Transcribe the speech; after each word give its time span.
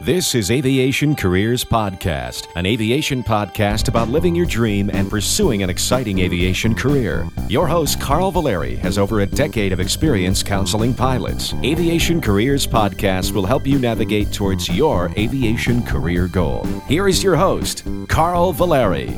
This 0.00 0.34
is 0.34 0.50
Aviation 0.50 1.14
Careers 1.14 1.64
Podcast, 1.64 2.48
an 2.56 2.66
aviation 2.66 3.22
podcast 3.22 3.86
about 3.86 4.08
living 4.08 4.34
your 4.34 4.46
dream 4.46 4.90
and 4.90 5.08
pursuing 5.08 5.62
an 5.62 5.70
exciting 5.70 6.18
aviation 6.18 6.74
career. 6.74 7.28
Your 7.48 7.68
host, 7.68 8.00
Carl 8.00 8.32
Valeri, 8.32 8.74
has 8.76 8.98
over 8.98 9.20
a 9.20 9.26
decade 9.26 9.72
of 9.72 9.78
experience 9.78 10.42
counseling 10.42 10.92
pilots. 10.92 11.54
Aviation 11.62 12.20
Careers 12.20 12.66
Podcast 12.66 13.32
will 13.32 13.46
help 13.46 13.64
you 13.64 13.78
navigate 13.78 14.32
towards 14.32 14.68
your 14.68 15.12
aviation 15.16 15.84
career 15.84 16.26
goal. 16.26 16.64
Here 16.88 17.06
is 17.06 17.22
your 17.22 17.36
host, 17.36 17.84
Carl 18.08 18.52
Valeri. 18.52 19.14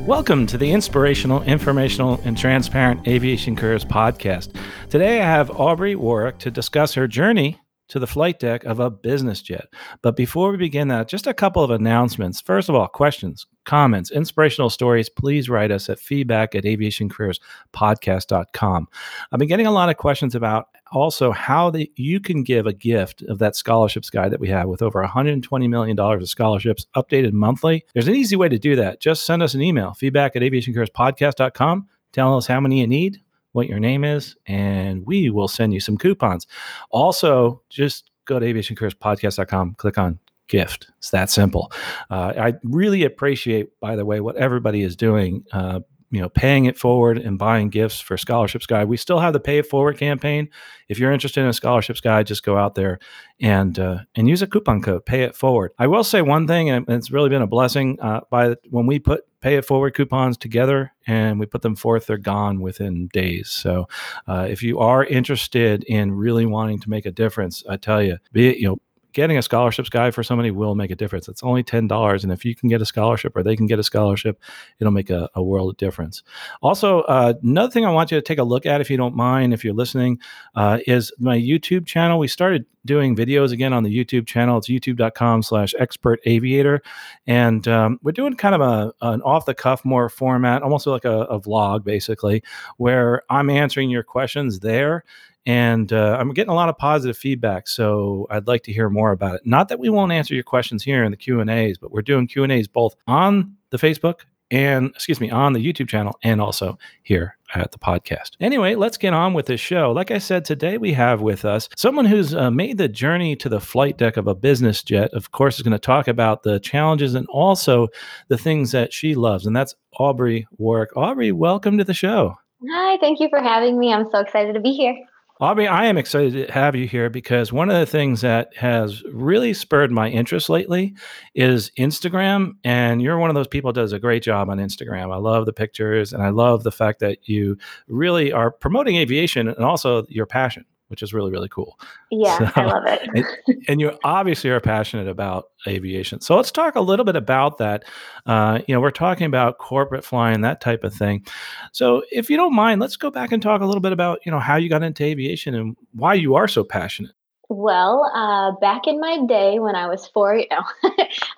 Welcome 0.00 0.46
to 0.48 0.58
the 0.58 0.72
inspirational, 0.72 1.42
informational, 1.44 2.20
and 2.24 2.36
transparent 2.36 3.06
Aviation 3.08 3.56
Careers 3.56 3.84
Podcast. 3.84 4.54
Today 4.90 5.22
I 5.22 5.24
have 5.24 5.50
Aubrey 5.52 5.94
Warwick 5.94 6.38
to 6.38 6.50
discuss 6.50 6.92
her 6.94 7.08
journey 7.08 7.61
to 7.92 7.98
the 7.98 8.06
flight 8.06 8.38
deck 8.38 8.64
of 8.64 8.80
a 8.80 8.88
business 8.88 9.42
jet. 9.42 9.68
But 10.00 10.16
before 10.16 10.50
we 10.50 10.56
begin 10.56 10.88
that, 10.88 11.08
just 11.08 11.26
a 11.26 11.34
couple 11.34 11.62
of 11.62 11.70
announcements. 11.70 12.40
First 12.40 12.70
of 12.70 12.74
all, 12.74 12.88
questions, 12.88 13.46
comments, 13.66 14.10
inspirational 14.10 14.70
stories, 14.70 15.10
please 15.10 15.50
write 15.50 15.70
us 15.70 15.90
at 15.90 15.98
feedback 15.98 16.54
at 16.54 16.64
aviationcareerspodcast.com. 16.64 18.88
I've 19.30 19.38
been 19.38 19.48
getting 19.48 19.66
a 19.66 19.72
lot 19.72 19.90
of 19.90 19.98
questions 19.98 20.34
about 20.34 20.68
also 20.90 21.32
how 21.32 21.68
the, 21.68 21.92
you 21.96 22.18
can 22.18 22.44
give 22.44 22.66
a 22.66 22.72
gift 22.72 23.20
of 23.24 23.38
that 23.40 23.56
scholarships 23.56 24.08
guide 24.08 24.32
that 24.32 24.40
we 24.40 24.48
have 24.48 24.68
with 24.68 24.80
over 24.80 25.04
$120 25.04 25.68
million 25.68 25.98
of 25.98 26.28
scholarships 26.30 26.86
updated 26.96 27.32
monthly. 27.32 27.84
There's 27.92 28.08
an 28.08 28.14
easy 28.14 28.36
way 28.36 28.48
to 28.48 28.58
do 28.58 28.74
that. 28.76 29.02
Just 29.02 29.26
send 29.26 29.42
us 29.42 29.52
an 29.52 29.60
email, 29.60 29.92
feedback 29.92 30.34
at 30.34 30.40
aviationcareerspodcast.com. 30.40 31.88
Tell 32.12 32.38
us 32.38 32.46
how 32.46 32.60
many 32.60 32.80
you 32.80 32.86
need 32.86 33.21
what 33.52 33.68
your 33.68 33.78
name 33.78 34.04
is, 34.04 34.36
and 34.46 35.06
we 35.06 35.30
will 35.30 35.48
send 35.48 35.72
you 35.72 35.80
some 35.80 35.96
coupons. 35.96 36.46
Also, 36.90 37.62
just 37.68 38.10
go 38.24 38.38
to 38.38 38.46
aviationcareerspodcast.com, 38.46 39.74
click 39.74 39.98
on 39.98 40.18
gift. 40.48 40.90
It's 40.98 41.10
that 41.10 41.30
simple. 41.30 41.72
Uh, 42.10 42.32
I 42.36 42.54
really 42.62 43.04
appreciate, 43.04 43.68
by 43.80 43.96
the 43.96 44.04
way, 44.04 44.20
what 44.20 44.36
everybody 44.36 44.82
is 44.82 44.96
doing. 44.96 45.44
Uh, 45.52 45.80
you 46.10 46.20
know, 46.20 46.28
paying 46.28 46.66
it 46.66 46.78
forward 46.78 47.16
and 47.16 47.38
buying 47.38 47.70
gifts 47.70 47.98
for 47.98 48.18
Scholarships 48.18 48.66
Guide. 48.66 48.86
We 48.86 48.98
still 48.98 49.18
have 49.18 49.32
the 49.32 49.40
Pay 49.40 49.58
It 49.58 49.66
Forward 49.66 49.96
campaign. 49.96 50.50
If 50.90 50.98
you're 50.98 51.10
interested 51.10 51.40
in 51.40 51.46
a 51.46 51.54
Scholarships 51.54 52.02
Guide, 52.02 52.26
just 52.26 52.42
go 52.42 52.58
out 52.58 52.74
there 52.74 52.98
and 53.40 53.78
uh, 53.78 54.00
and 54.14 54.28
use 54.28 54.42
a 54.42 54.46
coupon 54.46 54.82
code. 54.82 55.06
Pay 55.06 55.22
It 55.22 55.34
Forward. 55.34 55.72
I 55.78 55.86
will 55.86 56.04
say 56.04 56.20
one 56.20 56.46
thing, 56.46 56.68
and 56.68 56.86
it's 56.90 57.10
really 57.10 57.30
been 57.30 57.40
a 57.40 57.46
blessing. 57.46 57.98
Uh, 57.98 58.20
by 58.28 58.56
when 58.68 58.84
we 58.84 58.98
put 58.98 59.24
Pay 59.42 59.56
It 59.56 59.64
Forward 59.64 59.94
coupons 59.94 60.38
together 60.38 60.92
and 61.06 61.38
we 61.38 61.46
put 61.46 61.62
them 61.62 61.76
forth, 61.76 62.06
they're 62.06 62.16
gone 62.16 62.60
within 62.60 63.08
days. 63.12 63.50
So, 63.50 63.88
uh, 64.26 64.46
if 64.48 64.62
you 64.62 64.78
are 64.78 65.04
interested 65.04 65.84
in 65.84 66.12
really 66.12 66.46
wanting 66.46 66.78
to 66.80 66.88
make 66.90 67.06
a 67.06 67.10
difference, 67.10 67.64
I 67.68 67.76
tell 67.76 68.02
you, 68.02 68.18
be 68.32 68.48
it 68.48 68.58
you 68.58 68.68
know 68.68 68.78
getting 69.12 69.38
a 69.38 69.42
scholarships 69.42 69.88
guide 69.88 70.14
for 70.14 70.22
somebody 70.22 70.50
will 70.50 70.74
make 70.74 70.90
a 70.90 70.96
difference. 70.96 71.28
It's 71.28 71.42
only 71.42 71.62
$10. 71.62 72.22
And 72.22 72.32
if 72.32 72.44
you 72.44 72.54
can 72.54 72.68
get 72.68 72.80
a 72.80 72.86
scholarship 72.86 73.36
or 73.36 73.42
they 73.42 73.56
can 73.56 73.66
get 73.66 73.78
a 73.78 73.82
scholarship, 73.82 74.40
it'll 74.78 74.92
make 74.92 75.10
a, 75.10 75.28
a 75.34 75.42
world 75.42 75.70
of 75.70 75.76
difference. 75.76 76.22
Also, 76.60 77.00
uh, 77.02 77.34
another 77.42 77.70
thing 77.70 77.84
I 77.84 77.90
want 77.90 78.10
you 78.10 78.18
to 78.18 78.22
take 78.22 78.38
a 78.38 78.44
look 78.44 78.66
at, 78.66 78.80
if 78.80 78.90
you 78.90 78.96
don't 78.96 79.14
mind, 79.14 79.52
if 79.54 79.64
you're 79.64 79.74
listening, 79.74 80.18
uh, 80.54 80.78
is 80.86 81.12
my 81.18 81.36
YouTube 81.36 81.86
channel. 81.86 82.18
We 82.18 82.28
started 82.28 82.66
doing 82.84 83.14
videos 83.14 83.52
again 83.52 83.72
on 83.72 83.84
the 83.84 84.04
YouTube 84.04 84.26
channel. 84.26 84.58
It's 84.58 84.68
youtube.com 84.68 85.42
slash 85.42 85.74
expert 85.78 86.20
aviator. 86.24 86.82
And 87.26 87.66
um, 87.68 88.00
we're 88.02 88.12
doing 88.12 88.34
kind 88.34 88.54
of 88.54 88.60
a, 88.60 88.92
an 89.02 89.22
off 89.22 89.46
the 89.46 89.54
cuff 89.54 89.84
more 89.84 90.08
format, 90.08 90.62
almost 90.62 90.86
like 90.86 91.04
a, 91.04 91.20
a 91.22 91.40
vlog 91.40 91.84
basically, 91.84 92.42
where 92.76 93.22
I'm 93.30 93.50
answering 93.50 93.90
your 93.90 94.02
questions 94.02 94.60
there 94.60 95.04
and 95.46 95.92
uh, 95.92 96.16
I'm 96.18 96.32
getting 96.32 96.50
a 96.50 96.54
lot 96.54 96.68
of 96.68 96.78
positive 96.78 97.16
feedback. 97.16 97.68
So 97.68 98.26
I'd 98.30 98.46
like 98.46 98.62
to 98.64 98.72
hear 98.72 98.88
more 98.88 99.12
about 99.12 99.36
it. 99.36 99.42
Not 99.44 99.68
that 99.68 99.78
we 99.78 99.88
won't 99.88 100.12
answer 100.12 100.34
your 100.34 100.44
questions 100.44 100.82
here 100.82 101.04
in 101.04 101.10
the 101.10 101.16
Q 101.16 101.40
and 101.40 101.50
A's, 101.50 101.78
but 101.78 101.90
we're 101.90 102.02
doing 102.02 102.26
Q 102.26 102.44
and 102.44 102.52
A's 102.52 102.68
both 102.68 102.94
on 103.06 103.56
the 103.70 103.78
Facebook 103.78 104.20
and 104.52 104.88
excuse 104.88 105.18
me 105.18 105.30
on 105.30 105.54
the 105.54 105.72
YouTube 105.72 105.88
channel 105.88 106.16
and 106.22 106.40
also 106.40 106.78
here 107.02 107.36
at 107.54 107.72
the 107.72 107.78
podcast. 107.78 108.32
Anyway, 108.38 108.74
let's 108.74 108.98
get 108.98 109.14
on 109.14 109.32
with 109.32 109.46
this 109.46 109.60
show. 109.60 109.90
Like 109.92 110.10
I 110.10 110.18
said, 110.18 110.44
today 110.44 110.76
we 110.76 110.92
have 110.92 111.22
with 111.22 111.46
us 111.46 111.68
someone 111.74 112.04
who's 112.04 112.34
uh, 112.34 112.50
made 112.50 112.76
the 112.76 112.88
journey 112.88 113.34
to 113.36 113.48
the 113.48 113.60
flight 113.60 113.96
deck 113.96 114.18
of 114.18 114.28
a 114.28 114.34
business 114.34 114.82
jet. 114.82 115.10
Of 115.14 115.32
course, 115.32 115.56
is 115.56 115.62
going 115.62 115.72
to 115.72 115.78
talk 115.78 116.06
about 116.06 116.42
the 116.42 116.60
challenges 116.60 117.14
and 117.14 117.26
also 117.28 117.88
the 118.28 118.38
things 118.38 118.72
that 118.72 118.92
she 118.92 119.14
loves, 119.14 119.46
and 119.46 119.56
that's 119.56 119.74
Aubrey 119.98 120.46
Warwick. 120.58 120.96
Aubrey, 120.96 121.32
welcome 121.32 121.78
to 121.78 121.84
the 121.84 121.94
show. 121.94 122.34
Hi, 122.70 122.98
thank 122.98 123.20
you 123.20 123.28
for 123.28 123.40
having 123.40 123.78
me. 123.78 123.92
I'm 123.92 124.08
so 124.10 124.18
excited 124.18 124.52
to 124.52 124.60
be 124.60 124.72
here. 124.72 124.94
Aubrey, 125.40 125.66
I 125.66 125.86
am 125.86 125.98
excited 125.98 126.46
to 126.46 126.52
have 126.52 126.76
you 126.76 126.86
here 126.86 127.10
because 127.10 127.52
one 127.52 127.68
of 127.68 127.76
the 127.76 127.86
things 127.86 128.20
that 128.20 128.56
has 128.56 129.02
really 129.04 129.54
spurred 129.54 129.90
my 129.90 130.08
interest 130.08 130.48
lately 130.48 130.94
is 131.34 131.72
Instagram. 131.76 132.52
And 132.62 133.02
you're 133.02 133.18
one 133.18 133.30
of 133.30 133.34
those 133.34 133.48
people 133.48 133.72
that 133.72 133.80
does 133.80 133.92
a 133.92 133.98
great 133.98 134.22
job 134.22 134.50
on 134.50 134.58
Instagram. 134.58 135.12
I 135.12 135.16
love 135.16 135.46
the 135.46 135.52
pictures 135.52 136.12
and 136.12 136.22
I 136.22 136.28
love 136.28 136.62
the 136.62 136.70
fact 136.70 137.00
that 137.00 137.28
you 137.28 137.56
really 137.88 138.32
are 138.32 138.52
promoting 138.52 138.96
aviation 138.96 139.48
and 139.48 139.64
also 139.64 140.04
your 140.08 140.26
passion 140.26 140.64
which 140.92 141.02
is 141.02 141.12
really 141.12 141.32
really 141.32 141.48
cool. 141.48 141.80
Yeah, 142.10 142.38
so, 142.38 142.52
I 142.54 142.64
love 142.66 142.84
it. 142.86 143.08
and, 143.48 143.64
and, 143.66 143.80
you 143.80 143.98
obviously 144.04 144.50
are 144.50 144.60
passionate 144.60 145.08
about 145.08 145.46
aviation. 145.66 146.20
So 146.20 146.36
let's 146.36 146.50
talk 146.50 146.76
a 146.76 146.80
little 146.80 147.06
bit 147.06 147.16
about 147.16 147.56
that. 147.58 147.84
Uh, 148.26 148.60
you 148.68 148.74
know, 148.74 148.80
we're 148.80 148.90
talking 148.90 149.26
about 149.26 149.56
corporate 149.56 150.04
flying, 150.04 150.42
that 150.42 150.60
type 150.60 150.84
of 150.84 150.94
thing. 150.94 151.26
So 151.72 152.02
if 152.12 152.28
you 152.28 152.36
don't 152.36 152.54
mind, 152.54 152.80
let's 152.80 152.96
go 152.96 153.10
back 153.10 153.32
and 153.32 153.42
talk 153.42 153.62
a 153.62 153.66
little 153.66 153.80
bit 153.80 153.92
about 153.92 154.20
you 154.26 154.30
know 154.30 154.38
how 154.38 154.56
you 154.56 154.68
got 154.68 154.82
into 154.82 155.02
aviation 155.02 155.54
and 155.54 155.76
why 155.92 156.12
you 156.12 156.34
are 156.34 156.46
so 156.46 156.62
passionate. 156.62 157.12
Well, 157.48 158.10
uh, 158.14 158.52
back 158.60 158.86
in 158.86 158.98
my 158.98 159.26
day 159.26 159.58
when 159.58 159.74
I 159.74 159.86
was 159.86 160.06
four, 160.06 160.36
you 160.38 160.46
know, 160.50 160.62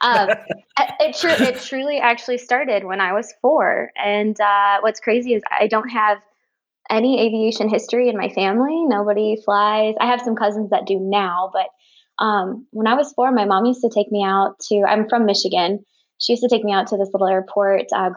um, 0.03 0.29
it, 1.01 1.17
tr- 1.17 1.43
it 1.43 1.61
truly 1.61 1.99
actually 1.99 2.39
started 2.39 2.85
when 2.85 3.01
I 3.01 3.13
was 3.13 3.35
four. 3.43 3.91
And 3.97 4.41
uh, 4.41 4.81
what's 4.81 5.01
crazy 5.01 5.35
is 5.35 5.43
I 5.51 5.67
don't 5.67 5.89
have 5.89 6.19
any 6.91 7.21
aviation 7.21 7.69
history 7.69 8.09
in 8.09 8.17
my 8.17 8.29
family. 8.29 8.85
Nobody 8.87 9.37
flies. 9.45 9.95
I 10.01 10.07
have 10.07 10.21
some 10.21 10.37
cousins 10.37 10.71
that 10.71 10.87
do 10.87 10.99
now, 11.01 11.51
but 11.53 11.67
um, 12.23 12.67
when 12.71 12.87
I 12.87 12.95
was 12.95 13.13
four, 13.13 13.33
my 13.33 13.45
mom 13.45 13.65
used 13.65 13.81
to 13.83 13.91
take 13.93 14.11
me 14.13 14.23
out 14.25 14.59
to, 14.69 14.83
I'm 14.89 15.09
from 15.09 15.27
Michigan. 15.27 15.85
She 16.19 16.33
used 16.33 16.43
to 16.43 16.49
take 16.49 16.65
me 16.65 16.73
out 16.73 16.89
to 16.89 16.97
this 16.97 17.11
little 17.13 17.29
airport, 17.29 17.87
uh, 17.93 18.11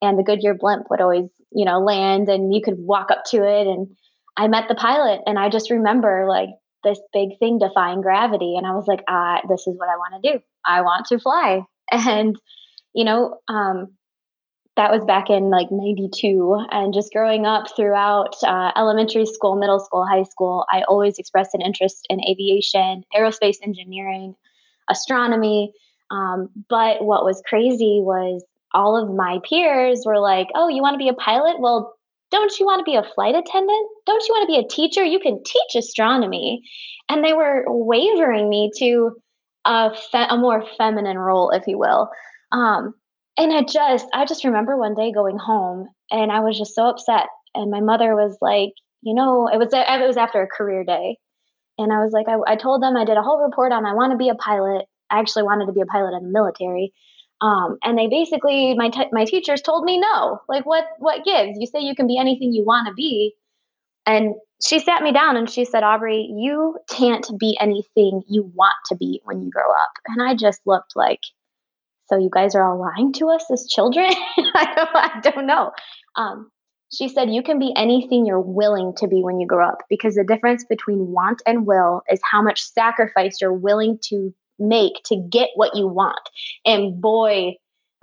and 0.00 0.18
the 0.18 0.22
Goodyear 0.22 0.54
blimp 0.54 0.86
would 0.90 1.00
always, 1.00 1.28
you 1.50 1.64
know, 1.64 1.80
land 1.80 2.28
and 2.28 2.54
you 2.54 2.60
could 2.62 2.76
walk 2.78 3.10
up 3.10 3.24
to 3.30 3.38
it. 3.38 3.66
And 3.66 3.88
I 4.36 4.46
met 4.48 4.68
the 4.68 4.74
pilot, 4.74 5.20
and 5.26 5.38
I 5.38 5.48
just 5.48 5.70
remember 5.70 6.26
like 6.28 6.50
this 6.84 7.00
big 7.12 7.38
thing 7.38 7.58
defying 7.58 8.02
gravity. 8.02 8.54
And 8.56 8.66
I 8.66 8.72
was 8.72 8.86
like, 8.86 9.02
uh, 9.08 9.38
this 9.48 9.66
is 9.66 9.76
what 9.76 9.88
I 9.88 9.96
want 9.96 10.22
to 10.22 10.32
do. 10.32 10.40
I 10.64 10.82
want 10.82 11.06
to 11.06 11.18
fly. 11.18 11.62
And, 11.90 12.36
you 12.94 13.06
know, 13.06 13.38
um, 13.48 13.96
that 14.78 14.90
was 14.90 15.04
back 15.04 15.28
in 15.28 15.50
like 15.50 15.70
92 15.70 16.66
and 16.70 16.94
just 16.94 17.12
growing 17.12 17.44
up 17.44 17.66
throughout 17.76 18.34
uh, 18.44 18.70
elementary 18.76 19.26
school 19.26 19.56
middle 19.56 19.80
school 19.80 20.06
high 20.06 20.22
school 20.22 20.64
i 20.72 20.82
always 20.88 21.18
expressed 21.18 21.52
an 21.52 21.60
interest 21.60 22.06
in 22.08 22.20
aviation 22.24 23.02
aerospace 23.14 23.56
engineering 23.62 24.34
astronomy. 24.88 25.72
Um, 26.10 26.48
but 26.68 27.04
what 27.04 27.24
was 27.24 27.42
crazy 27.46 28.00
was 28.02 28.44
all 28.74 28.96
of 28.96 29.14
my 29.14 29.38
peers 29.48 30.02
were 30.06 30.18
like 30.18 30.48
oh 30.54 30.68
you 30.68 30.82
want 30.82 30.94
to 30.94 30.98
be 30.98 31.08
a 31.08 31.14
pilot? 31.14 31.60
Well 31.60 31.94
don't 32.30 32.58
you 32.58 32.66
want 32.66 32.80
to 32.80 32.90
be 32.90 32.96
a 32.96 33.02
flight 33.14 33.34
attendant? 33.34 33.88
Don't 34.06 34.26
you 34.26 34.34
want 34.34 34.48
to 34.48 34.54
be 34.54 34.58
a 34.58 34.68
teacher? 34.68 35.02
You 35.02 35.18
can 35.18 35.42
teach 35.44 35.74
astronomy. 35.76 36.62
And 37.08 37.24
they 37.24 37.32
were 37.32 37.64
wavering 37.66 38.50
me 38.50 38.70
to 38.76 39.12
a, 39.64 39.94
fe- 40.12 40.26
a 40.28 40.36
more 40.36 40.62
feminine 40.76 41.16
role 41.16 41.50
if 41.50 41.66
you 41.66 41.78
will. 41.78 42.10
Um, 42.52 42.92
and 43.38 43.52
I 43.52 43.62
just 43.62 44.06
I 44.12 44.26
just 44.26 44.44
remember 44.44 44.76
one 44.76 44.94
day 44.94 45.12
going 45.12 45.38
home 45.38 45.88
and 46.10 46.32
I 46.32 46.40
was 46.40 46.58
just 46.58 46.74
so 46.74 46.86
upset 46.88 47.28
and 47.54 47.70
my 47.70 47.80
mother 47.80 48.14
was 48.14 48.36
like, 48.40 48.72
you 49.00 49.14
know, 49.14 49.48
it 49.48 49.56
was 49.58 49.68
it 49.72 50.06
was 50.06 50.16
after 50.16 50.42
a 50.42 50.48
career 50.48 50.84
day. 50.84 51.16
And 51.78 51.92
I 51.92 52.02
was 52.02 52.12
like, 52.12 52.26
I, 52.28 52.52
I 52.52 52.56
told 52.56 52.82
them 52.82 52.96
I 52.96 53.04
did 53.04 53.16
a 53.16 53.22
whole 53.22 53.40
report 53.40 53.70
on 53.70 53.86
I 53.86 53.94
want 53.94 54.10
to 54.10 54.18
be 54.18 54.28
a 54.28 54.34
pilot. 54.34 54.86
I 55.10 55.20
actually 55.20 55.44
wanted 55.44 55.66
to 55.66 55.72
be 55.72 55.80
a 55.80 55.86
pilot 55.86 56.16
in 56.16 56.24
the 56.24 56.32
military. 56.32 56.92
Um, 57.40 57.78
and 57.84 57.96
they 57.96 58.08
basically 58.08 58.74
my 58.74 58.88
t- 58.90 59.08
my 59.12 59.24
teachers 59.24 59.62
told 59.62 59.84
me 59.84 60.00
no. 60.00 60.40
Like 60.48 60.66
what 60.66 60.84
what 60.98 61.24
gives? 61.24 61.56
You 61.58 61.68
say 61.68 61.80
you 61.80 61.94
can 61.94 62.08
be 62.08 62.18
anything 62.18 62.52
you 62.52 62.64
want 62.64 62.88
to 62.88 62.94
be. 62.94 63.34
And 64.04 64.34
she 64.64 64.80
sat 64.80 65.02
me 65.02 65.12
down 65.12 65.36
and 65.36 65.48
she 65.48 65.64
said, 65.64 65.84
Aubrey, 65.84 66.28
you 66.36 66.76
can't 66.90 67.30
be 67.38 67.56
anything 67.60 68.22
you 68.26 68.50
want 68.54 68.74
to 68.86 68.96
be 68.96 69.20
when 69.24 69.40
you 69.42 69.50
grow 69.50 69.70
up. 69.70 69.92
And 70.06 70.22
I 70.22 70.34
just 70.34 70.60
looked 70.66 70.96
like 70.96 71.20
so 72.08 72.18
you 72.18 72.30
guys 72.32 72.54
are 72.54 72.62
all 72.62 72.80
lying 72.80 73.12
to 73.14 73.28
us 73.28 73.44
as 73.50 73.66
children? 73.66 74.06
I, 74.54 74.72
don't, 74.74 74.88
I 74.94 75.20
don't 75.22 75.46
know. 75.46 75.72
Um, 76.16 76.50
she 76.92 77.08
said, 77.08 77.30
You 77.30 77.42
can 77.42 77.58
be 77.58 77.72
anything 77.76 78.26
you're 78.26 78.40
willing 78.40 78.94
to 78.96 79.06
be 79.06 79.22
when 79.22 79.40
you 79.40 79.46
grow 79.46 79.68
up 79.68 79.82
because 79.88 80.14
the 80.14 80.24
difference 80.24 80.64
between 80.64 81.12
want 81.12 81.42
and 81.46 81.66
will 81.66 82.02
is 82.10 82.20
how 82.24 82.42
much 82.42 82.62
sacrifice 82.62 83.38
you're 83.40 83.52
willing 83.52 83.98
to 84.04 84.34
make 84.58 84.94
to 85.04 85.16
get 85.30 85.50
what 85.54 85.76
you 85.76 85.86
want. 85.86 86.20
And 86.64 87.00
boy, 87.00 87.56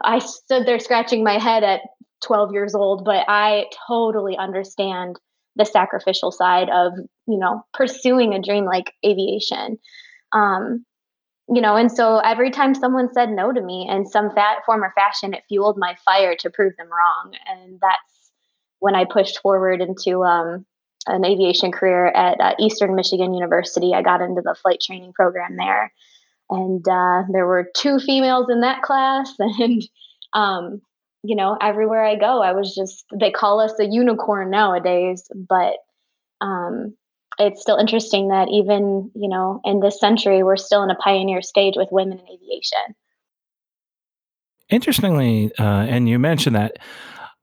I 0.04 0.19
stood 0.19 0.66
there 0.66 0.80
scratching 0.80 1.24
my 1.24 1.38
head 1.38 1.63
at 1.63 1.81
12 2.24 2.54
years 2.54 2.75
old, 2.75 3.06
but 3.06 3.25
I 3.28 3.66
totally 3.88 4.38
understand 4.38 5.19
the 5.56 5.66
sacrificial 5.66 6.31
side 6.31 6.69
of, 6.69 6.94
you 7.28 7.38
know, 7.38 7.63
pursuing 7.74 8.34
a 8.34 8.42
dream 8.42 8.66
like 8.66 8.92
aviation. 9.06 9.78
Um, 10.31 10.86
you 11.47 11.62
know, 11.62 11.75
and 11.75 11.92
so 11.92 12.18
every 12.19 12.50
time 12.50 12.74
someone 12.74 13.13
said 13.13 13.30
no 13.30 13.51
to 13.51 13.62
me 13.62 13.88
in 13.89 14.06
some 14.06 14.31
fat 14.33 14.59
form 14.65 14.83
or 14.83 14.92
fashion, 14.95 15.33
it 15.33 15.44
fueled 15.47 15.77
my 15.77 15.95
fire 16.03 16.36
to 16.39 16.50
prove 16.50 16.75
them 16.77 16.88
wrong. 16.89 17.33
And 17.47 17.80
that's 17.80 18.31
when 18.80 18.95
I 18.95 19.06
pushed 19.06 19.39
forward 19.42 19.81
into 19.81 20.24
um, 20.24 20.65
an 21.06 21.24
aviation 21.24 21.71
career 21.71 22.07
at 22.07 22.39
uh, 22.42 22.56
Eastern 22.59 22.95
Michigan 22.95 23.33
University. 23.33 23.94
I 23.94 24.01
got 24.01 24.21
into 24.21 24.42
the 24.42 24.56
flight 24.56 24.81
training 24.81 25.13
program 25.13 25.56
there. 25.56 25.94
And 26.50 26.88
uh, 26.88 27.24
there 27.31 27.45
were 27.45 27.69
two 27.75 28.00
females 28.00 28.47
in 28.50 28.62
that 28.62 28.81
class. 28.81 29.31
And, 29.39 29.83
um, 30.33 30.81
you 31.24 31.36
know, 31.36 31.57
everywhere 31.62 32.03
I 32.03 32.15
go, 32.15 32.42
I 32.42 32.53
was 32.53 32.75
just, 32.75 33.06
they 33.18 33.31
call 33.31 33.59
us 33.59 33.74
a 33.80 33.86
unicorn 33.86 34.50
nowadays. 34.50 35.30
But 35.33 35.77
um, 36.42 36.95
it's 37.37 37.61
still 37.61 37.77
interesting 37.77 38.29
that 38.29 38.47
even 38.49 39.11
you 39.15 39.29
know 39.29 39.61
in 39.63 39.79
this 39.79 39.99
century 39.99 40.43
we're 40.43 40.57
still 40.57 40.83
in 40.83 40.89
a 40.89 40.95
pioneer 40.95 41.41
stage 41.41 41.75
with 41.75 41.89
women 41.91 42.19
in 42.19 42.25
aviation. 42.25 42.95
Interestingly 44.69 45.51
uh, 45.59 45.63
and 45.63 46.09
you 46.09 46.19
mentioned 46.19 46.55
that 46.55 46.77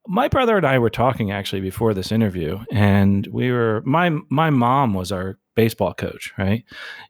my 0.08 0.26
brother 0.26 0.56
and 0.56 0.66
i 0.66 0.78
were 0.78 0.90
talking 0.90 1.30
actually 1.30 1.60
before 1.60 1.94
this 1.94 2.10
interview 2.10 2.58
and 2.72 3.28
we 3.28 3.52
were 3.52 3.82
my 3.84 4.10
my 4.28 4.50
mom 4.50 4.94
was 4.94 5.12
our 5.12 5.38
baseball 5.54 5.94
coach 5.94 6.32
right? 6.38 6.64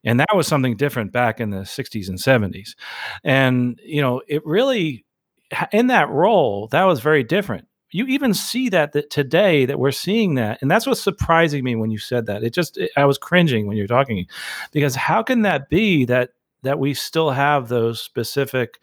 And 0.05 0.19
that 0.19 0.35
was 0.35 0.47
something 0.47 0.77
different 0.77 1.13
back 1.13 1.41
in 1.41 1.51
the 1.51 1.59
60s 1.59 2.09
and 2.09 2.19
70s 2.19 2.71
and 3.25 3.79
you 3.85 4.03
know 4.03 4.21
it 4.29 4.45
really 4.45 5.05
in 5.71 5.89
that 5.89 6.09
role 6.09 6.69
that 6.69 6.85
was 6.85 7.01
very 7.01 7.23
different 7.23 7.67
you 7.93 8.07
even 8.07 8.35
see 8.35 8.69
that 8.71 8.93
that 8.93 9.11
today 9.11 9.67
that 9.67 9.79
we're 9.79 9.93
seeing 9.93 10.35
that 10.35 10.61
and 10.63 10.71
that's 10.71 10.87
what's 10.87 11.03
surprising 11.03 11.63
me 11.65 11.77
when 11.77 11.91
you 11.91 11.99
said 11.99 12.27
that. 12.27 12.43
It 12.43 12.53
just 12.55 12.79
it, 12.79 12.91
i 12.97 13.05
was 13.05 13.19
cringing 13.19 13.67
when 13.67 13.77
you're 13.77 13.87
talking 13.87 14.27
because 14.73 14.95
how 14.95 15.23
can 15.23 15.43
that 15.43 15.69
be 15.69 16.05
that 16.07 16.31
that 16.63 16.79
we 16.79 16.95
still 16.95 17.31
have 17.31 17.69
those 17.69 18.01
specific 18.01 18.79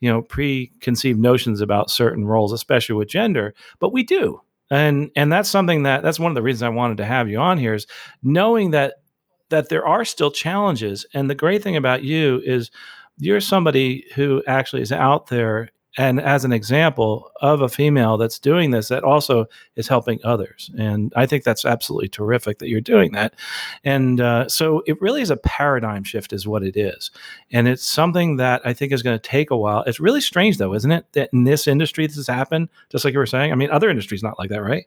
you 0.00 0.10
know 0.10 0.22
preconceived 0.22 1.18
notions 1.18 1.60
about 1.60 1.90
certain 1.90 2.26
roles 2.26 2.52
especially 2.52 2.96
with 2.96 3.08
gender? 3.08 3.54
But 3.78 3.92
we 3.92 4.02
do 4.02 4.40
and 4.70 5.10
and 5.14 5.32
that's 5.32 5.48
something 5.48 5.82
that 5.84 6.02
that's 6.02 6.18
one 6.18 6.30
of 6.30 6.34
the 6.34 6.42
reasons 6.42 6.62
i 6.62 6.68
wanted 6.68 6.96
to 6.96 7.04
have 7.04 7.28
you 7.28 7.38
on 7.38 7.58
here 7.58 7.74
is 7.74 7.86
knowing 8.22 8.70
that 8.70 8.94
that 9.50 9.68
there 9.68 9.86
are 9.86 10.04
still 10.04 10.30
challenges 10.30 11.06
and 11.14 11.28
the 11.28 11.34
great 11.34 11.62
thing 11.62 11.76
about 11.76 12.02
you 12.02 12.40
is 12.44 12.70
you're 13.18 13.40
somebody 13.40 14.04
who 14.14 14.42
actually 14.46 14.82
is 14.82 14.90
out 14.90 15.26
there 15.28 15.70
and 15.96 16.20
as 16.20 16.44
an 16.44 16.52
example 16.52 17.30
of 17.40 17.60
a 17.60 17.68
female 17.68 18.16
that's 18.16 18.38
doing 18.38 18.70
this 18.70 18.88
that 18.88 19.04
also 19.04 19.46
is 19.76 19.88
helping 19.88 20.18
others 20.24 20.70
and 20.78 21.12
i 21.16 21.26
think 21.26 21.44
that's 21.44 21.64
absolutely 21.64 22.08
terrific 22.08 22.58
that 22.58 22.68
you're 22.68 22.80
doing 22.80 23.12
that. 23.12 23.34
And 23.84 24.20
uh, 24.20 24.48
so 24.48 24.82
it 24.86 25.00
really 25.00 25.22
is 25.22 25.30
a 25.30 25.36
paradigm 25.36 26.04
shift 26.04 26.32
is 26.32 26.46
what 26.46 26.62
it 26.62 26.76
is. 26.76 27.10
And 27.52 27.68
it's 27.68 27.84
something 27.84 28.36
that 28.36 28.62
i 28.64 28.72
think 28.72 28.92
is 28.92 29.02
going 29.02 29.18
to 29.18 29.28
take 29.28 29.50
a 29.50 29.56
while. 29.56 29.82
It's 29.86 30.00
really 30.00 30.20
strange 30.20 30.58
though 30.58 30.74
isn't 30.74 30.90
it 30.90 31.06
that 31.12 31.30
in 31.32 31.44
this 31.44 31.66
industry 31.66 32.06
this 32.06 32.16
has 32.16 32.26
happened 32.26 32.68
just 32.90 33.04
like 33.04 33.12
you 33.12 33.18
were 33.18 33.26
saying? 33.26 33.52
I 33.52 33.54
mean 33.54 33.70
other 33.70 33.90
industries 33.90 34.22
not 34.22 34.38
like 34.38 34.50
that 34.50 34.62
right? 34.62 34.86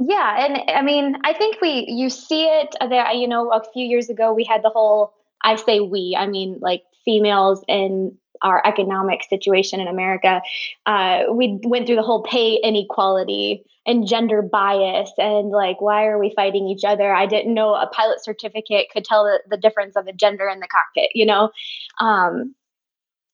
Yeah 0.00 0.46
and 0.46 0.70
i 0.70 0.82
mean 0.82 1.16
i 1.24 1.32
think 1.32 1.60
we 1.60 1.84
you 1.88 2.08
see 2.08 2.44
it 2.44 2.74
there 2.88 3.10
you 3.12 3.26
know 3.26 3.50
a 3.52 3.62
few 3.72 3.84
years 3.84 4.08
ago 4.08 4.32
we 4.32 4.44
had 4.44 4.62
the 4.62 4.70
whole 4.70 5.12
i 5.42 5.56
say 5.56 5.80
we 5.80 6.16
i 6.16 6.26
mean 6.26 6.58
like 6.60 6.84
females 7.04 7.64
in 7.66 8.16
our 8.42 8.62
economic 8.66 9.22
situation 9.22 9.80
in 9.80 9.88
America, 9.88 10.40
uh, 10.86 11.24
we 11.30 11.58
went 11.64 11.86
through 11.86 11.96
the 11.96 12.02
whole 12.02 12.22
pay 12.22 12.58
inequality 12.62 13.64
and 13.86 14.06
gender 14.06 14.42
bias 14.42 15.10
and 15.18 15.50
like 15.50 15.80
why 15.80 16.06
are 16.06 16.18
we 16.18 16.32
fighting 16.34 16.68
each 16.68 16.84
other? 16.84 17.12
I 17.14 17.26
didn't 17.26 17.54
know 17.54 17.74
a 17.74 17.86
pilot 17.86 18.22
certificate 18.22 18.88
could 18.92 19.04
tell 19.04 19.24
the, 19.24 19.40
the 19.48 19.56
difference 19.56 19.96
of 19.96 20.06
a 20.06 20.12
gender 20.12 20.48
in 20.48 20.60
the 20.60 20.68
cockpit 20.68 21.10
you 21.14 21.26
know? 21.26 21.50
Um, 22.00 22.54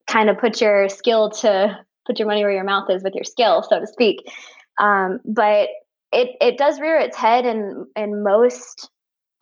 kind 0.07 0.31
of 0.31 0.39
put 0.39 0.61
your 0.61 0.89
skill 0.89 1.31
to 1.31 1.79
put 2.07 2.19
your 2.19 2.29
money 2.29 2.45
where 2.45 2.53
your 2.53 2.65
mouth 2.65 2.89
is 2.91 3.03
with 3.03 3.15
your 3.15 3.25
skill 3.25 3.63
so 3.63 3.81
to 3.81 3.87
speak. 3.87 4.31
Um, 4.79 5.21
but 5.25 5.69
it, 6.13 6.37
it 6.41 6.59
does 6.59 6.79
rear 6.81 6.99
its 6.99 7.17
head 7.17 7.45
in 7.47 7.87
in 7.97 8.23
most 8.23 8.91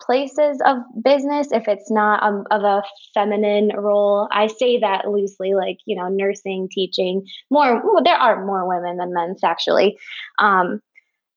places 0.05 0.61
of 0.65 0.77
business 1.03 1.51
if 1.51 1.67
it's 1.67 1.89
not 1.89 2.21
um, 2.23 2.45
of 2.51 2.63
a 2.63 2.83
feminine 3.13 3.71
role. 3.77 4.27
I 4.31 4.47
say 4.47 4.79
that 4.79 5.07
loosely, 5.07 5.53
like, 5.53 5.77
you 5.85 5.95
know, 5.95 6.09
nursing, 6.09 6.69
teaching, 6.71 7.27
more, 7.49 7.81
well, 7.83 8.03
there 8.03 8.15
are 8.15 8.45
more 8.45 8.67
women 8.67 8.97
than 8.97 9.13
men, 9.13 9.35
actually. 9.43 9.97
Um, 10.39 10.81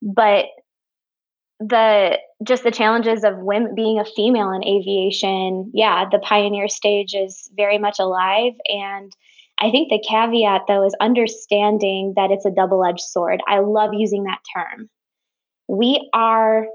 but 0.02 0.46
the 1.58 2.18
just 2.44 2.64
the 2.64 2.70
challenges 2.70 3.24
of 3.24 3.38
women 3.38 3.74
being 3.74 3.98
a 3.98 4.04
female 4.04 4.50
in 4.50 4.62
aviation 4.62 5.70
yeah 5.72 6.04
the 6.10 6.18
pioneer 6.18 6.68
stage 6.68 7.14
is 7.14 7.50
very 7.56 7.78
much 7.78 7.98
alive 7.98 8.52
and 8.66 9.12
i 9.58 9.70
think 9.70 9.88
the 9.88 10.04
caveat 10.06 10.60
though 10.68 10.84
is 10.84 10.94
understanding 11.00 12.12
that 12.14 12.30
it's 12.30 12.44
a 12.44 12.50
double-edged 12.50 13.00
sword 13.00 13.40
i 13.48 13.58
love 13.58 13.94
using 13.94 14.24
that 14.24 14.40
term 14.54 14.90
we 15.66 16.10
are 16.12 16.66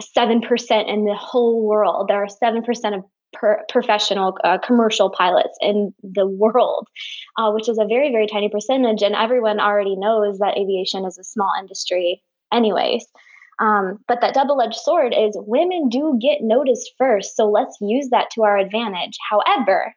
7% 0.00 0.88
in 0.88 1.04
the 1.04 1.14
whole 1.14 1.66
world. 1.66 2.08
There 2.08 2.22
are 2.22 2.26
7% 2.26 2.96
of 2.96 3.04
per 3.32 3.64
professional 3.68 4.36
uh, 4.44 4.58
commercial 4.58 5.10
pilots 5.10 5.56
in 5.60 5.94
the 6.02 6.26
world, 6.26 6.88
uh, 7.36 7.50
which 7.52 7.68
is 7.68 7.78
a 7.78 7.86
very, 7.86 8.10
very 8.10 8.26
tiny 8.26 8.48
percentage. 8.48 9.02
And 9.02 9.14
everyone 9.14 9.60
already 9.60 9.96
knows 9.96 10.38
that 10.38 10.58
aviation 10.58 11.04
is 11.04 11.18
a 11.18 11.24
small 11.24 11.52
industry, 11.58 12.22
anyways. 12.52 13.06
Um, 13.60 13.98
but 14.08 14.20
that 14.22 14.34
double 14.34 14.60
edged 14.60 14.76
sword 14.76 15.14
is 15.16 15.36
women 15.36 15.88
do 15.88 16.18
get 16.20 16.42
noticed 16.42 16.92
first. 16.96 17.36
So 17.36 17.48
let's 17.48 17.76
use 17.80 18.08
that 18.10 18.30
to 18.34 18.42
our 18.42 18.56
advantage. 18.56 19.16
However, 19.28 19.94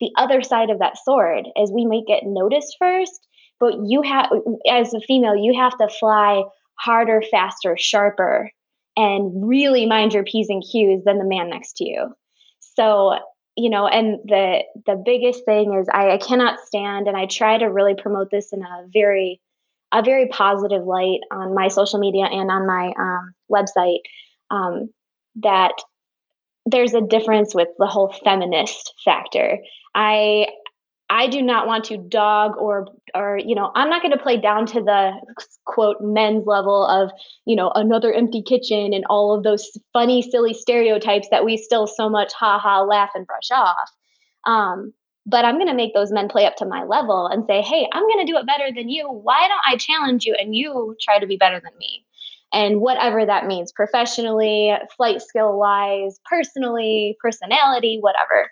the 0.00 0.10
other 0.16 0.42
side 0.42 0.70
of 0.70 0.78
that 0.78 0.96
sword 0.96 1.46
is 1.56 1.72
we 1.72 1.84
may 1.84 2.02
get 2.06 2.22
noticed 2.24 2.76
first, 2.78 3.26
but 3.58 3.74
you 3.84 4.00
have, 4.02 4.30
as 4.70 4.94
a 4.94 5.00
female, 5.00 5.36
you 5.36 5.54
have 5.58 5.76
to 5.78 5.88
fly 5.88 6.44
harder, 6.76 7.22
faster, 7.30 7.76
sharper 7.78 8.50
and 9.00 9.48
really 9.48 9.86
mind 9.86 10.12
your 10.12 10.24
P's 10.24 10.50
and 10.50 10.62
Q's 10.62 11.04
than 11.04 11.18
the 11.18 11.24
man 11.24 11.48
next 11.48 11.78
to 11.78 11.84
you. 11.84 12.14
So, 12.76 13.14
you 13.56 13.70
know, 13.70 13.86
and 13.86 14.18
the 14.26 14.60
the 14.84 15.02
biggest 15.02 15.46
thing 15.46 15.74
is 15.80 15.88
I, 15.90 16.10
I 16.10 16.18
cannot 16.18 16.60
stand 16.66 17.08
and 17.08 17.16
I 17.16 17.24
try 17.24 17.56
to 17.56 17.64
really 17.64 17.94
promote 17.94 18.30
this 18.30 18.52
in 18.52 18.60
a 18.60 18.86
very 18.92 19.40
a 19.90 20.02
very 20.02 20.28
positive 20.28 20.84
light 20.84 21.20
on 21.32 21.54
my 21.54 21.68
social 21.68 21.98
media 21.98 22.26
and 22.26 22.50
on 22.50 22.66
my 22.66 22.92
um, 22.98 23.32
website 23.50 24.00
um, 24.50 24.90
that 25.36 25.72
there's 26.66 26.92
a 26.92 27.00
difference 27.00 27.54
with 27.54 27.68
the 27.78 27.86
whole 27.86 28.14
feminist 28.22 28.92
factor. 29.02 29.58
I 29.94 30.46
I 31.10 31.26
do 31.26 31.42
not 31.42 31.66
want 31.66 31.84
to 31.86 31.98
dog 31.98 32.52
or 32.56 32.86
or 33.14 33.38
you 33.44 33.56
know 33.56 33.72
I'm 33.74 33.90
not 33.90 34.00
going 34.00 34.16
to 34.16 34.22
play 34.22 34.40
down 34.40 34.64
to 34.66 34.80
the 34.80 35.10
quote 35.66 35.96
men's 36.00 36.46
level 36.46 36.86
of 36.86 37.10
you 37.46 37.56
know 37.56 37.72
another 37.74 38.12
empty 38.12 38.42
kitchen 38.42 38.94
and 38.94 39.04
all 39.10 39.36
of 39.36 39.42
those 39.42 39.68
funny 39.92 40.22
silly 40.22 40.54
stereotypes 40.54 41.28
that 41.30 41.44
we 41.44 41.56
still 41.56 41.88
so 41.88 42.08
much 42.08 42.32
ha 42.32 42.58
ha 42.60 42.82
laugh 42.82 43.10
and 43.14 43.26
brush 43.26 43.50
off. 43.50 43.90
Um, 44.46 44.94
but 45.26 45.44
I'm 45.44 45.56
going 45.56 45.66
to 45.68 45.74
make 45.74 45.92
those 45.94 46.12
men 46.12 46.28
play 46.28 46.46
up 46.46 46.56
to 46.56 46.66
my 46.66 46.84
level 46.84 47.26
and 47.26 47.44
say, 47.46 47.60
hey, 47.60 47.86
I'm 47.92 48.02
going 48.04 48.24
to 48.24 48.32
do 48.32 48.38
it 48.38 48.46
better 48.46 48.70
than 48.74 48.88
you. 48.88 49.06
Why 49.06 49.46
don't 49.48 49.60
I 49.66 49.76
challenge 49.76 50.24
you 50.24 50.34
and 50.38 50.56
you 50.56 50.96
try 51.00 51.18
to 51.18 51.26
be 51.26 51.36
better 51.36 51.60
than 51.60 51.76
me? 51.78 52.04
And 52.52 52.80
whatever 52.80 53.24
that 53.26 53.46
means, 53.46 53.70
professionally, 53.70 54.72
flight 54.96 55.22
skill 55.22 55.58
wise, 55.58 56.18
personally, 56.28 57.16
personality, 57.20 57.98
whatever. 58.00 58.50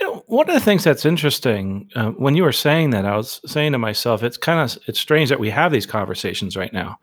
You 0.00 0.06
know, 0.06 0.24
one 0.28 0.48
of 0.48 0.54
the 0.54 0.60
things 0.60 0.82
that's 0.82 1.04
interesting 1.04 1.90
uh, 1.94 2.10
when 2.12 2.34
you 2.34 2.42
were 2.42 2.52
saying 2.52 2.90
that, 2.90 3.04
I 3.04 3.16
was 3.16 3.40
saying 3.44 3.72
to 3.72 3.78
myself, 3.78 4.22
it's 4.22 4.38
kind 4.38 4.60
of 4.60 4.82
it's 4.86 4.98
strange 4.98 5.28
that 5.28 5.40
we 5.40 5.50
have 5.50 5.72
these 5.72 5.84
conversations 5.86 6.56
right 6.56 6.72
now, 6.72 6.98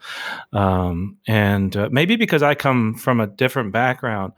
um, 0.51 1.17
and 1.27 1.75
uh, 1.77 1.89
maybe 1.91 2.15
because 2.15 2.41
I 2.41 2.55
come 2.55 2.95
from 2.95 3.19
a 3.19 3.27
different 3.27 3.71
background, 3.71 4.33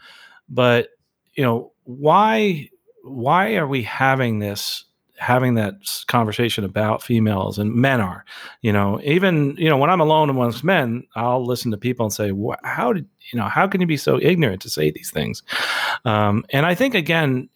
but 0.50 0.90
you 1.36 1.44
know, 1.44 1.72
why 1.86 2.70
why 3.04 3.56
are 3.56 3.68
we 3.68 3.82
having 3.84 4.40
this 4.40 4.84
having 5.18 5.56
that 5.56 5.74
conversation 6.08 6.64
about 6.64 7.04
females 7.04 7.60
and 7.60 7.74
men 7.74 8.02
are 8.02 8.26
you 8.62 8.74
know? 8.74 9.00
Even 9.04 9.56
you 9.58 9.70
know 9.70 9.78
when 9.78 9.90
i'm 9.90 10.00
alone 10.00 10.30
amongst 10.30 10.64
men 10.64 11.04
i'll 11.16 11.46
listen 11.46 11.72
to 11.72 11.78
people 11.78 12.06
and 12.06 12.14
say 12.14 12.32
how 12.64 12.94
did 12.94 13.06
you 13.32 13.40
know 13.40 13.46
how 13.48 13.68
can 13.68 13.82
you 13.82 13.88
be 13.88 13.98
so 13.98 14.20
ignorant 14.22 14.62
to 14.62 14.70
say 14.70 14.92
these 14.92 15.12
things? 15.12 15.44
Um, 16.06 16.46
and 16.52 16.66
i 16.66 16.76
think 16.76 16.94
again 16.96 17.50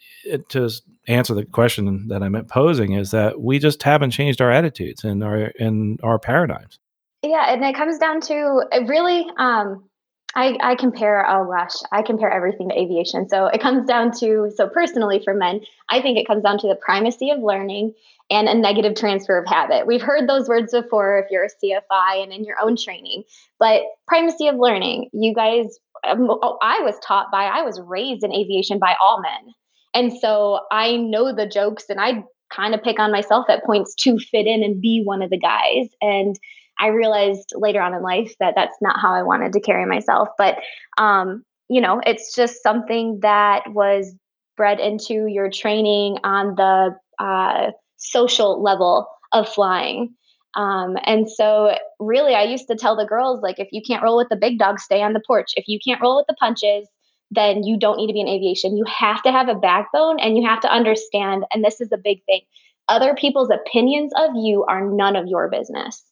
to 0.49 0.69
answer 1.07 1.33
the 1.33 1.45
question 1.45 2.07
that 2.07 2.23
I'm 2.23 2.45
posing 2.45 2.93
is 2.93 3.11
that 3.11 3.41
we 3.41 3.59
just 3.59 3.83
haven't 3.83 4.11
changed 4.11 4.41
our 4.41 4.51
attitudes 4.51 5.03
and 5.03 5.23
our 5.23 5.51
and 5.59 5.99
our 6.03 6.19
paradigms. 6.19 6.79
Yeah, 7.21 7.53
and 7.53 7.63
it 7.63 7.75
comes 7.75 7.97
down 7.97 8.21
to 8.21 8.63
really. 8.87 9.25
Um, 9.37 9.89
I, 10.35 10.57
I 10.63 10.75
compare. 10.75 11.25
Oh 11.29 11.45
gosh, 11.45 11.75
I 11.91 12.01
compare 12.01 12.31
everything 12.31 12.69
to 12.69 12.79
aviation. 12.79 13.29
So 13.29 13.47
it 13.47 13.61
comes 13.61 13.85
down 13.85 14.11
to. 14.19 14.51
So 14.55 14.67
personally, 14.67 15.21
for 15.23 15.33
men, 15.33 15.61
I 15.89 16.01
think 16.01 16.17
it 16.17 16.25
comes 16.25 16.43
down 16.43 16.57
to 16.59 16.67
the 16.67 16.75
primacy 16.75 17.29
of 17.29 17.39
learning 17.39 17.93
and 18.31 18.47
a 18.47 18.55
negative 18.55 18.95
transfer 18.95 19.37
of 19.37 19.47
habit. 19.47 19.85
We've 19.85 20.01
heard 20.01 20.27
those 20.27 20.47
words 20.47 20.71
before 20.71 21.19
if 21.19 21.25
you're 21.29 21.43
a 21.43 21.49
CFI 21.63 22.23
and 22.23 22.33
in 22.33 22.45
your 22.45 22.55
own 22.59 22.75
training. 22.77 23.23
But 23.59 23.83
primacy 24.07 24.47
of 24.47 24.55
learning, 24.55 25.09
you 25.13 25.35
guys. 25.35 25.77
Um, 26.05 26.29
I 26.61 26.81
was 26.81 26.95
taught 27.05 27.31
by. 27.31 27.45
I 27.45 27.61
was 27.61 27.79
raised 27.79 28.23
in 28.23 28.33
aviation 28.33 28.79
by 28.79 28.95
all 29.01 29.21
men 29.21 29.53
And 29.93 30.11
so 30.13 30.61
I 30.71 30.97
know 30.97 31.33
the 31.33 31.47
jokes 31.47 31.85
and 31.89 31.99
I 31.99 32.23
kind 32.51 32.73
of 32.73 32.83
pick 32.83 32.99
on 32.99 33.11
myself 33.11 33.45
at 33.49 33.63
points 33.63 33.95
to 33.95 34.17
fit 34.19 34.45
in 34.47 34.63
and 34.63 34.81
be 34.81 35.01
one 35.03 35.21
of 35.21 35.29
the 35.29 35.39
guys. 35.39 35.89
And 36.01 36.37
I 36.79 36.87
realized 36.87 37.53
later 37.55 37.81
on 37.81 37.93
in 37.93 38.01
life 38.01 38.33
that 38.39 38.53
that's 38.55 38.77
not 38.81 38.99
how 38.99 39.13
I 39.13 39.23
wanted 39.23 39.53
to 39.53 39.59
carry 39.59 39.85
myself. 39.85 40.29
But, 40.37 40.57
um, 40.97 41.43
you 41.69 41.81
know, 41.81 42.01
it's 42.05 42.35
just 42.35 42.61
something 42.63 43.19
that 43.21 43.71
was 43.73 44.15
bred 44.57 44.79
into 44.79 45.27
your 45.27 45.49
training 45.49 46.17
on 46.23 46.55
the 46.55 46.95
uh, 47.19 47.71
social 47.97 48.61
level 48.61 49.07
of 49.31 49.47
flying. 49.47 50.13
Um, 50.55 50.97
and 51.05 51.29
so, 51.29 51.75
really, 51.99 52.35
I 52.35 52.43
used 52.43 52.67
to 52.67 52.75
tell 52.75 52.95
the 52.95 53.05
girls, 53.05 53.41
like, 53.41 53.57
if 53.57 53.69
you 53.71 53.81
can't 53.85 54.03
roll 54.03 54.17
with 54.17 54.29
the 54.29 54.35
big 54.35 54.59
dogs, 54.59 54.83
stay 54.83 55.01
on 55.01 55.13
the 55.13 55.23
porch. 55.25 55.51
If 55.55 55.67
you 55.67 55.79
can't 55.83 56.01
roll 56.01 56.17
with 56.17 56.27
the 56.27 56.35
punches, 56.35 56.87
then 57.31 57.63
you 57.63 57.77
don't 57.77 57.97
need 57.97 58.07
to 58.07 58.13
be 58.13 58.21
in 58.21 58.27
aviation. 58.27 58.77
You 58.77 58.85
have 58.85 59.23
to 59.23 59.31
have 59.31 59.49
a 59.49 59.55
backbone 59.55 60.19
and 60.19 60.37
you 60.37 60.47
have 60.47 60.61
to 60.61 60.71
understand, 60.71 61.45
and 61.53 61.63
this 61.63 61.81
is 61.81 61.91
a 61.91 61.97
big 61.97 62.23
thing 62.25 62.41
other 62.87 63.15
people's 63.15 63.49
opinions 63.49 64.11
of 64.15 64.31
you 64.35 64.65
are 64.65 64.85
none 64.85 65.15
of 65.15 65.27
your 65.27 65.49
business. 65.49 66.03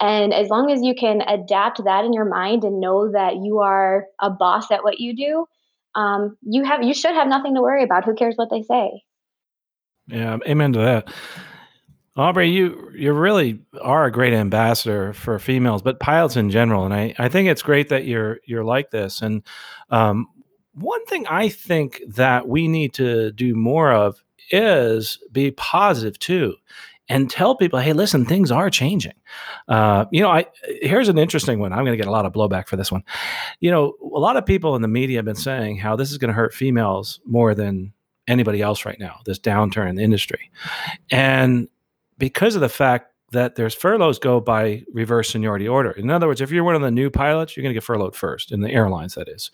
And 0.00 0.34
as 0.34 0.48
long 0.48 0.70
as 0.70 0.82
you 0.82 0.94
can 0.94 1.22
adapt 1.22 1.82
that 1.84 2.04
in 2.04 2.12
your 2.12 2.26
mind 2.26 2.64
and 2.64 2.80
know 2.80 3.10
that 3.12 3.36
you 3.36 3.60
are 3.60 4.06
a 4.20 4.30
boss 4.30 4.70
at 4.70 4.84
what 4.84 5.00
you 5.00 5.16
do, 5.16 5.46
um, 5.94 6.36
you 6.42 6.64
have 6.64 6.82
you 6.82 6.92
should 6.92 7.14
have 7.14 7.28
nothing 7.28 7.54
to 7.54 7.62
worry 7.62 7.82
about. 7.82 8.04
Who 8.04 8.14
cares 8.14 8.34
what 8.36 8.50
they 8.50 8.62
say? 8.62 9.02
Yeah, 10.08 10.36
amen 10.46 10.74
to 10.74 10.80
that. 10.80 11.14
Aubrey, 12.14 12.50
you 12.50 12.90
you 12.94 13.12
really 13.14 13.60
are 13.80 14.04
a 14.04 14.12
great 14.12 14.34
ambassador 14.34 15.14
for 15.14 15.38
females, 15.38 15.80
but 15.80 16.00
pilots 16.00 16.36
in 16.36 16.50
general, 16.50 16.84
and 16.84 16.92
I, 16.92 17.14
I 17.18 17.28
think 17.28 17.48
it's 17.48 17.62
great 17.62 17.88
that 17.88 18.04
you're 18.04 18.38
you're 18.44 18.64
like 18.64 18.90
this. 18.90 19.22
And 19.22 19.42
um, 19.88 20.26
one 20.76 21.04
thing 21.06 21.26
I 21.26 21.48
think 21.48 22.02
that 22.06 22.48
we 22.48 22.68
need 22.68 22.94
to 22.94 23.32
do 23.32 23.54
more 23.54 23.92
of 23.92 24.22
is 24.50 25.18
be 25.32 25.50
positive 25.52 26.18
too 26.18 26.54
and 27.08 27.30
tell 27.30 27.56
people, 27.56 27.78
hey, 27.78 27.92
listen, 27.92 28.24
things 28.24 28.50
are 28.50 28.68
changing. 28.68 29.14
Uh, 29.68 30.06
you 30.10 30.20
know, 30.20 30.30
I 30.30 30.46
here's 30.82 31.08
an 31.08 31.18
interesting 31.18 31.58
one. 31.58 31.72
I'm 31.72 31.84
going 31.84 31.96
to 31.96 31.96
get 31.96 32.08
a 32.08 32.12
lot 32.12 32.26
of 32.26 32.32
blowback 32.32 32.68
for 32.68 32.76
this 32.76 32.90
one. 32.90 33.04
You 33.60 33.70
know, 33.70 33.94
a 34.02 34.18
lot 34.18 34.36
of 34.36 34.44
people 34.44 34.76
in 34.76 34.82
the 34.82 34.88
media 34.88 35.18
have 35.18 35.24
been 35.24 35.34
saying 35.34 35.78
how 35.78 35.96
this 35.96 36.10
is 36.10 36.18
going 36.18 36.28
to 36.28 36.34
hurt 36.34 36.54
females 36.54 37.20
more 37.24 37.54
than 37.54 37.92
anybody 38.28 38.60
else 38.60 38.84
right 38.84 38.98
now. 38.98 39.20
This 39.24 39.38
downturn 39.38 39.88
in 39.88 39.96
the 39.96 40.02
industry, 40.02 40.50
and 41.10 41.68
because 42.18 42.54
of 42.54 42.60
the 42.60 42.68
fact 42.68 43.12
that 43.32 43.56
there's 43.56 43.74
furloughs 43.74 44.18
go 44.18 44.40
by 44.40 44.84
reverse 44.92 45.30
seniority 45.30 45.66
order. 45.66 45.90
In 45.90 46.10
other 46.10 46.28
words, 46.28 46.40
if 46.40 46.52
you're 46.52 46.62
one 46.62 46.76
of 46.76 46.80
the 46.80 46.92
new 46.92 47.10
pilots, 47.10 47.56
you're 47.56 47.62
going 47.62 47.72
to 47.72 47.74
get 47.74 47.82
furloughed 47.82 48.14
first 48.14 48.52
in 48.52 48.60
the 48.60 48.70
airlines. 48.70 49.16
That 49.16 49.28
is 49.28 49.50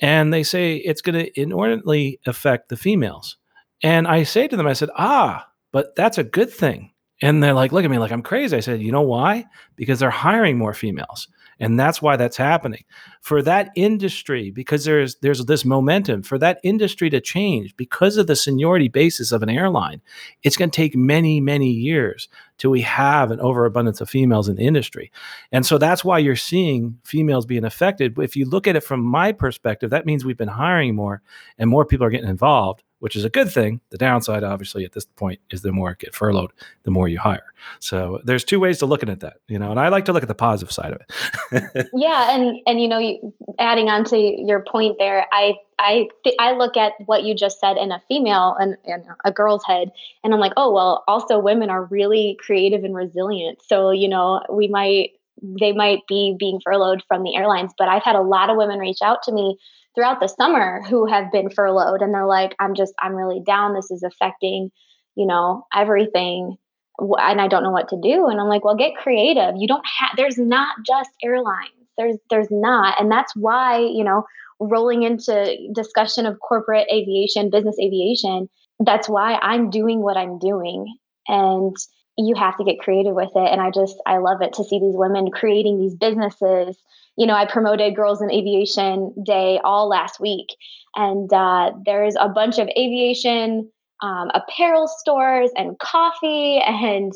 and 0.00 0.32
they 0.32 0.42
say 0.42 0.76
it's 0.76 1.02
going 1.02 1.18
to 1.18 1.40
inordinately 1.40 2.20
affect 2.26 2.68
the 2.68 2.76
females. 2.76 3.36
And 3.82 4.06
I 4.06 4.24
say 4.24 4.48
to 4.48 4.56
them, 4.56 4.66
I 4.66 4.72
said, 4.72 4.90
ah, 4.96 5.46
but 5.72 5.94
that's 5.94 6.18
a 6.18 6.24
good 6.24 6.50
thing. 6.50 6.92
And 7.22 7.42
they're 7.42 7.54
like, 7.54 7.72
look 7.72 7.84
at 7.84 7.90
me 7.90 7.98
like 7.98 8.12
I'm 8.12 8.22
crazy. 8.22 8.56
I 8.56 8.60
said, 8.60 8.80
you 8.80 8.92
know 8.92 9.02
why? 9.02 9.44
Because 9.76 9.98
they're 9.98 10.10
hiring 10.10 10.56
more 10.56 10.72
females. 10.72 11.28
And 11.62 11.78
that's 11.78 12.00
why 12.00 12.16
that's 12.16 12.38
happening. 12.38 12.84
For 13.20 13.42
that 13.42 13.70
industry, 13.76 14.50
because 14.50 14.86
there's 14.86 15.16
there's 15.16 15.44
this 15.44 15.66
momentum 15.66 16.22
for 16.22 16.38
that 16.38 16.58
industry 16.64 17.10
to 17.10 17.20
change 17.20 17.76
because 17.76 18.16
of 18.16 18.26
the 18.26 18.34
seniority 18.34 18.88
basis 18.88 19.30
of 19.30 19.42
an 19.42 19.50
airline, 19.50 20.00
it's 20.42 20.56
going 20.56 20.70
to 20.70 20.76
take 20.76 20.96
many, 20.96 21.38
many 21.38 21.70
years 21.70 22.30
till 22.60 22.70
we 22.70 22.82
have 22.82 23.30
an 23.30 23.40
overabundance 23.40 24.00
of 24.00 24.08
females 24.08 24.48
in 24.48 24.56
the 24.56 24.66
industry. 24.66 25.10
And 25.50 25.64
so 25.64 25.78
that's 25.78 26.04
why 26.04 26.18
you're 26.18 26.36
seeing 26.36 26.98
females 27.04 27.46
being 27.46 27.64
affected. 27.64 28.14
But 28.14 28.22
if 28.22 28.36
you 28.36 28.44
look 28.44 28.68
at 28.68 28.76
it 28.76 28.84
from 28.84 29.00
my 29.00 29.32
perspective, 29.32 29.90
that 29.90 30.06
means 30.06 30.24
we've 30.24 30.36
been 30.36 30.48
hiring 30.48 30.94
more 30.94 31.22
and 31.58 31.70
more 31.70 31.84
people 31.84 32.06
are 32.06 32.10
getting 32.10 32.28
involved 32.28 32.82
which 33.00 33.16
is 33.16 33.24
a 33.24 33.30
good 33.30 33.50
thing. 33.50 33.80
The 33.90 33.98
downside, 33.98 34.44
obviously, 34.44 34.84
at 34.84 34.92
this 34.92 35.04
point 35.04 35.40
is 35.50 35.62
the 35.62 35.72
more 35.72 35.94
get 35.94 36.14
furloughed, 36.14 36.52
the 36.84 36.90
more 36.90 37.08
you 37.08 37.18
hire. 37.18 37.52
So 37.80 38.20
there's 38.24 38.44
two 38.44 38.60
ways 38.60 38.78
to 38.78 38.86
looking 38.86 39.08
at 39.08 39.20
that, 39.20 39.38
you 39.48 39.58
know, 39.58 39.70
and 39.70 39.80
I 39.80 39.88
like 39.88 40.04
to 40.04 40.12
look 40.12 40.22
at 40.22 40.28
the 40.28 40.34
positive 40.34 40.70
side 40.70 40.92
of 40.92 41.00
it. 41.00 41.88
yeah, 41.94 42.34
and 42.34 42.58
and 42.66 42.80
you 42.80 42.88
know, 42.88 43.34
adding 43.58 43.88
on 43.88 44.04
to 44.04 44.16
your 44.18 44.64
point 44.70 44.96
there, 44.98 45.26
I 45.32 45.54
I 45.80 46.08
th- 46.24 46.36
I 46.38 46.52
look 46.52 46.76
at 46.76 46.92
what 47.06 47.24
you 47.24 47.34
just 47.34 47.58
said 47.58 47.76
in 47.76 47.90
a 47.90 48.02
female 48.06 48.54
and, 48.60 48.76
and 48.84 49.04
a 49.24 49.32
girl's 49.32 49.64
head, 49.64 49.90
and 50.22 50.34
I'm 50.34 50.40
like, 50.40 50.52
oh 50.56 50.70
well, 50.72 51.04
also 51.08 51.38
women 51.38 51.70
are 51.70 51.84
really 51.84 52.36
creative 52.38 52.84
and 52.84 52.94
resilient. 52.94 53.60
So 53.66 53.90
you 53.90 54.08
know, 54.08 54.42
we 54.52 54.68
might 54.68 55.12
they 55.42 55.72
might 55.72 56.06
be 56.06 56.36
being 56.38 56.60
furloughed 56.62 57.02
from 57.08 57.22
the 57.22 57.34
airlines, 57.34 57.72
but 57.78 57.88
I've 57.88 58.02
had 58.02 58.14
a 58.14 58.20
lot 58.20 58.50
of 58.50 58.56
women 58.56 58.78
reach 58.78 58.98
out 59.02 59.22
to 59.22 59.32
me 59.32 59.58
throughout 59.94 60.20
the 60.20 60.28
summer 60.28 60.82
who 60.88 61.06
have 61.06 61.32
been 61.32 61.50
furloughed 61.50 62.02
and 62.02 62.14
they're 62.14 62.26
like 62.26 62.54
i'm 62.60 62.74
just 62.74 62.92
i'm 63.00 63.14
really 63.14 63.40
down. 63.44 63.74
This 63.74 63.90
is 63.90 64.02
affecting 64.02 64.70
you 65.16 65.26
know 65.26 65.66
everything. 65.74 66.56
And 66.98 67.40
i 67.40 67.48
don't 67.48 67.62
know 67.62 67.70
what 67.70 67.88
to 67.88 68.00
do 68.02 68.26
and 68.26 68.38
i'm 68.38 68.48
like 68.48 68.64
well 68.64 68.76
get 68.76 68.96
creative. 68.96 69.54
You 69.56 69.66
don't 69.66 69.86
have 69.98 70.10
there's 70.16 70.38
not 70.38 70.76
just 70.86 71.10
airlines. 71.24 71.70
There's 71.96 72.16
there's 72.28 72.50
not. 72.50 73.00
And 73.00 73.10
that's 73.10 73.34
why 73.34 73.78
you 73.78 74.04
know 74.04 74.24
rolling 74.60 75.02
into 75.02 75.56
discussion 75.74 76.26
of 76.26 76.38
corporate 76.40 76.86
aviation 76.92 77.50
business 77.50 77.76
aviation 77.80 78.48
that's 78.84 79.08
why 79.08 79.34
i'm 79.42 79.70
doing 79.70 80.02
what 80.02 80.16
i'm 80.16 80.38
doing. 80.38 80.96
And 81.28 81.76
you 82.16 82.34
have 82.34 82.56
to 82.56 82.64
get 82.64 82.80
creative 82.80 83.14
with 83.14 83.30
it. 83.34 83.52
And 83.52 83.60
i 83.60 83.70
just 83.70 83.96
i 84.06 84.18
love 84.18 84.42
it 84.42 84.54
to 84.54 84.64
see 84.64 84.78
these 84.78 84.96
women 84.96 85.30
creating 85.30 85.78
these 85.78 85.94
businesses. 85.94 86.76
You 87.16 87.26
know, 87.26 87.34
I 87.34 87.44
promoted 87.44 87.96
Girls 87.96 88.22
in 88.22 88.30
Aviation 88.30 89.14
Day 89.24 89.60
all 89.62 89.88
last 89.88 90.20
week, 90.20 90.46
and 90.94 91.30
uh, 91.32 91.72
there's 91.84 92.14
a 92.18 92.28
bunch 92.28 92.58
of 92.58 92.68
aviation 92.68 93.70
um, 94.02 94.30
apparel 94.32 94.88
stores 94.88 95.50
and 95.56 95.78
coffee, 95.78 96.58
and 96.58 97.12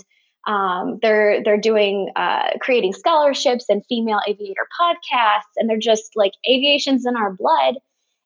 um, 0.46 0.98
they're 1.02 1.42
they're 1.42 1.60
doing 1.60 2.10
uh, 2.16 2.50
creating 2.60 2.92
scholarships 2.92 3.66
and 3.68 3.84
female 3.88 4.20
aviator 4.26 4.66
podcasts, 4.80 5.52
and 5.56 5.68
they're 5.68 5.78
just 5.78 6.12
like 6.16 6.32
aviation's 6.48 7.06
in 7.06 7.16
our 7.16 7.32
blood. 7.32 7.76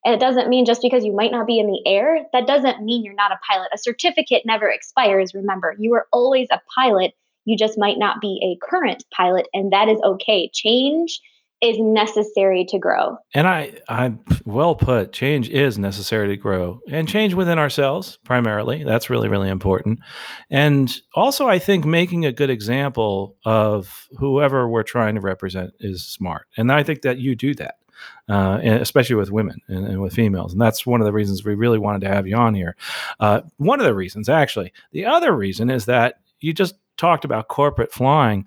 And 0.05 0.15
it 0.15 0.21
doesn't 0.21 0.49
mean 0.49 0.65
just 0.65 0.81
because 0.81 1.05
you 1.05 1.15
might 1.15 1.33
not 1.33 1.47
be 1.47 1.59
in 1.59 1.67
the 1.67 1.83
air, 1.85 2.25
that 2.33 2.47
doesn't 2.47 2.85
mean 2.85 3.05
you're 3.05 3.15
not 3.15 3.33
a 3.33 3.39
pilot. 3.51 3.69
A 3.75 3.79
certificate 3.79 4.43
never 4.47 4.71
expires. 4.71 5.35
Remember, 5.35 5.75
you 5.79 5.93
are 5.95 6.07
always 6.13 6.49
a 6.51 6.61
pilot. 6.75 7.13
You 7.45 7.57
just 7.57 7.79
might 7.79 7.99
not 7.99 8.21
be 8.21 8.41
a 8.43 8.65
current 8.65 9.05
pilot, 9.15 9.49
and 9.53 9.73
that 9.73 9.89
is 9.89 10.01
okay. 10.03 10.51
Change 10.53 11.21
is 11.61 11.77
necessary 11.81 12.65
to 12.67 12.79
grow. 12.79 13.19
And 13.35 13.47
I, 13.47 13.73
I 13.89 14.15
well 14.45 14.75
put. 14.75 15.13
Change 15.13 15.49
is 15.49 15.79
necessary 15.79 16.29
to 16.29 16.37
grow, 16.37 16.81
and 16.89 17.09
change 17.09 17.35
within 17.35 17.59
ourselves 17.59 18.19
primarily. 18.25 18.85
That's 18.85 19.11
really, 19.11 19.29
really 19.29 19.49
important. 19.49 20.01
And 20.51 20.95
also, 21.15 21.49
I 21.49 21.59
think 21.59 21.85
making 21.85 22.25
a 22.25 22.33
good 22.33 22.51
example 22.51 23.37
of 23.45 24.09
whoever 24.19 24.69
we're 24.69 24.85
trying 24.85 25.17
to 25.17 25.21
represent 25.21 25.73
is 25.81 26.07
smart. 26.07 26.47
And 26.57 26.71
I 26.71 26.83
think 26.83 27.03
that 27.03 27.19
you 27.19 27.35
do 27.35 27.55
that. 27.55 27.77
Uh, 28.29 28.61
especially 28.63 29.17
with 29.17 29.33
women 29.33 29.59
and, 29.67 29.85
and, 29.85 30.01
with 30.01 30.15
females. 30.15 30.53
And 30.53 30.61
that's 30.61 30.87
one 30.87 31.01
of 31.01 31.05
the 31.05 31.13
reasons 31.13 31.45
we 31.45 31.57
really 31.57 31.79
wanted 31.79 32.03
to 32.03 32.09
have 32.09 32.29
you 32.29 32.37
on 32.37 32.55
here. 32.55 32.77
Uh, 33.19 33.41
one 33.57 33.81
of 33.81 33.87
the 33.87 33.95
reasons, 33.95 34.29
actually. 34.29 34.73
The 34.93 35.05
other 35.05 35.35
reason 35.35 35.69
is 35.69 35.87
that 35.87 36.21
you 36.39 36.53
just 36.53 36.77
talked 36.97 37.25
about 37.25 37.49
corporate 37.49 37.91
flying 37.91 38.47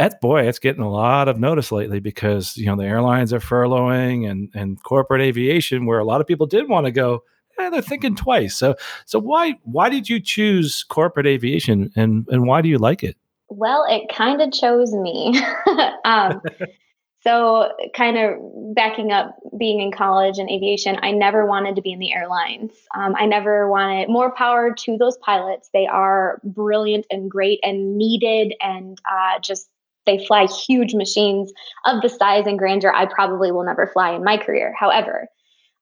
that's 0.00 0.14
boy, 0.14 0.48
it's 0.48 0.58
getting 0.58 0.82
a 0.82 0.90
lot 0.90 1.28
of 1.28 1.38
notice 1.38 1.70
lately 1.70 2.00
because 2.00 2.56
you 2.56 2.64
know 2.64 2.74
the 2.74 2.84
airlines 2.84 3.34
are 3.34 3.38
furloughing 3.38 4.28
and 4.28 4.48
and 4.54 4.82
corporate 4.82 5.20
aviation, 5.20 5.84
where 5.84 5.98
a 5.98 6.04
lot 6.04 6.22
of 6.22 6.26
people 6.26 6.46
did 6.46 6.68
want 6.70 6.86
to 6.86 6.90
go. 6.90 7.22
Eh, 7.58 7.68
they're 7.68 7.82
thinking 7.82 8.16
twice. 8.16 8.56
So 8.56 8.76
so 9.04 9.18
why 9.18 9.58
why 9.64 9.90
did 9.90 10.08
you 10.08 10.18
choose 10.18 10.84
corporate 10.84 11.26
aviation 11.26 11.92
and 11.96 12.26
and 12.30 12.46
why 12.46 12.62
do 12.62 12.70
you 12.70 12.78
like 12.78 13.02
it? 13.02 13.16
Well, 13.50 13.84
it 13.90 14.10
kind 14.10 14.40
of 14.40 14.52
chose 14.52 14.94
me. 14.94 15.38
um, 16.06 16.40
so 17.22 17.70
kind 17.94 18.16
of 18.16 18.38
backing 18.74 19.12
up 19.12 19.36
being 19.58 19.80
in 19.80 19.92
college 19.92 20.38
and 20.38 20.48
aviation, 20.48 20.98
I 21.02 21.10
never 21.10 21.44
wanted 21.44 21.76
to 21.76 21.82
be 21.82 21.92
in 21.92 21.98
the 21.98 22.14
airlines. 22.14 22.72
Um, 22.94 23.14
I 23.18 23.26
never 23.26 23.68
wanted 23.68 24.08
more 24.08 24.34
power 24.34 24.72
to 24.72 24.96
those 24.96 25.18
pilots. 25.18 25.68
They 25.74 25.86
are 25.86 26.40
brilliant 26.42 27.04
and 27.10 27.30
great 27.30 27.60
and 27.62 27.98
needed 27.98 28.54
and 28.62 28.98
uh, 29.10 29.40
just 29.40 29.68
they 30.06 30.24
fly 30.26 30.46
huge 30.46 30.94
machines 30.94 31.52
of 31.84 32.02
the 32.02 32.08
size 32.08 32.46
and 32.46 32.58
grandeur 32.58 32.92
I 32.92 33.06
probably 33.06 33.52
will 33.52 33.64
never 33.64 33.86
fly 33.86 34.12
in 34.12 34.24
my 34.24 34.36
career. 34.36 34.74
However, 34.78 35.28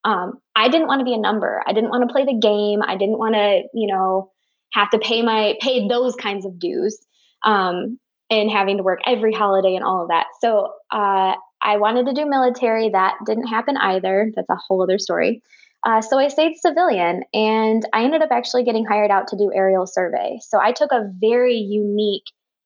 um, 0.04 0.40
I 0.56 0.68
didn't 0.68 0.86
want 0.86 1.00
to 1.00 1.04
be 1.04 1.14
a 1.14 1.18
number. 1.18 1.62
I 1.66 1.72
didn't 1.72 1.90
want 1.90 2.08
to 2.08 2.12
play 2.12 2.24
the 2.24 2.38
game. 2.38 2.82
I 2.82 2.96
didn't 2.96 3.18
want 3.18 3.34
to, 3.34 3.62
you 3.74 3.86
know, 3.86 4.30
have 4.72 4.90
to 4.90 4.98
pay 4.98 5.22
my 5.22 5.54
pay 5.60 5.88
those 5.88 6.14
kinds 6.16 6.44
of 6.44 6.58
dues 6.58 6.98
um, 7.44 7.98
and 8.30 8.50
having 8.50 8.76
to 8.76 8.82
work 8.82 9.00
every 9.06 9.32
holiday 9.32 9.74
and 9.74 9.84
all 9.84 10.02
of 10.02 10.08
that. 10.08 10.26
So 10.40 10.72
uh, 10.90 11.34
I 11.62 11.76
wanted 11.76 12.06
to 12.06 12.12
do 12.12 12.28
military. 12.28 12.90
That 12.90 13.14
didn't 13.26 13.46
happen 13.46 13.76
either. 13.76 14.30
That's 14.34 14.50
a 14.50 14.56
whole 14.56 14.82
other 14.82 14.98
story. 14.98 15.42
Uh, 15.84 16.00
so 16.02 16.18
I 16.18 16.28
stayed 16.28 16.56
civilian 16.56 17.22
and 17.32 17.88
I 17.92 18.02
ended 18.02 18.22
up 18.22 18.30
actually 18.32 18.64
getting 18.64 18.84
hired 18.84 19.10
out 19.10 19.28
to 19.28 19.36
do 19.36 19.52
aerial 19.54 19.86
survey. 19.86 20.38
So 20.42 20.58
I 20.60 20.72
took 20.72 20.90
a 20.90 21.10
very 21.20 21.56
unique 21.56 22.24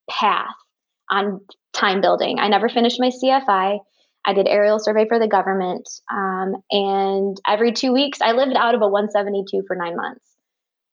path 0.09 0.55
on 1.13 1.41
time 1.73 2.01
building. 2.01 2.39
I 2.39 2.49
never 2.49 2.69
finished 2.69 2.99
my 2.99 3.11
CFI. 3.11 3.79
I 4.25 4.33
did 4.33 4.49
aerial 4.49 4.79
survey 4.79 5.07
for 5.07 5.19
the 5.19 5.29
government. 5.29 5.89
Um, 6.11 6.55
and 6.71 7.37
every 7.47 7.73
two 7.73 7.93
weeks, 7.93 8.21
I 8.21 8.33
lived 8.33 8.57
out 8.57 8.75
of 8.75 8.83
a 8.83 8.89
172 8.89 9.65
for 9.67 9.77
nine 9.77 9.97
months. 9.97 10.25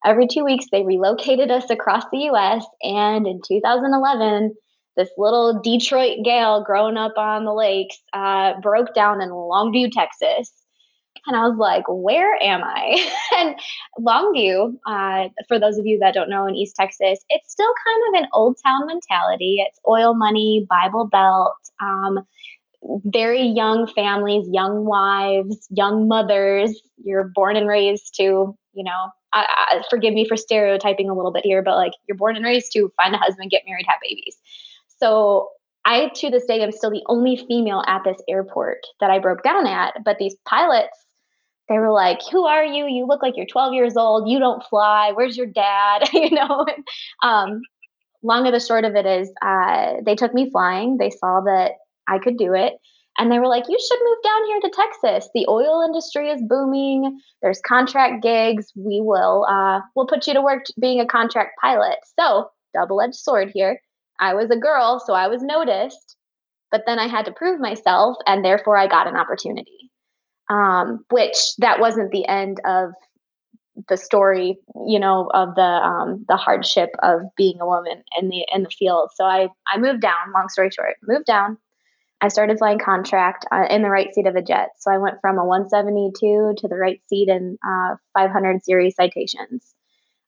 Every 0.06 0.28
two 0.28 0.44
weeks, 0.44 0.66
they 0.72 0.84
relocated 0.84 1.52
us 1.52 1.70
across 1.70 2.04
the 2.12 2.30
US. 2.32 2.66
And 2.82 3.28
in 3.28 3.42
2011, 3.48 4.56
this 4.98 5.10
little 5.18 5.62
Detroit 5.62 6.20
gal 6.26 6.64
growing 6.64 6.98
up 6.98 7.14
on 7.18 7.46
the 7.46 7.54
lakes 7.54 7.98
uh, 8.14 8.60
broke 8.62 8.94
down 8.94 9.22
in 9.22 9.30
Longview, 9.30 9.92
Texas. 9.92 10.52
And 11.28 11.36
I 11.36 11.48
was 11.48 11.58
like, 11.58 11.84
where 11.88 12.42
am 12.42 12.62
I? 12.64 13.10
and 13.38 13.56
Longview, 14.00 14.76
uh, 14.86 15.30
for 15.48 15.60
those 15.60 15.78
of 15.78 15.86
you 15.86 16.00
that 16.00 16.14
don't 16.14 16.30
know 16.30 16.46
in 16.48 16.56
East 16.56 16.76
Texas, 16.76 17.20
it's 17.30 17.52
still 17.52 17.74
kind 17.86 18.02
of 18.16 18.24
an 18.24 18.30
old 18.34 18.58
town 18.66 18.88
mentality. 18.88 19.58
It's 19.68 19.80
oil 19.88 20.14
money, 20.14 20.66
Bible 20.70 21.08
Belt. 21.08 21.56
Um, 21.82 22.20
very 23.06 23.42
young 23.42 23.88
families, 23.88 24.48
young 24.52 24.86
wives, 24.86 25.68
young 25.70 26.08
mothers. 26.08 26.82
You're 27.04 27.32
born 27.36 27.56
and 27.56 27.68
raised 27.68 28.16
to, 28.16 28.58
you 28.74 28.84
know, 28.84 29.10
I, 29.34 29.46
I, 29.72 29.82
forgive 29.90 30.14
me 30.14 30.28
for 30.28 30.38
stereotyping 30.38 31.10
a 31.10 31.14
little 31.14 31.32
bit 31.32 31.46
here, 31.46 31.62
but 31.62 31.76
like 31.76 31.92
you're 32.08 32.18
born 32.18 32.36
and 32.36 32.46
raised 32.46 32.72
to 32.74 32.92
find 32.98 33.14
a 33.14 33.18
husband, 33.18 33.52
get 33.52 33.64
married, 33.68 33.86
have 33.88 34.00
babies. 34.02 34.38
So 35.00 35.50
I, 35.86 36.10
to 36.16 36.30
this 36.30 36.46
day, 36.46 36.62
am 36.62 36.72
still 36.72 36.92
the 36.92 37.04
only 37.08 37.36
female 37.48 37.84
at 37.88 38.04
this 38.04 38.22
airport 38.28 38.80
that 39.00 39.12
I 39.12 39.20
broke 39.20 39.44
down 39.44 39.68
at. 39.68 39.94
But 40.04 40.18
these 40.20 40.36
pilots, 40.46 40.98
they 41.70 41.78
were 41.78 41.92
like, 41.92 42.20
"Who 42.32 42.46
are 42.46 42.66
you? 42.66 42.88
You 42.88 43.06
look 43.06 43.22
like 43.22 43.38
you're 43.38 43.46
12 43.46 43.74
years 43.74 43.96
old. 43.96 44.30
You 44.30 44.40
don't 44.40 44.64
fly. 44.70 45.12
Where's 45.14 45.38
your 45.38 45.48
dad?" 45.48 46.10
you 46.14 46.32
know. 46.32 46.66
um, 47.24 47.62
long 48.24 48.46
of 48.48 48.54
the 48.54 48.60
short 48.60 48.86
of 48.86 48.96
it 48.96 49.06
is, 49.06 49.32
uh, 49.42 49.94
they 50.06 50.16
took 50.16 50.34
me 50.34 50.50
flying. 50.50 50.98
They 50.98 51.10
saw 51.10 51.42
that 51.42 51.74
I 52.08 52.20
could 52.20 52.38
do 52.38 52.54
it. 52.54 52.74
And 53.18 53.30
they 53.30 53.40
were 53.40 53.48
like, 53.48 53.66
you 53.68 53.78
should 53.78 54.00
move 54.02 54.18
down 54.24 54.46
here 54.46 54.60
to 54.62 54.70
Texas. 54.70 55.30
The 55.34 55.46
oil 55.50 55.84
industry 55.86 56.30
is 56.30 56.42
booming. 56.42 57.20
There's 57.42 57.60
contract 57.66 58.24
gigs. 58.24 58.72
We 58.76 59.02
will 59.02 59.46
uh, 59.50 59.82
we'll 59.96 60.08
put 60.08 60.26
you 60.26 60.34
to 60.34 60.42
work 60.42 60.66
being 60.80 61.02
a 61.02 61.06
contract 61.06 61.52
pilot. 61.62 61.98
So 62.18 62.50
double-edged 62.74 63.16
sword 63.16 63.52
here. 63.54 63.82
I 64.20 64.34
was 64.34 64.50
a 64.52 64.58
girl, 64.58 65.02
so 65.06 65.14
I 65.14 65.28
was 65.28 65.42
noticed, 65.42 66.16
but 66.72 66.84
then 66.86 67.00
I 67.00 67.08
had 67.08 67.26
to 67.26 67.32
prove 67.32 67.60
myself, 67.60 68.18
and 68.26 68.44
therefore 68.44 68.78
I 68.78 68.88
got 68.88 69.08
an 69.08 69.16
opportunity. 69.16 69.92
Um, 70.50 71.06
which 71.12 71.38
that 71.60 71.80
wasn't 71.80 72.12
the 72.12 72.28
end 72.28 72.60
of 72.66 72.92
the 73.88 73.98
story, 73.98 74.58
you 74.88 75.00
know, 75.00 75.30
of 75.34 75.56
the 75.56 75.62
um, 75.62 76.26
the 76.28 76.38
hardship 76.38 76.90
of 77.04 77.22
being 77.38 77.62
a 77.62 77.68
woman 77.68 78.04
in 78.20 78.30
the 78.30 78.46
in 78.54 78.64
the 78.64 78.70
field. 78.70 79.12
So 79.16 79.26
I 79.26 79.50
I 79.68 79.78
moved 79.78 80.02
down. 80.02 80.32
Long 80.34 80.50
story 80.50 80.70
short, 80.72 80.96
moved 81.04 81.26
down 81.26 81.58
I 82.22 82.28
started 82.28 82.58
flying 82.58 82.80
contract 82.80 83.46
uh, 83.52 83.66
in 83.70 83.82
the 83.82 83.90
right 83.90 84.14
seat 84.14 84.28
of 84.28 84.36
a 84.36 84.42
jet. 84.42 84.70
So 84.80 84.92
I 84.92 84.98
went 84.98 85.22
from 85.22 85.38
a 85.38 85.46
172 85.46 86.56
to 86.58 86.68
the 86.68 86.76
right 86.76 87.02
seat 87.08 87.30
in 87.30 87.58
uh, 87.66 87.96
500 88.14 88.64
series 88.64 88.96
citations. 88.96 89.74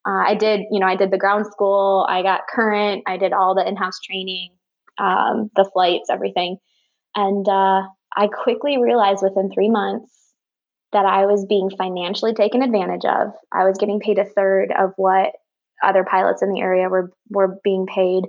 Uh, 0.08 0.24
I 0.26 0.36
did, 0.36 0.62
you 0.72 0.80
know, 0.80 0.88
I 0.88 0.96
did 0.96 1.12
the 1.12 1.18
ground 1.18 1.46
school. 1.48 2.06
I 2.10 2.22
got 2.24 2.48
current. 2.50 3.04
I 3.08 3.18
did 3.18 3.34
all 3.34 3.54
the 3.54 3.68
in-house 3.68 4.00
training, 4.00 4.52
um, 4.98 5.52
the 5.56 5.70
flights, 5.74 6.10
everything, 6.10 6.58
and 7.16 7.48
uh, 7.48 7.84
I 8.16 8.28
quickly 8.28 8.78
realized 8.78 9.24
within 9.24 9.52
three 9.52 9.70
months 9.70 10.12
that 10.92 11.06
I 11.06 11.26
was 11.26 11.46
being 11.46 11.70
financially 11.70 12.34
taken 12.34 12.62
advantage 12.62 13.06
of. 13.06 13.32
I 13.52 13.66
was 13.66 13.78
getting 13.78 14.00
paid 14.00 14.20
a 14.20 14.26
third 14.26 14.74
of 14.78 14.92
what 14.98 15.32
other 15.84 16.04
pilots 16.04 16.42
in 16.42 16.52
the 16.52 16.62
area 16.62 16.90
were 16.90 17.12
were 17.30 17.60
being 17.64 17.86
paid. 17.86 18.26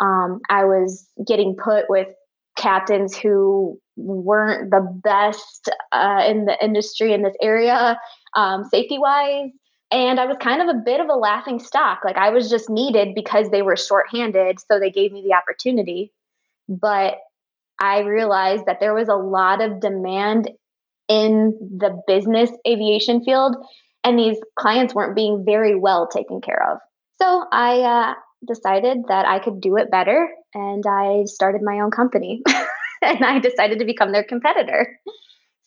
Um, 0.00 0.40
I 0.48 0.64
was 0.64 1.08
getting 1.26 1.56
put 1.56 1.86
with 1.88 2.08
captains 2.56 3.16
who 3.16 3.78
weren't 3.96 4.70
the 4.70 4.80
best 5.02 5.70
uh, 5.92 6.24
in 6.26 6.46
the 6.46 6.62
industry 6.64 7.12
in 7.12 7.22
this 7.22 7.36
area, 7.40 7.98
um, 8.34 8.64
safety 8.64 8.98
wise. 8.98 9.50
And 9.90 10.18
I 10.18 10.26
was 10.26 10.36
kind 10.40 10.62
of 10.62 10.68
a 10.68 10.80
bit 10.80 11.00
of 11.00 11.08
a 11.08 11.14
laughing 11.14 11.58
stock. 11.58 12.00
Like 12.04 12.16
I 12.16 12.30
was 12.30 12.50
just 12.50 12.68
needed 12.68 13.14
because 13.14 13.50
they 13.50 13.62
were 13.62 13.76
shorthanded. 13.76 14.58
So 14.60 14.80
they 14.80 14.90
gave 14.90 15.12
me 15.12 15.22
the 15.22 15.34
opportunity. 15.34 16.12
But 16.68 17.18
I 17.80 18.00
realized 18.00 18.66
that 18.66 18.80
there 18.80 18.94
was 18.94 19.08
a 19.08 19.14
lot 19.14 19.62
of 19.62 19.80
demand 19.80 20.50
in 21.08 21.52
the 21.78 22.00
business 22.06 22.50
aviation 22.66 23.22
field, 23.24 23.56
and 24.02 24.18
these 24.18 24.38
clients 24.58 24.94
weren't 24.94 25.16
being 25.16 25.44
very 25.44 25.74
well 25.74 26.08
taken 26.08 26.40
care 26.40 26.72
of. 26.72 26.78
So 27.20 27.44
I 27.52 27.80
uh, 27.80 28.14
decided 28.46 29.04
that 29.08 29.26
I 29.26 29.38
could 29.38 29.60
do 29.60 29.76
it 29.76 29.90
better 29.90 30.28
and 30.52 30.84
I 30.86 31.24
started 31.24 31.62
my 31.62 31.80
own 31.80 31.90
company 31.90 32.42
and 33.02 33.24
I 33.24 33.38
decided 33.38 33.78
to 33.78 33.84
become 33.84 34.12
their 34.12 34.24
competitor. 34.24 34.98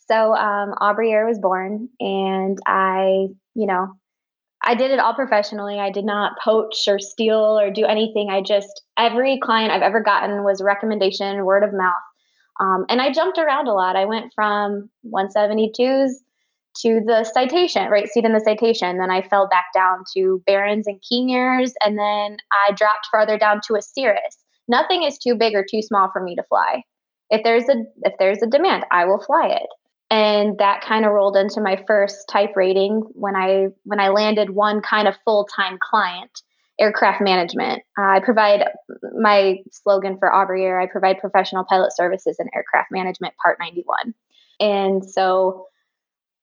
So 0.09 0.33
um, 0.33 0.73
Aubrey 0.79 1.11
Air 1.11 1.25
was 1.25 1.39
born 1.39 1.89
and 1.99 2.57
I, 2.65 3.27
you 3.55 3.67
know, 3.67 3.93
I 4.63 4.75
did 4.75 4.91
it 4.91 4.99
all 4.99 5.13
professionally. 5.13 5.79
I 5.79 5.91
did 5.91 6.05
not 6.05 6.33
poach 6.43 6.87
or 6.87 6.99
steal 6.99 7.59
or 7.59 7.71
do 7.71 7.85
anything. 7.85 8.29
I 8.29 8.41
just, 8.41 8.81
every 8.97 9.39
client 9.41 9.71
I've 9.71 9.81
ever 9.81 10.01
gotten 10.01 10.43
was 10.43 10.61
recommendation, 10.61 11.45
word 11.45 11.63
of 11.63 11.73
mouth. 11.73 11.93
Um, 12.59 12.85
and 12.89 13.01
I 13.01 13.11
jumped 13.11 13.37
around 13.37 13.67
a 13.67 13.73
lot. 13.73 13.95
I 13.95 14.05
went 14.05 14.33
from 14.33 14.89
172s 15.05 16.13
to 16.81 17.01
the 17.05 17.23
citation, 17.23 17.89
right 17.89 18.07
seat 18.07 18.25
in 18.25 18.33
the 18.33 18.39
citation. 18.39 18.97
Then 18.97 19.11
I 19.11 19.21
fell 19.21 19.47
back 19.47 19.65
down 19.73 20.03
to 20.15 20.41
Barons 20.45 20.87
and 20.87 20.99
Airs, 21.31 21.73
and 21.83 21.97
then 21.97 22.37
I 22.51 22.73
dropped 22.73 23.07
farther 23.11 23.37
down 23.37 23.61
to 23.67 23.75
a 23.75 23.81
Cirrus. 23.81 24.37
Nothing 24.67 25.03
is 25.03 25.17
too 25.17 25.35
big 25.35 25.55
or 25.55 25.65
too 25.69 25.81
small 25.81 26.09
for 26.11 26.21
me 26.21 26.35
to 26.35 26.43
fly. 26.43 26.83
If 27.29 27.43
there's 27.43 27.67
a 27.69 27.83
if 28.03 28.13
there's 28.19 28.41
a 28.41 28.47
demand, 28.47 28.85
I 28.91 29.05
will 29.05 29.23
fly 29.23 29.47
it. 29.47 29.67
And 30.09 30.57
that 30.59 30.81
kind 30.81 31.05
of 31.05 31.11
rolled 31.11 31.35
into 31.35 31.59
my 31.59 31.83
first 31.85 32.29
type 32.29 32.55
rating 32.55 33.01
when 33.13 33.35
I 33.35 33.67
when 33.83 33.99
I 33.99 34.09
landed 34.09 34.49
one 34.49 34.81
kind 34.81 35.07
of 35.07 35.15
full 35.25 35.45
time 35.45 35.77
client, 35.81 36.41
aircraft 36.79 37.21
management. 37.21 37.83
Uh, 37.97 38.03
I 38.03 38.19
provide 38.23 38.63
my 39.19 39.57
slogan 39.71 40.17
for 40.17 40.33
Aubrey 40.33 40.63
Air. 40.63 40.79
I 40.79 40.87
provide 40.87 41.19
professional 41.19 41.65
pilot 41.65 41.93
services 41.95 42.37
and 42.39 42.49
aircraft 42.55 42.91
management, 42.91 43.33
Part 43.43 43.57
ninety 43.59 43.83
one. 43.85 44.13
And 44.59 45.03
so 45.03 45.67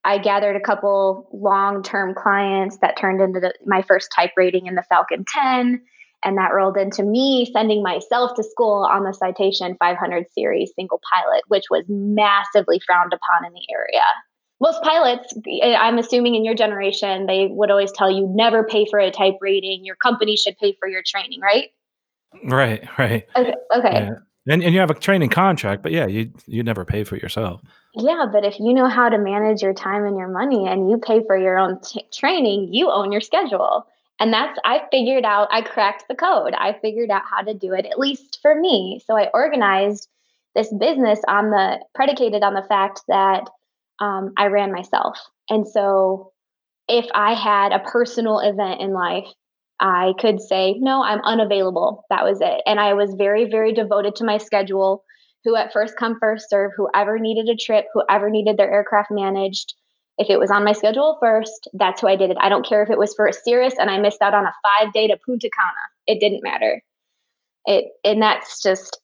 I 0.05 0.19
gathered 0.19 0.57
a 0.57 0.61
couple 0.61 1.29
long 1.33 1.83
term 1.83 2.15
clients 2.15 2.79
that 2.79 2.97
turned 2.99 3.21
into 3.21 3.41
the, 3.41 3.55
my 3.65 3.83
first 3.83 4.11
type 4.15 4.33
rating 4.37 4.67
in 4.67 4.75
the 4.75 4.83
Falcon 4.83 5.25
10. 5.27 5.81
And 6.25 6.39
that 6.39 6.55
rolled 6.55 6.77
into 6.77 7.03
me 7.03 7.51
sending 7.53 7.83
myself 7.83 8.35
to 8.37 8.43
school 8.43 8.89
on 8.91 9.05
the 9.05 9.13
Citation 9.13 9.77
500 9.79 10.27
series 10.33 10.73
single 10.75 11.01
pilot, 11.13 11.43
which 11.49 11.65
was 11.71 11.85
massively 11.89 12.81
frowned 12.87 13.13
upon 13.13 13.47
in 13.47 13.53
the 13.53 13.67
area. 13.73 14.03
Most 14.61 14.83
pilots, 14.83 15.35
I'm 15.63 15.99
assuming 15.99 16.37
in 16.37 16.45
your 16.45 16.55
generation, 16.55 17.27
they 17.27 17.49
would 17.51 17.71
always 17.71 17.93
tell 17.93 18.11
you 18.11 18.27
never 18.35 18.65
pay 18.65 18.87
for 18.89 18.99
a 18.99 19.11
type 19.11 19.35
rating. 19.41 19.85
Your 19.85 19.97
company 19.97 20.37
should 20.37 20.57
pay 20.59 20.77
for 20.79 20.89
your 20.89 21.03
training, 21.05 21.41
right? 21.41 21.71
Right, 22.45 22.83
right. 22.99 23.27
Okay. 23.37 23.55
okay. 23.77 23.93
Yeah. 23.93 24.11
And, 24.47 24.63
and 24.63 24.75
you 24.75 24.81
have 24.81 24.91
a 24.91 24.95
training 24.95 25.31
contract, 25.31 25.83
but 25.83 25.93
yeah, 25.93 26.07
you 26.07 26.31
you 26.47 26.63
never 26.63 26.85
pay 26.85 27.05
for 27.05 27.17
yourself. 27.17 27.63
Yeah, 27.95 28.27
but 28.31 28.45
if 28.45 28.61
you 28.61 28.75
know 28.75 28.89
how 28.89 29.09
to 29.09 29.17
manage 29.17 29.63
your 29.63 29.73
time 29.73 30.05
and 30.05 30.19
your 30.19 30.29
money 30.29 30.67
and 30.67 30.91
you 30.91 30.99
pay 30.99 31.25
for 31.27 31.37
your 31.37 31.59
own 31.59 31.81
t- 31.81 32.07
training, 32.13 32.69
you 32.73 32.91
own 32.91 33.11
your 33.11 33.23
schedule. 33.23 33.87
And 34.21 34.33
that's, 34.33 34.59
I 34.65 34.83
figured 34.91 35.25
out, 35.25 35.49
I 35.51 35.63
cracked 35.63 36.05
the 36.09 36.15
code. 36.15 36.55
I 36.55 36.79
figured 36.81 37.11
out 37.11 37.23
how 37.29 37.43
to 37.43 37.55
do 37.55 37.73
it, 37.73 37.87
at 37.87 37.99
least 37.99 38.39
for 38.43 38.55
me. 38.55 39.03
So 39.07 39.17
I 39.17 39.29
organized 39.35 40.09
this 40.55 40.73
business 40.73 41.21
on 41.27 41.51
the, 41.51 41.81
predicated 41.95 42.43
on 42.43 42.55
the 42.55 42.63
fact 42.69 43.03
that 43.09 43.49
um, 44.01 44.33
I 44.37 44.47
ran 44.47 44.73
myself. 44.73 45.19
And 45.51 45.67
so 45.67 46.33
if 46.89 47.07
I 47.15 47.35
had 47.35 47.73
a 47.73 47.81
personal 47.81 48.39
event 48.39 48.81
in 48.81 48.93
life, 48.93 49.27
I 49.81 50.13
could 50.21 50.41
say, 50.41 50.75
no, 50.79 51.03
I'm 51.03 51.21
unavailable. 51.25 52.05
That 52.09 52.25
was 52.25 52.41
it. 52.41 52.63
And 52.67 52.79
I 52.79 52.95
was 52.95 53.15
very, 53.15 53.51
very 53.51 53.73
devoted 53.73 54.15
to 54.17 54.25
my 54.25 54.39
schedule 54.39 55.05
who 55.45 55.57
at 55.57 55.73
first 55.73 55.97
come 55.97 56.19
first 56.19 56.49
serve 56.49 56.73
whoever 56.77 57.19
needed 57.19 57.49
a 57.49 57.57
trip 57.57 57.87
whoever 57.93 58.31
needed 58.31 58.57
their 58.57 58.71
aircraft 58.71 59.11
managed 59.11 59.75
if 60.19 60.31
it 60.31 60.39
was 60.39 60.51
on 60.51 60.65
my 60.65 60.73
schedule 60.73 61.17
first 61.21 61.69
that's 61.75 62.01
who 62.01 62.09
i 62.09 62.17
did 62.17 62.31
it 62.31 62.37
i 62.41 62.49
don't 62.49 62.67
care 62.67 62.83
if 62.83 62.91
it 62.91 62.99
was 62.99 63.15
for 63.15 63.27
a 63.27 63.33
cirrus 63.33 63.75
and 63.79 63.91
i 63.91 63.99
missed 63.99 64.23
out 64.23 64.35
on 64.35 64.47
a 64.47 64.55
five 64.63 64.93
day 64.93 65.07
to 65.07 65.17
punta 65.25 65.51
cana. 65.51 65.73
It 66.07 66.21
didn't 66.21 66.43
matter. 66.43 66.83
It 67.67 67.87
and 68.05 68.21
that's 68.21 68.63
just 68.63 69.01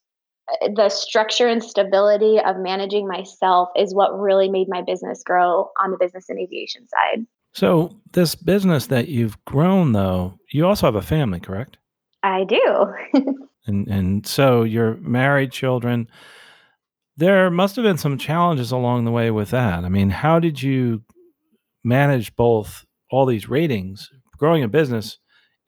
uh, 0.63 0.69
the 0.75 0.89
structure 0.89 1.49
and 1.49 1.63
stability 1.63 2.39
of 2.39 2.57
managing 2.59 3.09
myself 3.09 3.71
is 3.77 3.95
what 3.95 4.19
really 4.19 4.49
made 4.49 4.69
my 4.69 4.83
business 4.83 5.23
grow 5.25 5.71
on 5.83 5.91
the 5.91 5.99
business 5.99 6.29
and 6.29 6.39
aviation 6.39 6.87
side. 6.89 7.27
So 7.53 7.97
this 8.13 8.35
business 8.35 8.87
that 8.89 9.09
you've 9.09 9.43
grown 9.45 9.93
though 9.93 10.39
you 10.51 10.67
also 10.67 10.87
have 10.87 10.95
a 10.95 11.03
family 11.03 11.41
correct? 11.41 11.79
I 12.23 12.45
do. 12.45 12.95
And 13.67 13.87
and 13.89 14.27
so 14.27 14.63
you're 14.63 14.95
married, 14.97 15.53
children. 15.53 16.09
There 17.17 17.51
must 17.51 17.77
have 17.77 17.85
been 17.85 17.99
some 17.99 18.19
challenges 18.19 18.73
along 18.73 19.05
the 19.05 19.11
way 19.11 19.31
with 19.31 19.51
that. 19.51 19.85
I 19.85 19.89
mean, 19.89 20.11
how 20.11 20.39
did 20.39 20.63
you 20.63 21.03
manage 21.85 22.35
both 22.37 22.85
all 23.11 23.27
these 23.27 23.49
ratings, 23.49 24.11
growing 24.37 24.63
a 24.63 24.69
business, 24.69 25.19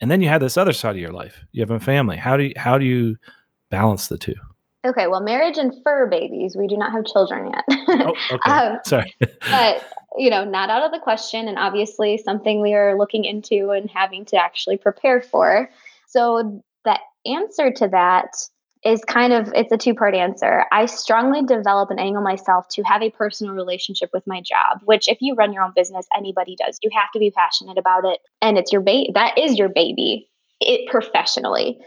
and 0.00 0.10
then 0.10 0.20
you 0.20 0.28
had 0.28 0.42
this 0.42 0.56
other 0.56 0.72
side 0.72 0.96
of 0.96 1.00
your 1.00 1.12
life. 1.12 1.44
You 1.52 1.62
have 1.62 1.70
a 1.70 1.80
family. 1.80 2.16
How 2.16 2.36
do 2.36 2.44
you, 2.44 2.54
how 2.56 2.78
do 2.78 2.84
you 2.84 3.16
balance 3.70 4.08
the 4.08 4.18
two? 4.18 4.34
Okay, 4.84 5.06
well, 5.06 5.20
marriage 5.20 5.58
and 5.58 5.72
fur 5.84 6.08
babies. 6.08 6.56
We 6.56 6.66
do 6.66 6.76
not 6.76 6.90
have 6.90 7.04
children 7.04 7.52
yet. 7.52 7.64
oh, 7.88 8.14
okay. 8.32 8.50
um, 8.50 8.78
Sorry. 8.84 9.14
but, 9.20 9.84
you 10.16 10.28
know, 10.28 10.44
not 10.44 10.70
out 10.70 10.82
of 10.82 10.90
the 10.90 10.98
question, 10.98 11.46
and 11.46 11.56
obviously 11.56 12.18
something 12.18 12.60
we 12.60 12.74
are 12.74 12.98
looking 12.98 13.24
into 13.24 13.70
and 13.70 13.88
having 13.88 14.24
to 14.26 14.36
actually 14.36 14.76
prepare 14.76 15.20
for. 15.20 15.70
So, 16.08 16.62
the 16.84 16.98
answer 17.24 17.70
to 17.70 17.88
that 17.88 18.34
is 18.84 19.04
kind 19.04 19.32
of 19.32 19.52
it's 19.54 19.72
a 19.72 19.76
two 19.76 19.94
part 19.94 20.14
answer. 20.14 20.64
I 20.72 20.86
strongly 20.86 21.42
develop 21.42 21.90
and 21.90 22.00
angle 22.00 22.22
myself 22.22 22.66
to 22.72 22.82
have 22.82 23.02
a 23.02 23.10
personal 23.10 23.54
relationship 23.54 24.10
with 24.12 24.26
my 24.26 24.40
job, 24.40 24.80
which 24.84 25.08
if 25.08 25.18
you 25.20 25.34
run 25.34 25.52
your 25.52 25.62
own 25.62 25.72
business, 25.74 26.06
anybody 26.16 26.56
does. 26.56 26.78
You 26.82 26.90
have 26.94 27.10
to 27.12 27.18
be 27.18 27.30
passionate 27.30 27.78
about 27.78 28.04
it 28.04 28.18
and 28.40 28.58
it's 28.58 28.72
your 28.72 28.82
baby 28.82 29.10
that 29.14 29.38
is 29.38 29.58
your 29.58 29.68
baby 29.68 30.28
it 30.60 30.90
professionally. 30.90 31.78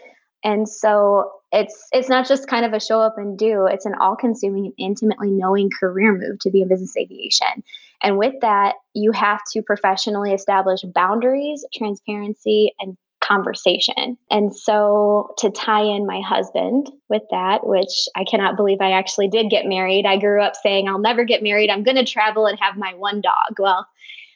And 0.43 0.69
so 0.69 1.31
it's 1.51 1.88
it's 1.91 2.10
not 2.10 2.27
just 2.27 2.47
kind 2.47 2.65
of 2.65 2.73
a 2.73 2.79
show 2.79 3.01
up 3.01 3.17
and 3.17 3.38
do, 3.38 3.65
it's 3.65 3.86
an 3.86 3.95
all-consuming 3.99 4.65
and 4.65 4.73
intimately 4.77 5.31
knowing 5.31 5.69
career 5.77 6.13
move 6.13 6.39
to 6.39 6.49
be 6.49 6.62
in 6.62 6.67
business 6.67 6.95
aviation. 6.97 7.63
And 8.01 8.17
with 8.17 8.34
that, 8.41 8.75
you 8.93 9.12
have 9.12 9.39
to 9.53 9.62
professionally 9.62 10.34
establish 10.34 10.81
boundaries, 10.81 11.65
transparency, 11.73 12.73
and 12.79 12.97
conversation. 13.26 14.18
And 14.30 14.56
so 14.56 15.34
to 15.38 15.50
tie 15.50 15.84
in 15.84 16.06
my 16.06 16.22
husband 16.22 16.92
with 17.10 17.24
that, 17.32 17.66
which 17.66 18.08
I 18.16 18.24
cannot 18.24 18.58
believe 18.58 18.80
I 18.82 18.92
actually 18.92 19.28
did 19.28 19.50
get 19.50 19.66
married. 19.66 20.06
I 20.06 20.18
grew 20.18 20.42
up 20.42 20.54
saying 20.62 20.88
I'll 20.88 21.00
never 21.00 21.24
get 21.24 21.44
married. 21.44 21.70
I'm 21.70 21.84
going 21.84 21.98
to 21.98 22.06
travel 22.06 22.46
and 22.46 22.60
have 22.60 22.78
my 22.78 22.94
one 22.94 23.22
dog. 23.22 23.58
Well, 23.60 23.88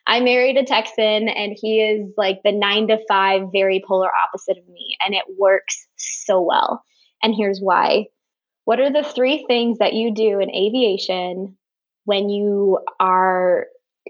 I 0.07 0.19
married 0.21 0.57
a 0.57 0.63
Texan 0.63 1.29
and 1.29 1.55
he 1.59 1.81
is 1.81 2.11
like 2.17 2.39
the 2.43 2.51
9 2.51 2.87
to 2.87 2.97
5 3.07 3.51
very 3.51 3.83
polar 3.87 4.09
opposite 4.13 4.57
of 4.57 4.67
me 4.67 4.97
and 4.99 5.13
it 5.13 5.23
works 5.37 5.87
so 5.97 6.41
well. 6.41 6.83
And 7.21 7.35
here's 7.35 7.59
why. 7.59 8.05
What 8.65 8.79
are 8.79 8.91
the 8.91 9.03
three 9.03 9.45
things 9.47 9.77
that 9.79 9.93
you 9.93 10.13
do 10.13 10.39
in 10.39 10.49
aviation 10.49 11.57
when 12.05 12.29
you 12.29 12.79
are 12.99 13.67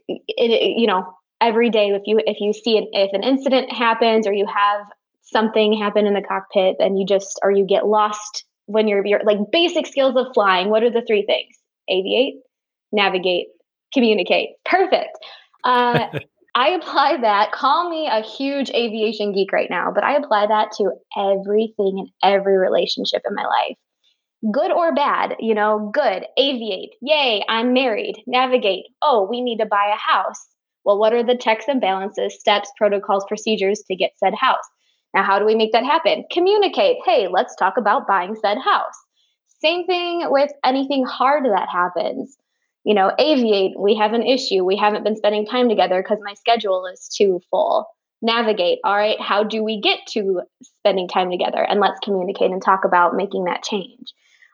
you 0.08 0.88
know 0.88 1.14
every 1.42 1.70
day 1.70 1.90
if 1.90 2.02
you 2.06 2.20
if 2.26 2.40
you 2.40 2.54
see 2.54 2.78
an 2.78 2.88
if 2.92 3.12
an 3.14 3.24
incident 3.24 3.72
happens 3.72 4.28
or 4.28 4.34
you 4.34 4.46
have 4.46 4.82
something 5.22 5.74
happen 5.74 6.06
in 6.06 6.14
the 6.14 6.22
cockpit 6.22 6.76
and 6.80 6.98
you 6.98 7.06
just 7.06 7.40
or 7.44 7.52
you 7.52 7.66
get 7.66 7.86
lost 7.86 8.46
when 8.66 8.88
you're, 8.88 9.06
you're 9.06 9.24
like 9.24 9.38
basic 9.52 9.88
skills 9.88 10.16
of 10.16 10.28
flying 10.34 10.70
what 10.70 10.84
are 10.84 10.92
the 10.92 11.04
three 11.08 11.26
things? 11.26 11.56
Aviate 11.90 12.40
navigate 12.92 13.48
communicate. 13.94 14.50
Perfect. 14.66 15.18
Uh, 15.64 16.08
i 16.56 16.70
apply 16.70 17.16
that 17.22 17.52
call 17.52 17.92
me 17.92 18.08
a 18.08 18.22
huge 18.22 18.72
aviation 18.72 19.32
geek 19.34 19.52
right 19.54 19.70
now 19.70 19.92
but 19.94 20.04
i 20.04 20.16
apply 20.16 20.48
that 20.48 20.72
to 20.72 20.90
everything 21.16 22.00
and 22.00 22.10
every 22.24 22.58
relationship 22.58 23.22
in 23.28 23.36
my 23.36 23.46
life. 23.46 23.78
Good 24.52 24.72
or 24.72 24.94
bad 24.94 25.36
you 25.40 25.54
know 25.54 25.92
good 25.94 26.26
aviate 26.38 26.92
yay 27.02 27.44
i'm 27.50 27.74
married 27.74 28.24
navigate 28.26 28.86
oh 29.02 29.28
we 29.30 29.42
need 29.42 29.58
to 29.58 29.66
buy 29.66 29.94
a 29.94 30.12
house 30.12 30.48
well, 30.86 30.98
what 30.98 31.14
are 31.14 31.24
the 31.24 31.38
checks 31.38 31.66
and 31.68 31.82
balances, 31.82 32.40
steps, 32.40 32.72
protocols, 32.78 33.26
procedures 33.28 33.84
to 33.88 33.96
get 33.96 34.12
said 34.18 34.34
house? 34.34 34.64
Now, 35.14 35.24
how 35.24 35.40
do 35.40 35.46
we 35.46 35.56
make 35.56 35.72
that 35.72 35.84
happen? 35.84 36.24
Communicate. 36.32 36.98
Hey, 37.06 37.28
let's 37.28 37.56
talk 37.56 37.78
about 37.78 38.08
buying 38.08 38.36
said 38.36 38.58
house. 38.58 38.96
Same 39.62 39.86
thing 39.86 40.24
with 40.30 40.52
anything 40.64 41.06
hard 41.06 41.46
that 41.46 41.68
happens. 41.70 42.38
You 42.86 42.94
know, 42.94 43.12
aviate, 43.20 43.78
we 43.78 43.96
have 43.96 44.14
an 44.14 44.24
issue. 44.24 44.64
We 44.64 44.78
haven't 44.78 45.04
been 45.04 45.18
spending 45.18 45.46
time 45.46 45.68
together 45.68 46.02
because 46.02 46.20
my 46.24 46.34
schedule 46.34 46.86
is 46.86 47.10
too 47.10 47.42
full. 47.50 47.88
Navigate, 48.22 48.80
all 48.84 48.96
right, 48.96 49.20
how 49.20 49.44
do 49.44 49.64
we 49.64 49.80
get 49.80 50.00
to 50.10 50.42
spending 50.62 51.08
time 51.08 51.32
together? 51.32 51.62
And 51.62 51.80
let's 51.80 52.00
communicate 52.04 52.52
and 52.52 52.62
talk 52.62 52.84
about 52.86 53.16
making 53.16 53.46
that 53.46 53.64
change. 53.64 54.14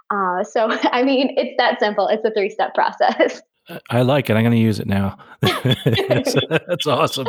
Uh, 0.10 0.44
so, 0.44 0.70
I 0.92 1.04
mean, 1.04 1.34
it's 1.38 1.56
that 1.58 1.80
simple. 1.80 2.08
It's 2.08 2.26
a 2.26 2.32
three 2.32 2.50
step 2.50 2.74
process. 2.74 3.42
I 3.90 4.02
like 4.04 4.30
it. 4.30 4.36
I'm 4.36 4.44
going 4.44 4.52
to 4.52 4.58
use 4.58 4.80
it 4.80 4.88
now. 4.88 5.18
that's, 5.42 6.36
that's, 6.50 6.88
awesome. 6.88 7.28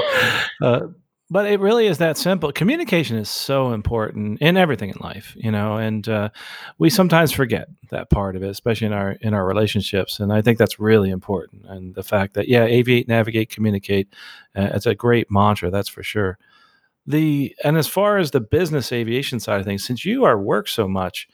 Uh, 0.62 0.88
but 1.29 1.46
it 1.46 1.59
really 1.61 1.87
is 1.87 1.99
that 1.99 2.16
simple. 2.16 2.53
Communication 2.53 3.16
is 3.16 3.29
so 3.29 3.72
important 3.72 4.40
in 4.40 4.57
everything 4.57 4.90
in 4.90 4.96
life, 5.01 5.35
you 5.37 5.51
know, 5.51 5.77
and 5.77 6.09
uh, 6.09 6.29
we 6.79 6.88
sometimes 6.88 7.33
forget 7.33 7.68
that 7.90 8.11
part 8.11 8.37
of 8.37 8.42
it, 8.42 8.49
especially 8.49 8.87
in 8.87 8.92
our 8.92 9.12
in 9.20 9.35
our 9.35 9.44
relationships. 9.44 10.20
And 10.20 10.33
I 10.33 10.40
think 10.40 10.59
that's 10.59 10.79
really 10.79 11.11
important. 11.11 11.64
And 11.66 11.94
the 11.94 12.05
fact 12.05 12.35
that 12.35 12.49
yeah, 12.49 12.68
aviate, 12.68 13.09
navigate, 13.09 13.51
communicate, 13.51 14.09
uh, 14.55 14.70
it's 14.75 14.87
a 14.87 14.94
great 14.94 15.29
mantra. 15.31 15.70
That's 15.70 15.88
for 15.88 16.05
sure. 16.05 16.38
The 17.07 17.55
and 17.64 17.77
as 17.77 17.88
far 17.88 18.18
as 18.18 18.31
the 18.31 18.40
business 18.40 18.92
aviation 18.92 19.40
side 19.40 19.59
of 19.59 19.66
things, 19.66 19.85
since 19.85 20.05
you 20.05 20.25
are 20.25 20.38
work 20.38 20.68
so 20.68 20.87
much, 20.87 21.29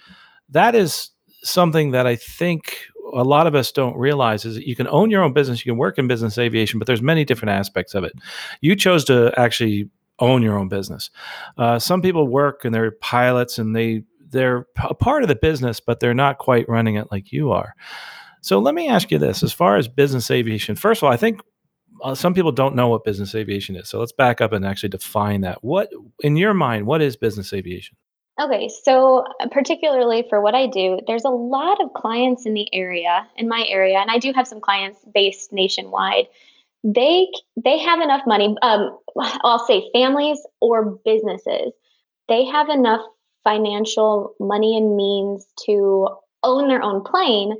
that 0.49 0.75
is 0.75 1.11
something 1.43 1.91
that 1.93 2.07
I 2.07 2.17
think 2.17 2.87
a 3.15 3.25
lot 3.25 3.47
of 3.47 3.55
us 3.55 3.73
don't 3.73 3.97
realize 3.97 4.45
is 4.45 4.55
that 4.55 4.67
you 4.67 4.77
can 4.77 4.87
own 4.89 5.11
your 5.11 5.23
own 5.23 5.33
business, 5.33 5.65
you 5.65 5.71
can 5.71 5.79
work 5.79 5.99
in 5.99 6.09
business 6.09 6.39
aviation, 6.39 6.79
but 6.79 6.87
there's 6.87 7.03
many 7.03 7.25
different 7.25 7.51
aspects 7.51 7.95
of 7.95 8.05
it. 8.05 8.13
You 8.61 8.75
chose 8.77 9.05
to 9.07 9.33
actually 9.37 9.91
own 10.19 10.43
your 10.43 10.59
own 10.59 10.69
business. 10.69 11.11
Uh, 11.59 11.79
some 11.79 12.01
people 12.01 12.29
work 12.29 12.65
and 12.65 12.75
they're 12.75 12.93
pilots 12.93 13.59
and 13.59 13.75
they 13.75 14.05
they're 14.31 14.67
a 14.79 14.95
part 14.95 15.23
of 15.23 15.29
the 15.29 15.35
business, 15.35 15.79
but 15.79 16.01
they're 16.01 16.15
not 16.15 16.39
quite 16.39 16.67
running 16.69 16.95
it 16.95 17.09
like 17.13 17.33
you 17.33 17.53
are. 17.53 17.75
So 18.41 18.59
let 18.59 18.75
me 18.75 18.89
ask 18.89 19.11
you 19.11 19.19
this: 19.19 19.43
as 19.43 19.53
far 19.53 19.77
as 19.77 19.89
business 19.89 20.31
aviation, 20.31 20.75
first 20.75 21.01
of 21.01 21.07
all, 21.07 21.13
I 21.13 21.19
think 21.19 21.41
uh, 22.03 22.15
some 22.15 22.35
people 22.35 22.51
don't 22.51 22.75
know 22.75 22.89
what 22.89 23.05
business 23.05 23.35
aviation 23.35 23.77
is. 23.77 23.89
So 23.89 24.01
let's 24.01 24.13
back 24.13 24.41
up 24.41 24.53
and 24.53 24.65
actually 24.65 24.89
define 24.89 25.43
that. 25.43 25.63
What, 25.63 25.91
in 26.21 26.37
your 26.37 26.55
mind, 26.55 26.87
what 26.87 27.03
is 27.03 27.17
business 27.17 27.53
aviation? 27.53 27.97
Okay, 28.43 28.69
so 28.69 29.25
uh, 29.41 29.47
particularly 29.53 30.27
for 30.29 30.41
what 30.41 30.57
I 30.57 30.67
do, 30.67 30.99
there's 31.07 31.25
a 31.25 31.31
lot 31.31 31.81
of 31.81 31.93
clients 31.93 32.45
in 32.45 32.55
the 32.55 32.67
area, 32.75 33.29
in 33.37 33.49
my 33.49 33.65
area, 33.69 33.99
and 33.99 34.11
I 34.11 34.19
do 34.19 34.33
have 34.33 34.49
some 34.49 34.61
clients 34.61 34.99
based 35.15 35.53
nationwide. 35.53 36.27
They 36.83 37.29
they 37.63 37.79
have 37.79 38.01
enough 38.01 38.23
money. 38.27 38.57
Um, 38.61 38.99
I'll 39.45 39.65
say 39.65 39.89
families 39.93 40.45
or 40.61 40.99
businesses. 41.05 41.73
They 42.29 42.45
have 42.47 42.69
enough 42.69 43.03
financial 43.45 44.35
money 44.41 44.77
and 44.77 44.97
means 44.97 45.47
to 45.67 46.09
own 46.43 46.67
their 46.67 46.83
own 46.83 47.05
plane, 47.05 47.55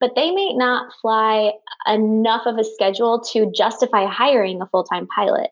but 0.00 0.14
they 0.16 0.32
may 0.32 0.52
not 0.52 0.92
fly 1.00 1.52
enough 1.86 2.42
of 2.44 2.58
a 2.58 2.64
schedule 2.64 3.20
to 3.32 3.50
justify 3.52 4.04
hiring 4.04 4.60
a 4.60 4.66
full 4.66 4.84
time 4.84 5.06
pilot. 5.06 5.50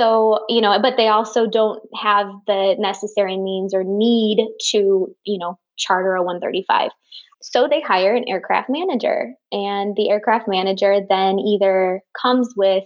So, 0.00 0.46
you 0.48 0.62
know, 0.62 0.78
but 0.80 0.96
they 0.96 1.08
also 1.08 1.46
don't 1.46 1.82
have 1.94 2.26
the 2.46 2.74
necessary 2.78 3.36
means 3.36 3.74
or 3.74 3.84
need 3.84 4.48
to, 4.70 5.14
you 5.24 5.38
know, 5.38 5.58
charter 5.76 6.14
a 6.14 6.22
135. 6.22 6.90
So 7.42 7.68
they 7.68 7.82
hire 7.82 8.14
an 8.14 8.24
aircraft 8.26 8.70
manager, 8.70 9.34
and 9.52 9.94
the 9.96 10.08
aircraft 10.08 10.48
manager 10.48 11.00
then 11.06 11.38
either 11.38 12.00
comes 12.18 12.54
with, 12.56 12.84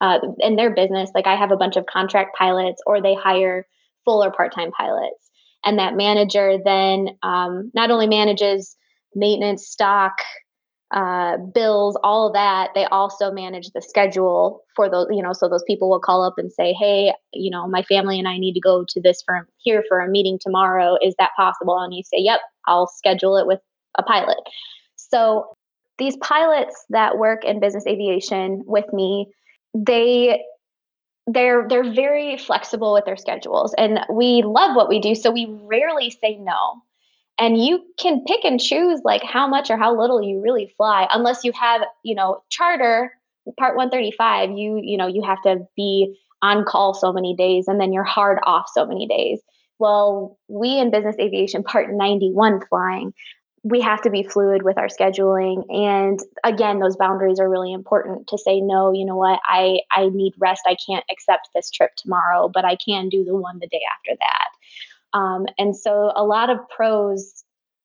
uh, 0.00 0.18
in 0.38 0.56
their 0.56 0.74
business, 0.74 1.10
like 1.14 1.26
I 1.26 1.36
have 1.36 1.50
a 1.50 1.58
bunch 1.58 1.76
of 1.76 1.84
contract 1.84 2.34
pilots, 2.38 2.80
or 2.86 3.02
they 3.02 3.14
hire 3.14 3.66
full 4.06 4.24
or 4.24 4.32
part 4.32 4.54
time 4.54 4.70
pilots. 4.70 5.30
And 5.62 5.78
that 5.78 5.94
manager 5.94 6.56
then 6.64 7.18
um, 7.22 7.70
not 7.74 7.90
only 7.90 8.06
manages 8.06 8.76
maintenance, 9.14 9.66
stock, 9.66 10.20
uh, 10.92 11.36
bills, 11.52 11.98
all 12.04 12.28
of 12.28 12.34
that, 12.34 12.70
they 12.74 12.84
also 12.86 13.32
manage 13.32 13.70
the 13.70 13.82
schedule 13.82 14.62
for 14.76 14.88
those, 14.88 15.06
you 15.10 15.22
know, 15.22 15.32
so 15.32 15.48
those 15.48 15.64
people 15.66 15.90
will 15.90 16.00
call 16.00 16.22
up 16.22 16.34
and 16.38 16.52
say, 16.52 16.72
Hey, 16.72 17.12
you 17.32 17.50
know, 17.50 17.66
my 17.66 17.82
family 17.82 18.18
and 18.18 18.28
I 18.28 18.38
need 18.38 18.54
to 18.54 18.60
go 18.60 18.84
to 18.88 19.00
this 19.00 19.22
firm 19.26 19.46
here 19.58 19.82
for 19.88 20.00
a 20.00 20.08
meeting 20.08 20.38
tomorrow. 20.40 20.96
Is 21.02 21.14
that 21.18 21.30
possible? 21.36 21.78
And 21.78 21.92
you 21.92 22.02
say, 22.04 22.18
Yep, 22.18 22.40
I'll 22.66 22.86
schedule 22.86 23.36
it 23.36 23.46
with 23.46 23.60
a 23.98 24.02
pilot. 24.02 24.38
So 24.94 25.46
these 25.98 26.16
pilots 26.18 26.84
that 26.90 27.18
work 27.18 27.44
in 27.44 27.58
business 27.58 27.86
aviation 27.86 28.62
with 28.66 28.92
me, 28.92 29.28
they 29.74 30.40
they're 31.26 31.66
they're 31.68 31.92
very 31.92 32.36
flexible 32.36 32.92
with 32.92 33.04
their 33.04 33.16
schedules 33.16 33.74
and 33.76 33.98
we 34.12 34.42
love 34.44 34.76
what 34.76 34.88
we 34.88 35.00
do 35.00 35.12
so 35.14 35.30
we 35.30 35.46
rarely 35.62 36.08
say 36.08 36.36
no 36.36 36.80
and 37.38 37.62
you 37.62 37.84
can 37.98 38.24
pick 38.26 38.44
and 38.44 38.60
choose 38.60 39.00
like 39.04 39.22
how 39.22 39.46
much 39.46 39.70
or 39.70 39.76
how 39.76 39.98
little 39.98 40.22
you 40.22 40.40
really 40.40 40.72
fly 40.76 41.06
unless 41.12 41.44
you 41.44 41.52
have 41.52 41.82
you 42.02 42.14
know 42.14 42.42
charter 42.48 43.12
part 43.58 43.76
135 43.76 44.50
you 44.50 44.80
you 44.82 44.96
know 44.96 45.06
you 45.06 45.22
have 45.22 45.40
to 45.42 45.66
be 45.76 46.16
on 46.42 46.64
call 46.64 46.94
so 46.94 47.12
many 47.12 47.34
days 47.34 47.68
and 47.68 47.80
then 47.80 47.92
you're 47.92 48.04
hard 48.04 48.38
off 48.44 48.66
so 48.72 48.86
many 48.86 49.06
days. 49.06 49.40
Well 49.78 50.38
we 50.48 50.78
in 50.78 50.90
business 50.90 51.16
aviation 51.20 51.62
part 51.62 51.92
91 51.92 52.66
flying 52.68 53.12
we 53.62 53.80
have 53.80 54.00
to 54.02 54.10
be 54.10 54.22
fluid 54.22 54.62
with 54.62 54.78
our 54.78 54.86
scheduling 54.86 55.64
and 55.68 56.20
again 56.44 56.78
those 56.78 56.96
boundaries 56.96 57.40
are 57.40 57.50
really 57.50 57.72
important 57.72 58.28
to 58.28 58.38
say 58.38 58.60
no 58.60 58.92
you 58.92 59.04
know 59.04 59.16
what? 59.16 59.40
I 59.44 59.80
i 59.92 60.08
need 60.08 60.34
rest. 60.38 60.62
I 60.66 60.76
can't 60.86 61.04
accept 61.10 61.48
this 61.54 61.70
trip 61.70 61.90
tomorrow 61.96 62.48
but 62.48 62.64
i 62.64 62.76
can 62.76 63.08
do 63.08 63.24
the 63.24 63.34
one 63.36 63.58
the 63.58 63.66
day 63.66 63.82
after 63.98 64.16
that 64.18 64.48
um, 65.16 65.46
and 65.58 65.74
so 65.74 66.12
a 66.14 66.24
lot 66.24 66.50
of 66.50 66.58
pros 66.68 67.42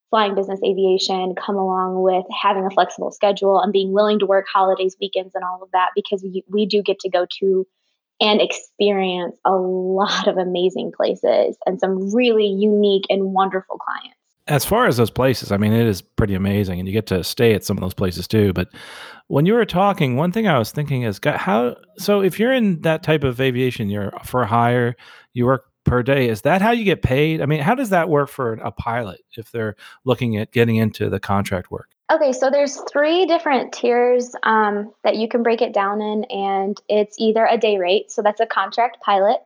flying 0.10 0.36
business 0.36 0.60
aviation 0.66 1.34
come 1.36 1.56
along 1.56 2.04
with 2.04 2.26
having 2.30 2.66
a 2.66 2.70
flexible 2.70 3.12
schedule 3.12 3.62
and 3.62 3.72
being 3.72 3.94
willing 3.94 4.20
to 4.20 4.26
work 4.26 4.46
holidays, 4.54 4.98
weekends, 5.00 5.34
and 5.34 5.44
all 5.46 5.64
of 5.64 5.72
that 5.72 5.92
because 5.96 6.22
we, 6.22 6.44
we 6.50 6.66
do 6.66 6.84
get 6.84 7.00
to 7.00 7.10
go 7.10 7.26
to 7.40 7.66
and 8.20 8.42
experience 8.42 9.38
a 9.46 9.52
lot 9.52 10.28
of 10.28 10.38
amazing 10.38 10.92
places 10.96 11.58
and 11.66 11.80
some 11.80 12.14
really 12.14 12.46
unique 12.46 13.06
and 13.10 13.34
wonderful 13.34 13.78
clients. 13.78 14.18
As 14.48 14.66
far 14.66 14.88
as 14.88 14.98
those 14.98 15.10
places, 15.10 15.52
I 15.54 15.58
mean, 15.58 15.72
it 15.72 15.88
is 15.88 16.02
pretty 16.02 16.36
amazing, 16.36 16.80
and 16.80 16.88
you 16.88 16.94
get 16.94 17.08
to 17.08 17.24
stay 17.24 17.54
at 17.54 17.64
some 17.64 17.78
of 17.78 17.82
those 17.82 17.94
places 17.94 18.28
too. 18.28 18.52
But 18.52 18.68
when 19.28 19.46
you 19.46 19.54
were 19.54 19.66
talking, 19.66 20.18
one 20.18 20.34
thing 20.34 20.48
I 20.48 20.60
was 20.60 20.72
thinking 20.72 21.04
is, 21.04 21.22
how? 21.24 21.78
So 21.98 22.22
if 22.22 22.38
you're 22.38 22.52
in 22.52 22.82
that 22.82 23.02
type 23.02 23.24
of 23.24 23.40
aviation, 23.40 23.88
you're 23.88 24.12
for 24.26 24.44
hire, 24.44 24.96
you 25.34 25.46
work 25.46 25.71
per 25.92 26.02
day. 26.02 26.30
Is 26.30 26.44
that 26.44 26.62
how 26.62 26.72
you 26.72 26.86
get 26.86 27.02
paid? 27.02 27.42
I 27.42 27.46
mean, 27.46 27.60
how 27.60 27.76
does 27.76 27.90
that 27.90 28.08
work 28.08 28.30
for 28.30 28.54
a 28.54 28.72
pilot 28.72 29.26
if 29.36 29.52
they're 29.52 29.76
looking 30.06 30.38
at 30.38 30.54
getting 30.54 30.78
into 30.78 31.10
the 31.10 31.20
contract 31.20 31.70
work? 31.70 31.90
Okay, 32.10 32.32
so 32.32 32.50
there's 32.50 32.80
three 32.90 33.26
different 33.26 33.74
tiers 33.74 34.34
um, 34.44 34.94
that 35.04 35.18
you 35.18 35.28
can 35.28 35.44
break 35.44 35.62
it 35.62 35.74
down 35.74 36.02
in, 36.02 36.24
and 36.30 36.82
it's 36.88 37.18
either 37.20 37.46
a 37.46 37.58
day 37.58 37.78
rate, 37.78 38.10
so 38.10 38.22
that's 38.22 38.40
a 38.40 38.46
contract 38.46 39.02
pilot. 39.02 39.42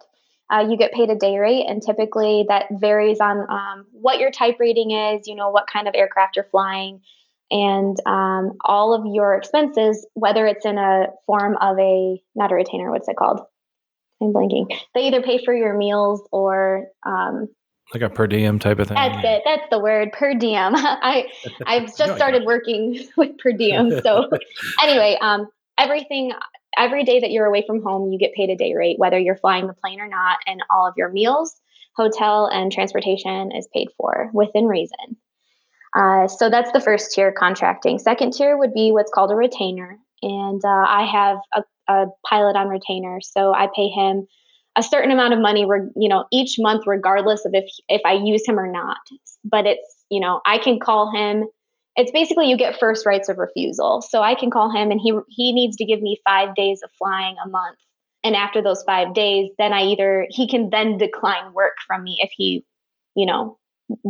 Uh, 0.54 0.68
you 0.70 0.78
get 0.78 0.94
paid 0.94 1.10
a 1.10 1.16
day 1.16 1.40
rate, 1.40 1.66
and 1.68 1.82
typically 1.82 2.46
that 2.48 2.66
varies 2.74 3.20
on 3.20 3.40
um, 3.50 3.88
what 3.92 4.20
your 4.20 4.30
type 4.30 4.58
rating 4.60 4.92
is, 4.92 5.28
you 5.28 5.34
know, 5.34 5.50
what 5.50 5.66
kind 5.66 5.88
of 5.88 5.96
aircraft 5.96 6.36
you're 6.36 6.46
flying, 6.46 7.02
and 7.50 7.98
um, 8.06 8.54
all 8.64 8.94
of 8.94 9.12
your 9.12 9.34
expenses, 9.34 10.06
whether 10.14 10.46
it's 10.46 10.66
in 10.66 10.78
a 10.78 11.08
form 11.26 11.58
of 11.60 11.80
a, 11.80 12.22
not 12.36 12.52
a 12.52 12.56
retainer, 12.56 12.92
what's 12.92 13.08
it 13.08 13.18
called? 13.18 13.42
I'm 14.22 14.34
blanking. 14.34 14.68
They 14.94 15.08
either 15.08 15.22
pay 15.22 15.44
for 15.44 15.54
your 15.54 15.78
meals 15.78 16.22
or 16.32 16.88
um, 17.06 17.48
like 17.94 18.02
a 18.02 18.10
per 18.10 18.28
diem 18.28 18.60
type 18.60 18.80
of 18.80 18.88
thing. 18.88 18.96
That's 18.96 19.24
it. 19.24 19.42
That's 19.46 19.70
the 19.70 19.80
word, 19.80 20.12
per 20.12 20.34
diem. 20.34 20.74
I 20.76 21.28
I've 21.66 21.96
just 21.98 22.16
started 22.16 22.44
working 22.46 23.08
with 23.18 23.38
per 23.38 23.52
diem. 23.52 24.00
So 24.02 24.30
anyway, 24.82 25.18
um, 25.22 25.48
everything 25.78 26.34
every 26.78 27.04
day 27.04 27.20
that 27.20 27.32
you're 27.32 27.46
away 27.46 27.64
from 27.66 27.84
home, 27.84 28.12
you 28.12 28.20
get 28.20 28.34
paid 28.34 28.50
a 28.50 28.56
day 28.56 28.74
rate, 28.74 29.00
whether 29.00 29.20
you're 29.20 29.38
flying 29.38 29.68
the 29.68 29.74
plane 29.74 30.00
or 30.00 30.08
not, 30.08 30.40
and 30.46 30.62
all 30.70 30.88
of 30.88 30.96
your 30.98 31.10
meals, 31.10 31.56
hotel, 31.96 32.48
and 32.48 32.72
transportation 32.72 33.52
is 33.52 33.68
paid 33.74 33.90
for 33.98 34.30
within 34.34 34.66
reason. 34.66 35.18
Uh, 35.96 36.28
so 36.28 36.50
that's 36.50 36.72
the 36.74 36.82
first 36.82 37.14
tier 37.14 37.32
contracting. 37.32 38.00
Second 38.00 38.34
tier 38.34 38.58
would 38.58 38.74
be 38.74 38.92
what's 38.92 39.12
called 39.12 39.32
a 39.32 39.36
retainer, 39.36 39.98
and 40.22 40.62
uh, 40.66 40.86
I 40.90 41.06
have 41.10 41.38
a, 41.54 41.64
a 41.88 42.06
pilot 42.28 42.56
on 42.56 42.68
retainer, 42.68 43.20
so 43.22 43.54
I 43.54 43.68
pay 43.76 43.90
him 43.90 44.28
a 44.76 44.84
certain 44.84 45.12
amount 45.12 45.34
of 45.34 45.40
money, 45.40 45.62
you 45.96 46.10
know, 46.10 46.26
each 46.32 46.56
month, 46.60 46.84
regardless 46.86 47.46
of 47.46 47.54
if 47.54 47.66
if 47.88 48.02
I 48.06 48.14
use 48.14 48.46
him 48.46 48.60
or 48.60 48.72
not. 48.72 48.98
But 49.44 49.66
it's 49.66 50.04
you 50.10 50.20
know, 50.20 50.42
I 50.46 50.58
can 50.58 50.80
call 50.80 51.12
him. 51.12 51.46
It's 51.96 52.12
basically 52.12 52.50
you 52.50 52.58
get 52.58 52.78
first 52.78 53.06
rights 53.06 53.30
of 53.30 53.38
refusal. 53.38 54.02
So 54.02 54.22
I 54.22 54.36
can 54.36 54.52
call 54.52 54.70
him, 54.70 54.92
and 54.92 55.00
he 55.00 55.18
he 55.30 55.54
needs 55.54 55.78
to 55.78 55.86
give 55.86 56.02
me 56.02 56.20
five 56.26 56.56
days 56.56 56.82
of 56.84 56.90
flying 56.98 57.36
a 57.44 57.50
month. 57.50 57.78
And 58.24 58.36
after 58.36 58.62
those 58.62 58.84
five 58.84 59.14
days, 59.14 59.52
then 59.60 59.72
I 59.72 59.84
either 59.84 60.28
he 60.30 60.48
can 60.48 60.70
then 60.72 60.98
decline 60.98 61.54
work 61.54 61.74
from 61.86 62.04
me 62.04 62.18
if 62.22 62.32
he, 62.36 62.66
you 63.16 63.26
know, 63.26 63.60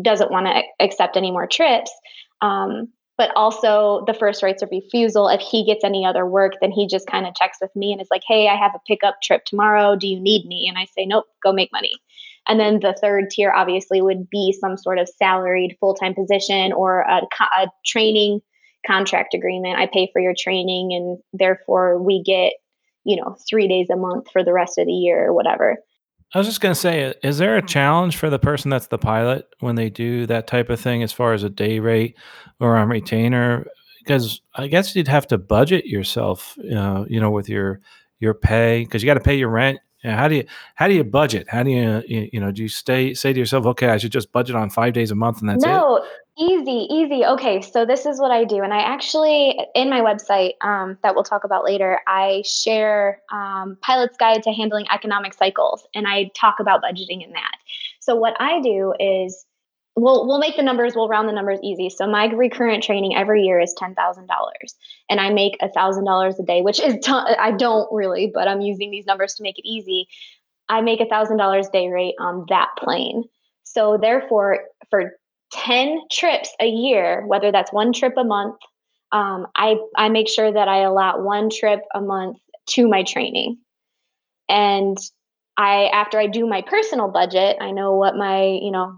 doesn't 0.02 0.32
want 0.32 0.48
to 0.48 0.64
accept 0.80 1.18
any 1.18 1.32
more 1.32 1.48
trips. 1.48 1.92
Um, 2.42 2.90
but 3.17 3.32
also 3.36 4.04
the 4.08 4.13
first 4.13 4.43
rights 4.43 4.62
of 4.62 4.69
refusal. 4.71 5.30
If 5.30 5.41
he 5.41 5.65
gets 5.65 5.84
any 5.84 6.06
other 6.06 6.25
work, 6.25 6.54
then 6.62 6.71
he 6.71 6.88
just 6.88 7.08
kind 7.08 7.25
of 7.25 7.36
checks 7.36 7.58
with 7.62 7.73
me 7.75 7.91
and 7.91 8.01
is 8.01 8.10
like, 8.12 8.23
hey, 8.28 8.49
I 8.49 8.56
have 8.56 8.75
a 8.75 8.82
pickup 8.88 9.21
trip 9.21 9.45
tomorrow. 9.45 9.95
Do 9.95 10.08
you 10.08 10.19
need 10.19 10.45
me? 10.45 10.67
And 10.67 10.78
I 10.78 10.86
say, 10.86 11.06
nope, 11.06 11.25
go 11.41 11.54
make 11.54 11.71
money. 11.71 11.93
And 12.47 12.60
then 12.60 12.80
the 12.80 12.95
third 12.99 13.30
tier 13.30 13.51
obviously 13.51 14.01
would 14.01 14.30
be 14.30 14.56
some 14.60 14.78
sort 14.78 14.99
of 14.99 15.10
salaried 15.10 15.78
full 15.80 15.95
time 15.95 16.13
position 16.13 16.73
or 16.73 17.01
a, 17.01 17.21
a, 17.58 17.67
training 17.86 18.41
contract 18.86 19.34
agreement. 19.34 19.80
I 19.80 19.88
pay 19.88 20.10
for 20.13 20.21
your 20.21 20.36
training 20.38 20.93
and 20.93 21.17
therefore 21.34 22.01
we 22.01 22.21
get, 22.21 22.54
you 23.04 23.15
know, 23.15 23.36
three 23.49 23.67
days 23.67 23.89
a 23.89 23.95
month 23.95 24.30
for 24.32 24.43
the 24.43 24.54
rest 24.54 24.78
of 24.78 24.86
the 24.86 24.93
year 24.93 25.25
or 25.28 25.34
whatever. 25.34 25.78
I 26.36 26.38
was 26.38 26.48
just 26.48 26.60
going 26.60 26.74
to 26.74 26.80
say, 26.80 27.13
is 27.24 27.38
there 27.38 27.56
a 27.56 27.60
mm-hmm. 27.60 27.67
challenge 27.67 28.17
for 28.17 28.30
the 28.30 28.38
person 28.38 28.69
that's 28.69 28.88
the 28.88 28.98
pilot 28.98 29.48
when 29.62 29.76
they 29.76 29.89
do 29.89 30.26
that 30.26 30.48
type 30.48 30.69
of 30.69 30.82
thing 30.82 31.02
as 31.02 31.13
far 31.13 31.32
as 31.32 31.43
a 31.43 31.50
day 31.50 31.80
rate 31.80 32.17
or 32.60 32.76
a 32.76 32.86
retainer? 32.86 33.65
Because 34.00 34.41
I 34.54 34.67
guess 34.67 34.93
you'd 34.95 35.08
have 35.08 35.28
to 35.28 35.38
budget 35.38 35.86
yourself, 35.86 36.58
uh, 36.60 37.06
you 37.08 37.21
know, 37.21 37.32
with 37.32 37.48
your 37.48 37.80
your 38.19 38.34
pay 38.34 38.84
because 38.84 39.02
you 39.02 39.08
got 39.08 39.15
to 39.15 39.21
pay 39.21 39.38
your 39.38 39.50
rent, 39.50 39.80
how 40.13 40.28
do 40.28 40.36
you 40.36 40.46
how 40.76 40.88
do 40.88 40.94
you 40.94 41.04
budget? 41.04 41.48
How 41.50 41.63
do 41.63 41.72
you 41.72 42.04
you, 42.08 42.39
know 42.39 42.52
do 42.52 42.62
you 42.62 42.70
stay 42.70 43.13
say 43.13 43.34
to 43.34 43.39
yourself, 43.39 43.65
okay, 43.65 43.89
I 43.89 43.98
should 43.98 44.12
just 44.12 44.32
budget 44.32 44.56
on 44.56 44.70
five 44.70 44.94
days 44.94 45.12
a 45.12 45.15
month 45.15 45.39
and 45.41 45.50
that's 45.50 45.63
no, 45.63 45.98
it? 45.98 46.04
easy, 46.38 46.88
easy. 46.94 47.26
Okay, 47.26 47.62
so 47.62 47.86
this 47.86 48.06
is 48.06 48.20
what 48.20 48.32
I 48.32 48.44
do, 48.44 48.62
and 48.62 48.74
I 48.74 48.80
actually 48.80 49.60
in 49.74 49.89
my 49.89 50.02
website 50.02 50.54
um, 50.62 50.98
that 51.04 51.15
we'll 51.15 51.24
talk 51.24 51.44
about 51.44 51.63
later, 51.63 52.00
I 52.08 52.44
share 52.46 53.22
um, 53.32 53.78
Pilot's 53.82 54.18
Guide 54.18 54.44
to 54.44 54.52
Handling 54.52 54.86
Economic 54.94 55.34
Cycles, 55.34 55.88
and 55.96 56.08
I 56.08 56.32
talk 56.36 56.60
about 56.60 56.82
budgeting 56.82 57.24
in 57.24 57.32
that. 57.32 57.56
So 58.00 58.15
what 58.15 58.36
I 58.39 58.62
do 58.62 58.94
is 59.00 59.44
we'll 59.95 60.27
we'll 60.27 60.39
make 60.39 60.55
the 60.55 60.63
numbers 60.63 60.95
we'll 60.95 61.08
round 61.08 61.27
the 61.27 61.34
numbers 61.34 61.60
easy. 61.63 61.89
So 61.89 62.08
my 62.08 62.25
recurrent 62.25 62.84
training 62.84 63.15
every 63.15 63.43
year 63.43 63.60
is 63.60 63.73
$10000 63.79 64.27
and 65.10 65.19
i 65.19 65.31
make 65.31 65.58
$1000 65.60 66.39
a 66.39 66.43
day 66.43 66.62
which 66.62 66.79
is 66.79 66.97
I 67.08 67.51
don't 67.51 67.91
really 67.91 68.31
but 68.34 68.47
i'm 68.47 68.62
using 68.62 68.91
these 68.91 69.05
numbers 69.05 69.36
to 69.36 69.43
make 69.43 69.58
it 69.58 69.67
easy. 69.67 70.08
I 70.67 70.81
make 70.81 70.99
$1000 70.99 71.71
day 71.71 71.89
rate 71.89 72.15
on 72.19 72.45
that 72.49 72.69
plane. 72.77 73.23
So 73.63 73.97
therefore 74.01 74.62
for 74.89 75.13
10 75.51 76.01
trips 76.12 76.49
a 76.60 76.67
year 76.67 77.25
whether 77.27 77.51
that's 77.51 77.71
one 77.71 77.93
trip 77.93 78.13
a 78.17 78.23
month 78.23 78.58
um, 79.12 79.47
I, 79.55 79.77
I 79.95 80.10
make 80.10 80.27
sure 80.27 80.51
that 80.51 80.67
i 80.67 80.79
allot 80.79 81.23
one 81.23 81.49
trip 81.49 81.81
a 81.93 82.01
month 82.01 82.38
to 82.71 82.88
my 82.88 83.03
training. 83.03 83.60
And 84.49 84.97
I 85.58 85.86
after 85.93 86.19
I 86.19 86.27
do 86.27 86.45
my 86.47 86.62
personal 86.62 87.08
budget, 87.10 87.58
I 87.62 87.71
know 87.71 87.93
what 87.93 88.15
my, 88.15 88.43
you 88.43 88.71
know, 88.71 88.97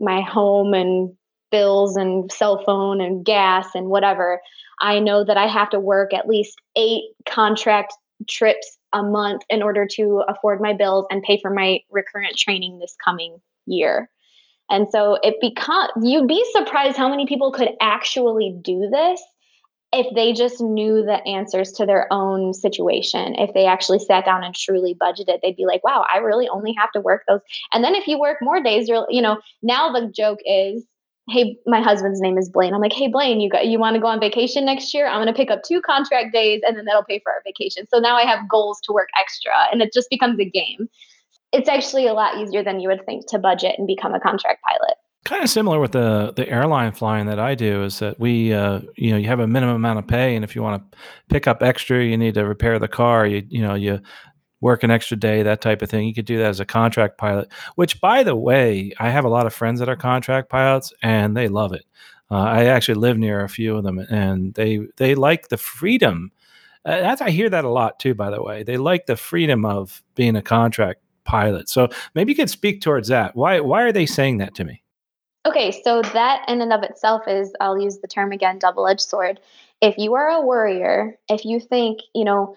my 0.00 0.20
home 0.22 0.74
and 0.74 1.14
bills 1.50 1.96
and 1.96 2.30
cell 2.32 2.62
phone 2.64 3.00
and 3.00 3.24
gas 3.24 3.68
and 3.74 3.86
whatever, 3.86 4.40
I 4.80 4.98
know 4.98 5.24
that 5.24 5.36
I 5.36 5.46
have 5.46 5.70
to 5.70 5.80
work 5.80 6.14
at 6.14 6.28
least 6.28 6.60
eight 6.76 7.04
contract 7.28 7.92
trips 8.28 8.78
a 8.92 9.02
month 9.02 9.42
in 9.48 9.62
order 9.62 9.86
to 9.86 10.22
afford 10.28 10.60
my 10.60 10.72
bills 10.72 11.06
and 11.10 11.22
pay 11.22 11.38
for 11.40 11.50
my 11.50 11.80
recurrent 11.90 12.36
training 12.36 12.78
this 12.78 12.96
coming 13.04 13.38
year. 13.66 14.08
And 14.68 14.86
so 14.90 15.18
it 15.22 15.36
becomes 15.40 15.90
you'd 16.02 16.28
be 16.28 16.44
surprised 16.52 16.96
how 16.96 17.08
many 17.08 17.26
people 17.26 17.52
could 17.52 17.70
actually 17.80 18.56
do 18.62 18.88
this 18.90 19.20
if 19.92 20.06
they 20.14 20.32
just 20.32 20.60
knew 20.60 21.02
the 21.02 21.20
answers 21.26 21.72
to 21.72 21.84
their 21.84 22.06
own 22.12 22.54
situation, 22.54 23.34
if 23.36 23.52
they 23.54 23.66
actually 23.66 23.98
sat 23.98 24.24
down 24.24 24.44
and 24.44 24.54
truly 24.54 24.94
budgeted, 24.94 25.40
they'd 25.42 25.56
be 25.56 25.66
like, 25.66 25.82
wow, 25.82 26.04
I 26.12 26.18
really 26.18 26.48
only 26.48 26.74
have 26.78 26.92
to 26.92 27.00
work 27.00 27.24
those. 27.26 27.40
And 27.72 27.82
then 27.82 27.96
if 27.96 28.06
you 28.06 28.18
work 28.18 28.38
more 28.40 28.62
days, 28.62 28.88
you're, 28.88 29.06
you 29.10 29.20
know, 29.20 29.40
now 29.62 29.92
the 29.92 30.06
joke 30.06 30.38
is, 30.44 30.84
hey, 31.28 31.56
my 31.66 31.80
husband's 31.80 32.20
name 32.20 32.38
is 32.38 32.48
Blaine. 32.48 32.72
I'm 32.72 32.80
like, 32.80 32.92
hey, 32.92 33.08
Blaine, 33.08 33.40
you 33.40 33.50
got, 33.50 33.66
you 33.66 33.80
want 33.80 33.94
to 33.94 34.00
go 34.00 34.06
on 34.06 34.20
vacation 34.20 34.64
next 34.64 34.94
year? 34.94 35.08
I'm 35.08 35.22
going 35.22 35.26
to 35.26 35.32
pick 35.32 35.50
up 35.50 35.62
two 35.64 35.80
contract 35.80 36.32
days 36.32 36.60
and 36.66 36.76
then 36.76 36.84
that'll 36.84 37.04
pay 37.04 37.20
for 37.20 37.32
our 37.32 37.42
vacation. 37.44 37.86
So 37.92 37.98
now 37.98 38.16
I 38.16 38.22
have 38.22 38.48
goals 38.48 38.80
to 38.84 38.92
work 38.92 39.08
extra 39.20 39.52
and 39.72 39.82
it 39.82 39.92
just 39.92 40.08
becomes 40.08 40.38
a 40.38 40.44
game. 40.44 40.88
It's 41.52 41.68
actually 41.68 42.06
a 42.06 42.14
lot 42.14 42.38
easier 42.38 42.62
than 42.62 42.78
you 42.78 42.88
would 42.88 43.04
think 43.06 43.26
to 43.28 43.38
budget 43.40 43.74
and 43.76 43.88
become 43.88 44.14
a 44.14 44.20
contract 44.20 44.62
pilot 44.62 44.94
kind 45.24 45.42
of 45.42 45.50
similar 45.50 45.78
with 45.78 45.92
the 45.92 46.32
the 46.34 46.48
airline 46.48 46.92
flying 46.92 47.26
that 47.26 47.38
I 47.38 47.54
do 47.54 47.84
is 47.84 47.98
that 47.98 48.18
we 48.18 48.52
uh, 48.52 48.80
you 48.96 49.10
know 49.10 49.16
you 49.16 49.28
have 49.28 49.40
a 49.40 49.46
minimum 49.46 49.76
amount 49.76 49.98
of 49.98 50.06
pay 50.06 50.34
and 50.34 50.44
if 50.44 50.56
you 50.56 50.62
want 50.62 50.90
to 50.90 50.98
pick 51.28 51.46
up 51.46 51.62
extra 51.62 52.02
you 52.02 52.16
need 52.16 52.34
to 52.34 52.46
repair 52.46 52.78
the 52.78 52.88
car 52.88 53.26
you 53.26 53.44
you 53.48 53.62
know 53.62 53.74
you 53.74 54.00
work 54.60 54.82
an 54.82 54.90
extra 54.90 55.16
day 55.16 55.42
that 55.42 55.62
type 55.62 55.80
of 55.80 55.88
thing. 55.88 56.06
You 56.06 56.14
could 56.14 56.26
do 56.26 56.38
that 56.38 56.46
as 56.46 56.60
a 56.60 56.64
contract 56.64 57.18
pilot 57.18 57.48
which 57.74 58.00
by 58.00 58.22
the 58.22 58.36
way 58.36 58.92
I 58.98 59.10
have 59.10 59.24
a 59.24 59.28
lot 59.28 59.46
of 59.46 59.54
friends 59.54 59.80
that 59.80 59.88
are 59.88 59.96
contract 59.96 60.48
pilots 60.48 60.92
and 61.02 61.36
they 61.36 61.48
love 61.48 61.72
it. 61.72 61.84
Uh, 62.30 62.36
I 62.36 62.64
actually 62.66 62.94
live 62.94 63.18
near 63.18 63.42
a 63.42 63.48
few 63.48 63.76
of 63.76 63.84
them 63.84 63.98
and 63.98 64.54
they 64.54 64.80
they 64.96 65.14
like 65.14 65.48
the 65.48 65.56
freedom 65.58 66.32
uh, 66.86 66.98
that's 66.98 67.20
I 67.20 67.28
hear 67.28 67.50
that 67.50 67.64
a 67.66 67.68
lot 67.68 68.00
too 68.00 68.14
by 68.14 68.30
the 68.30 68.42
way. 68.42 68.62
They 68.62 68.78
like 68.78 69.04
the 69.04 69.16
freedom 69.16 69.66
of 69.66 70.02
being 70.14 70.34
a 70.34 70.42
contract 70.42 71.02
pilot. 71.24 71.68
So 71.68 71.88
maybe 72.14 72.32
you 72.32 72.36
could 72.36 72.48
speak 72.48 72.80
towards 72.80 73.08
that. 73.08 73.36
Why 73.36 73.60
why 73.60 73.82
are 73.82 73.92
they 73.92 74.06
saying 74.06 74.38
that 74.38 74.54
to 74.54 74.64
me 74.64 74.82
Okay, 75.46 75.70
so 75.70 76.02
that 76.02 76.44
in 76.48 76.60
and 76.60 76.72
of 76.72 76.82
itself 76.82 77.26
is, 77.26 77.52
I'll 77.60 77.80
use 77.80 77.98
the 77.98 78.08
term 78.08 78.32
again, 78.32 78.58
double 78.58 78.86
edged 78.86 79.00
sword. 79.00 79.40
If 79.80 79.96
you 79.96 80.14
are 80.14 80.28
a 80.28 80.44
worrier, 80.44 81.18
if 81.28 81.44
you 81.46 81.60
think, 81.60 82.00
you 82.14 82.24
know, 82.24 82.56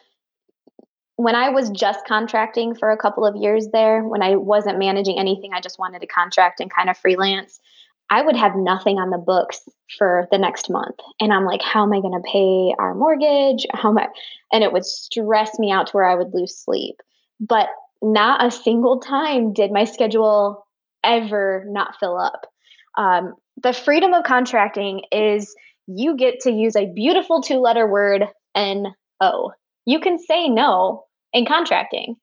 when 1.15 1.35
I 1.35 1.49
was 1.49 1.69
just 1.69 2.05
contracting 2.05 2.75
for 2.75 2.91
a 2.91 2.97
couple 2.97 3.25
of 3.25 3.35
years 3.35 3.69
there, 3.71 4.03
when 4.03 4.21
I 4.21 4.35
wasn't 4.35 4.79
managing 4.79 5.17
anything, 5.17 5.53
I 5.53 5.61
just 5.61 5.79
wanted 5.79 5.99
to 5.99 6.07
contract 6.07 6.59
and 6.59 6.73
kind 6.73 6.89
of 6.89 6.97
freelance. 6.97 7.61
I 8.09 8.21
would 8.21 8.35
have 8.35 8.55
nothing 8.55 8.97
on 8.97 9.11
the 9.11 9.17
books 9.17 9.61
for 9.97 10.27
the 10.31 10.37
next 10.37 10.69
month. 10.69 10.97
And 11.21 11.31
I'm 11.31 11.45
like, 11.45 11.61
how 11.61 11.83
am 11.83 11.93
I 11.93 12.01
going 12.01 12.21
to 12.21 12.29
pay 12.29 12.75
our 12.77 12.93
mortgage? 12.93 13.65
How 13.73 13.91
much? 13.91 14.09
And 14.51 14.63
it 14.63 14.73
would 14.73 14.85
stress 14.85 15.57
me 15.57 15.71
out 15.71 15.87
to 15.87 15.93
where 15.93 16.05
I 16.05 16.15
would 16.15 16.33
lose 16.33 16.57
sleep. 16.57 17.01
But 17.39 17.69
not 18.01 18.45
a 18.45 18.51
single 18.51 18.99
time 18.99 19.53
did 19.53 19.71
my 19.71 19.85
schedule 19.85 20.67
ever 21.03 21.63
not 21.67 21.95
fill 21.99 22.17
up. 22.17 22.52
Um, 22.97 23.33
the 23.61 23.73
freedom 23.73 24.13
of 24.13 24.23
contracting 24.23 25.03
is 25.11 25.53
you 25.87 26.15
get 26.15 26.41
to 26.41 26.51
use 26.51 26.75
a 26.75 26.91
beautiful 26.93 27.41
two 27.41 27.59
letter 27.59 27.87
word, 27.87 28.25
NO. 28.55 29.51
You 29.85 29.99
can 29.99 30.19
say 30.19 30.47
no 30.47 31.05
in 31.33 31.45
contracting, 31.45 32.15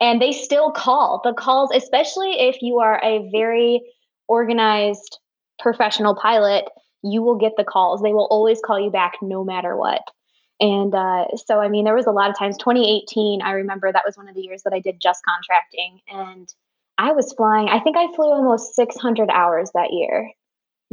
and 0.00 0.20
they 0.20 0.32
still 0.32 0.70
call. 0.70 1.20
The 1.24 1.32
calls, 1.32 1.70
especially 1.74 2.32
if 2.32 2.62
you 2.62 2.78
are 2.78 3.00
a 3.02 3.28
very 3.32 3.82
organized 4.28 5.18
professional 5.58 6.14
pilot, 6.14 6.64
you 7.02 7.22
will 7.22 7.36
get 7.36 7.52
the 7.56 7.64
calls. 7.64 8.02
They 8.02 8.12
will 8.12 8.28
always 8.30 8.60
call 8.64 8.78
you 8.78 8.90
back 8.90 9.14
no 9.22 9.44
matter 9.44 9.76
what. 9.76 10.02
And 10.60 10.94
uh, 10.94 11.26
so, 11.46 11.60
I 11.60 11.68
mean, 11.68 11.84
there 11.84 11.94
was 11.94 12.06
a 12.06 12.12
lot 12.12 12.30
of 12.30 12.38
times. 12.38 12.56
2018, 12.58 13.42
I 13.42 13.52
remember 13.52 13.92
that 13.92 14.02
was 14.04 14.16
one 14.16 14.28
of 14.28 14.34
the 14.34 14.40
years 14.40 14.62
that 14.64 14.72
I 14.72 14.80
did 14.80 15.00
just 15.00 15.22
contracting, 15.24 16.00
and 16.08 16.52
I 16.98 17.12
was 17.12 17.32
flying. 17.32 17.68
I 17.68 17.80
think 17.80 17.96
I 17.96 18.12
flew 18.14 18.26
almost 18.26 18.74
600 18.74 19.30
hours 19.30 19.70
that 19.74 19.92
year, 19.92 20.30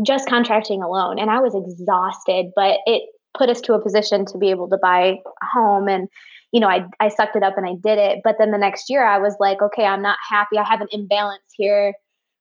just 0.06 0.30
contracting 0.30 0.82
alone, 0.84 1.20
and 1.20 1.32
I 1.32 1.40
was 1.40 1.56
exhausted. 1.56 2.52
But 2.56 2.80
it 2.86 3.04
put 3.38 3.50
us 3.50 3.60
to 3.62 3.74
a 3.74 3.82
position 3.82 4.26
to 4.28 4.38
be 4.38 4.52
able 4.52 4.70
to 4.70 4.78
buy 4.82 5.20
a 5.26 5.46
home, 5.54 5.88
and 5.88 6.08
you 6.52 6.60
know, 6.60 6.68
I 6.68 6.86
I 7.00 7.10
sucked 7.10 7.36
it 7.36 7.44
up 7.44 7.58
and 7.58 7.66
I 7.66 7.74
did 7.82 7.98
it. 7.98 8.22
But 8.24 8.36
then 8.38 8.52
the 8.52 8.58
next 8.58 8.90
year, 8.90 9.06
I 9.06 9.18
was 9.18 9.36
like, 9.40 9.62
okay, 9.62 9.86
I'm 9.86 10.02
not 10.02 10.18
happy. 10.30 10.58
I 10.58 10.64
have 10.64 10.82
an 10.82 10.88
imbalance 10.92 11.44
here 11.54 11.94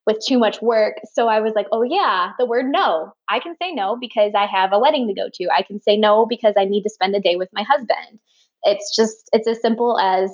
with 0.06 0.18
too 0.26 0.38
much 0.38 0.60
work. 0.60 0.96
So 1.12 1.28
I 1.28 1.40
was 1.40 1.54
like, 1.54 1.66
oh, 1.72 1.82
yeah, 1.82 2.32
the 2.38 2.46
word 2.46 2.66
no. 2.66 3.12
I 3.28 3.40
can 3.40 3.54
say 3.60 3.72
no 3.72 3.96
because 3.98 4.32
I 4.36 4.46
have 4.46 4.72
a 4.72 4.78
wedding 4.78 5.08
to 5.08 5.14
go 5.14 5.28
to. 5.32 5.48
I 5.56 5.62
can 5.62 5.80
say 5.80 5.96
no 5.96 6.26
because 6.26 6.54
I 6.58 6.64
need 6.64 6.82
to 6.82 6.90
spend 6.90 7.14
a 7.14 7.20
day 7.20 7.36
with 7.36 7.48
my 7.52 7.62
husband. 7.62 8.20
It's 8.64 8.94
just, 8.94 9.28
it's 9.32 9.48
as 9.48 9.60
simple 9.60 9.98
as 9.98 10.30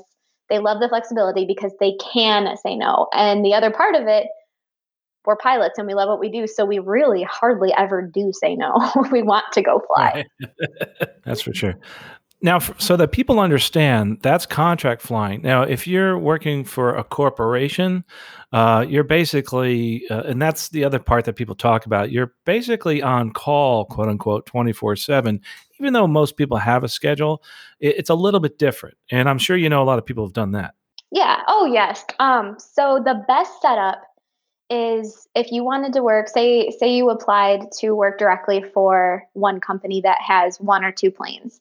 they 0.51 0.59
love 0.59 0.81
the 0.81 0.89
flexibility 0.89 1.47
because 1.47 1.73
they 1.81 1.95
can 2.13 2.55
say 2.57 2.77
no. 2.77 3.09
And 3.15 3.45
the 3.45 3.55
other 3.55 3.71
part 3.71 3.95
of 3.95 4.07
it, 4.07 4.27
we're 5.25 5.37
pilots 5.37 5.79
and 5.79 5.87
we 5.87 5.95
love 5.95 6.09
what 6.09 6.21
we 6.21 6.31
do. 6.31 6.47
So 6.47 6.65
we 6.65 6.79
really 6.79 7.23
hardly 7.23 7.73
ever 7.77 8.03
do 8.03 8.33
say 8.33 8.57
no. 8.57 8.93
we 9.13 9.23
want 9.23 9.45
to 9.53 9.63
go 9.63 9.81
fly. 9.87 10.25
That's 11.25 11.43
for 11.43 11.55
sure. 11.55 11.77
Now, 12.43 12.59
so 12.59 12.97
that 12.97 13.13
people 13.13 13.39
understand, 13.39 14.21
that's 14.23 14.47
contract 14.47 15.03
flying. 15.03 15.43
Now, 15.43 15.63
if 15.63 15.87
you're 15.87 16.19
working 16.19 16.65
for 16.65 16.95
a 16.95 17.05
corporation, 17.05 18.03
uh, 18.53 18.87
you're 18.89 19.05
basically, 19.05 20.09
uh, 20.09 20.23
and 20.23 20.41
that's 20.41 20.71
the 20.71 20.83
other 20.83 20.99
part 20.99 21.27
that 21.27 21.37
people 21.37 21.55
talk 21.55 21.85
about. 21.85 22.11
You're 22.11 22.33
basically 22.47 23.03
on 23.03 23.33
call, 23.33 23.85
quote 23.85 24.09
unquote, 24.09 24.47
twenty 24.47 24.73
four 24.73 24.97
seven. 24.97 25.43
Even 25.81 25.93
though 25.93 26.07
most 26.07 26.37
people 26.37 26.59
have 26.59 26.85
a 26.85 26.88
schedule, 26.88 27.43
it, 27.81 27.97
it's 27.99 28.11
a 28.11 28.14
little 28.14 28.40
bit 28.40 28.59
different. 28.59 28.97
And 29.11 29.29
I'm 29.29 29.38
sure 29.38 29.57
you 29.57 29.69
know 29.69 29.83
a 29.83 29.85
lot 29.85 29.99
of 29.99 30.07
people 30.07 30.25
have 30.25 30.35
done 30.35 30.53
that. 30.53 30.75
Yeah. 31.11 31.40
Oh, 31.49 31.64
yes. 31.64 32.05
Um. 32.19 32.57
So 32.59 33.03
the 33.05 33.25
best 33.27 33.61
setup 33.61 34.03
is 34.69 35.27
if 35.35 35.51
you 35.51 35.64
wanted 35.64 35.93
to 35.95 36.03
work, 36.03 36.29
say, 36.29 36.71
say 36.79 36.95
you 36.95 37.11
applied 37.11 37.73
to 37.81 37.93
work 37.93 38.19
directly 38.19 38.62
for 38.62 39.25
one 39.33 39.61
company 39.61 40.01
that 40.03 40.19
has 40.21 40.61
one 40.61 40.85
or 40.85 40.93
two 40.93 41.11
planes 41.11 41.61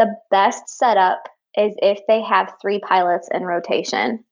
the 0.00 0.16
best 0.30 0.66
setup 0.66 1.28
is 1.56 1.74
if 1.82 2.00
they 2.08 2.22
have 2.22 2.54
three 2.60 2.80
pilots 2.80 3.28
in 3.32 3.42
rotation 3.42 4.24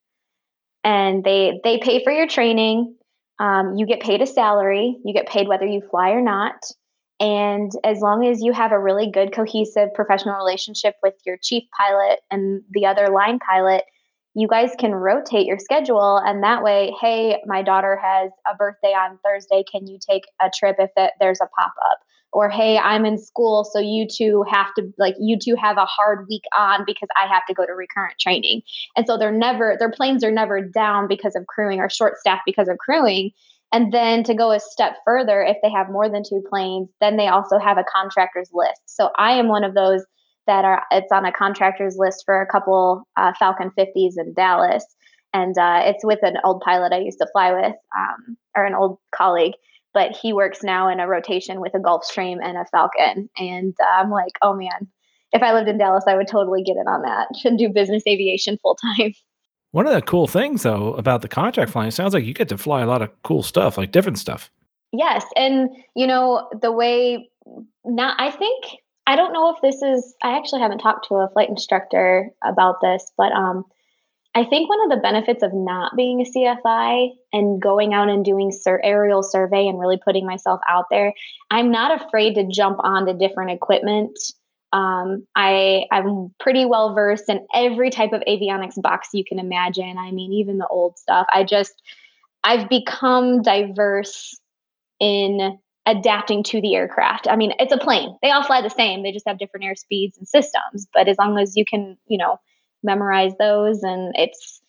and 0.82 1.22
they 1.22 1.60
they 1.62 1.78
pay 1.78 2.02
for 2.02 2.10
your 2.10 2.26
training 2.26 2.96
um, 3.38 3.76
you 3.76 3.86
get 3.86 4.00
paid 4.00 4.22
a 4.22 4.26
salary 4.26 4.96
you 5.04 5.12
get 5.12 5.28
paid 5.28 5.46
whether 5.46 5.66
you 5.66 5.82
fly 5.90 6.10
or 6.10 6.22
not 6.22 6.54
and 7.20 7.72
as 7.84 8.00
long 8.00 8.26
as 8.26 8.40
you 8.40 8.52
have 8.52 8.72
a 8.72 8.78
really 8.78 9.10
good 9.10 9.32
cohesive 9.32 9.92
professional 9.94 10.36
relationship 10.36 10.94
with 11.02 11.14
your 11.26 11.36
chief 11.42 11.64
pilot 11.76 12.20
and 12.30 12.62
the 12.70 12.86
other 12.86 13.08
line 13.08 13.38
pilot 13.38 13.84
you 14.34 14.46
guys 14.46 14.70
can 14.78 14.94
rotate 14.94 15.46
your 15.46 15.58
schedule. 15.58 16.16
And 16.24 16.44
that 16.44 16.62
way 16.62 16.94
hey 17.00 17.42
my 17.46 17.62
daughter 17.62 18.00
has 18.00 18.30
a 18.50 18.54
birthday 18.56 18.92
on 18.92 19.18
thursday. 19.24 19.64
Can 19.70 19.86
you 19.86 19.98
take 19.98 20.22
a 20.40 20.50
trip 20.56 20.76
if 20.78 20.90
it, 20.96 21.12
there's 21.18 21.40
a 21.40 21.48
pop-up? 21.58 21.98
Or 22.30 22.50
hey 22.50 22.78
i'm 22.78 23.06
in 23.06 23.18
school 23.18 23.64
so 23.64 23.80
you 23.80 24.06
two 24.06 24.44
have 24.48 24.72
to 24.74 24.92
like 24.98 25.14
you 25.18 25.38
two 25.42 25.56
have 25.56 25.78
a 25.78 25.86
hard 25.86 26.26
week 26.28 26.42
on 26.56 26.84
because 26.86 27.08
i 27.16 27.26
have 27.26 27.46
to 27.46 27.54
go 27.54 27.66
to 27.66 27.72
recurrent 27.72 28.18
training. 28.20 28.62
And 28.96 29.06
so 29.06 29.16
they're 29.16 29.32
never 29.32 29.76
their 29.78 29.90
planes 29.90 30.22
are 30.22 30.30
never 30.30 30.60
down 30.60 31.08
because 31.08 31.34
of 31.34 31.46
crewing 31.46 31.80
or 31.80 31.90
short 31.90 32.18
staff 32.18 32.40
because 32.46 32.68
of 32.68 32.78
crewing 32.78 33.32
and 33.72 33.92
then 33.92 34.22
to 34.24 34.34
go 34.34 34.52
a 34.52 34.60
step 34.60 34.96
further 35.04 35.42
if 35.42 35.56
they 35.62 35.70
have 35.70 35.90
more 35.90 36.08
than 36.08 36.22
two 36.22 36.42
planes 36.48 36.88
then 37.00 37.16
they 37.16 37.28
also 37.28 37.58
have 37.58 37.78
a 37.78 37.84
contractors 37.92 38.50
list 38.52 38.80
so 38.86 39.10
i 39.16 39.32
am 39.32 39.48
one 39.48 39.64
of 39.64 39.74
those 39.74 40.04
that 40.46 40.64
are 40.64 40.82
it's 40.90 41.12
on 41.12 41.24
a 41.24 41.32
contractors 41.32 41.96
list 41.98 42.22
for 42.24 42.40
a 42.40 42.46
couple 42.46 43.06
uh, 43.16 43.32
falcon 43.38 43.70
50s 43.78 44.14
in 44.16 44.34
dallas 44.34 44.84
and 45.34 45.58
uh, 45.58 45.82
it's 45.84 46.04
with 46.04 46.20
an 46.22 46.36
old 46.44 46.60
pilot 46.60 46.92
i 46.92 46.98
used 46.98 47.18
to 47.18 47.28
fly 47.32 47.52
with 47.52 47.74
um, 47.96 48.36
or 48.56 48.64
an 48.64 48.74
old 48.74 48.98
colleague 49.14 49.54
but 49.94 50.16
he 50.16 50.32
works 50.32 50.62
now 50.62 50.88
in 50.88 51.00
a 51.00 51.08
rotation 51.08 51.60
with 51.60 51.74
a 51.74 51.78
Gulfstream 51.78 52.36
and 52.42 52.56
a 52.56 52.64
Falcon. 52.70 53.28
And 53.36 53.74
uh, 53.80 54.00
I'm 54.00 54.10
like, 54.10 54.32
oh 54.42 54.54
man, 54.54 54.86
if 55.32 55.42
I 55.42 55.52
lived 55.52 55.68
in 55.68 55.78
Dallas, 55.78 56.04
I 56.06 56.14
would 56.14 56.28
totally 56.28 56.62
get 56.62 56.76
in 56.76 56.86
on 56.86 57.02
that 57.02 57.28
and 57.44 57.58
do 57.58 57.68
business 57.68 58.02
aviation 58.06 58.58
full 58.62 58.76
time. 58.76 59.12
One 59.72 59.86
of 59.86 59.92
the 59.92 60.02
cool 60.02 60.26
things, 60.26 60.62
though, 60.62 60.94
about 60.94 61.22
the 61.22 61.28
contract 61.28 61.72
flying, 61.72 61.90
sounds 61.90 62.14
like 62.14 62.24
you 62.24 62.32
get 62.32 62.48
to 62.48 62.58
fly 62.58 62.80
a 62.80 62.86
lot 62.86 63.02
of 63.02 63.10
cool 63.22 63.42
stuff, 63.42 63.76
like 63.76 63.92
different 63.92 64.18
stuff. 64.18 64.50
Yes, 64.92 65.24
and 65.36 65.68
you 65.94 66.06
know 66.06 66.48
the 66.60 66.72
way. 66.72 67.30
Not, 67.84 68.20
I 68.20 68.30
think 68.30 68.64
I 69.06 69.16
don't 69.16 69.32
know 69.32 69.54
if 69.54 69.60
this 69.62 69.82
is. 69.82 70.14
I 70.22 70.36
actually 70.36 70.62
haven't 70.62 70.78
talked 70.78 71.08
to 71.08 71.16
a 71.16 71.30
flight 71.30 71.48
instructor 71.48 72.30
about 72.42 72.80
this, 72.80 73.10
but 73.16 73.32
um, 73.32 73.64
I 74.34 74.44
think 74.44 74.68
one 74.68 74.82
of 74.84 74.90
the 74.90 75.02
benefits 75.02 75.42
of 75.42 75.52
not 75.52 75.96
being 75.96 76.20
a 76.20 76.24
CFI 76.24 77.10
and 77.32 77.60
going 77.60 77.92
out 77.92 78.08
and 78.08 78.24
doing 78.24 78.52
sur- 78.52 78.80
aerial 78.84 79.22
survey 79.22 79.66
and 79.66 79.80
really 79.80 79.98
putting 80.02 80.26
myself 80.26 80.60
out 80.68 80.84
there, 80.90 81.12
I'm 81.50 81.70
not 81.70 82.02
afraid 82.02 82.34
to 82.34 82.46
jump 82.46 82.78
onto 82.84 83.18
different 83.18 83.50
equipment. 83.50 84.18
Um, 84.72 85.26
I 85.34 85.84
I'm 85.90 86.34
pretty 86.38 86.64
well 86.64 86.94
versed 86.94 87.28
in 87.28 87.46
every 87.54 87.90
type 87.90 88.12
of 88.12 88.22
avionics 88.28 88.80
box 88.80 89.08
you 89.12 89.24
can 89.24 89.38
imagine. 89.38 89.96
I 89.98 90.10
mean, 90.10 90.32
even 90.32 90.58
the 90.58 90.66
old 90.66 90.98
stuff. 90.98 91.26
I 91.32 91.44
just 91.44 91.82
I've 92.44 92.68
become 92.68 93.42
diverse 93.42 94.38
in 95.00 95.58
adapting 95.86 96.42
to 96.44 96.60
the 96.60 96.74
aircraft. 96.74 97.26
I 97.28 97.36
mean, 97.36 97.52
it's 97.58 97.72
a 97.72 97.78
plane. 97.78 98.16
They 98.22 98.30
all 98.30 98.44
fly 98.44 98.60
the 98.60 98.68
same. 98.68 99.02
They 99.02 99.12
just 99.12 99.26
have 99.26 99.38
different 99.38 99.64
air 99.64 99.74
speeds 99.74 100.18
and 100.18 100.28
systems. 100.28 100.86
But 100.92 101.08
as 101.08 101.16
long 101.18 101.38
as 101.38 101.56
you 101.56 101.64
can, 101.64 101.96
you 102.06 102.18
know, 102.18 102.38
memorize 102.82 103.32
those 103.38 103.82
and 103.82 104.14
it's 104.16 104.60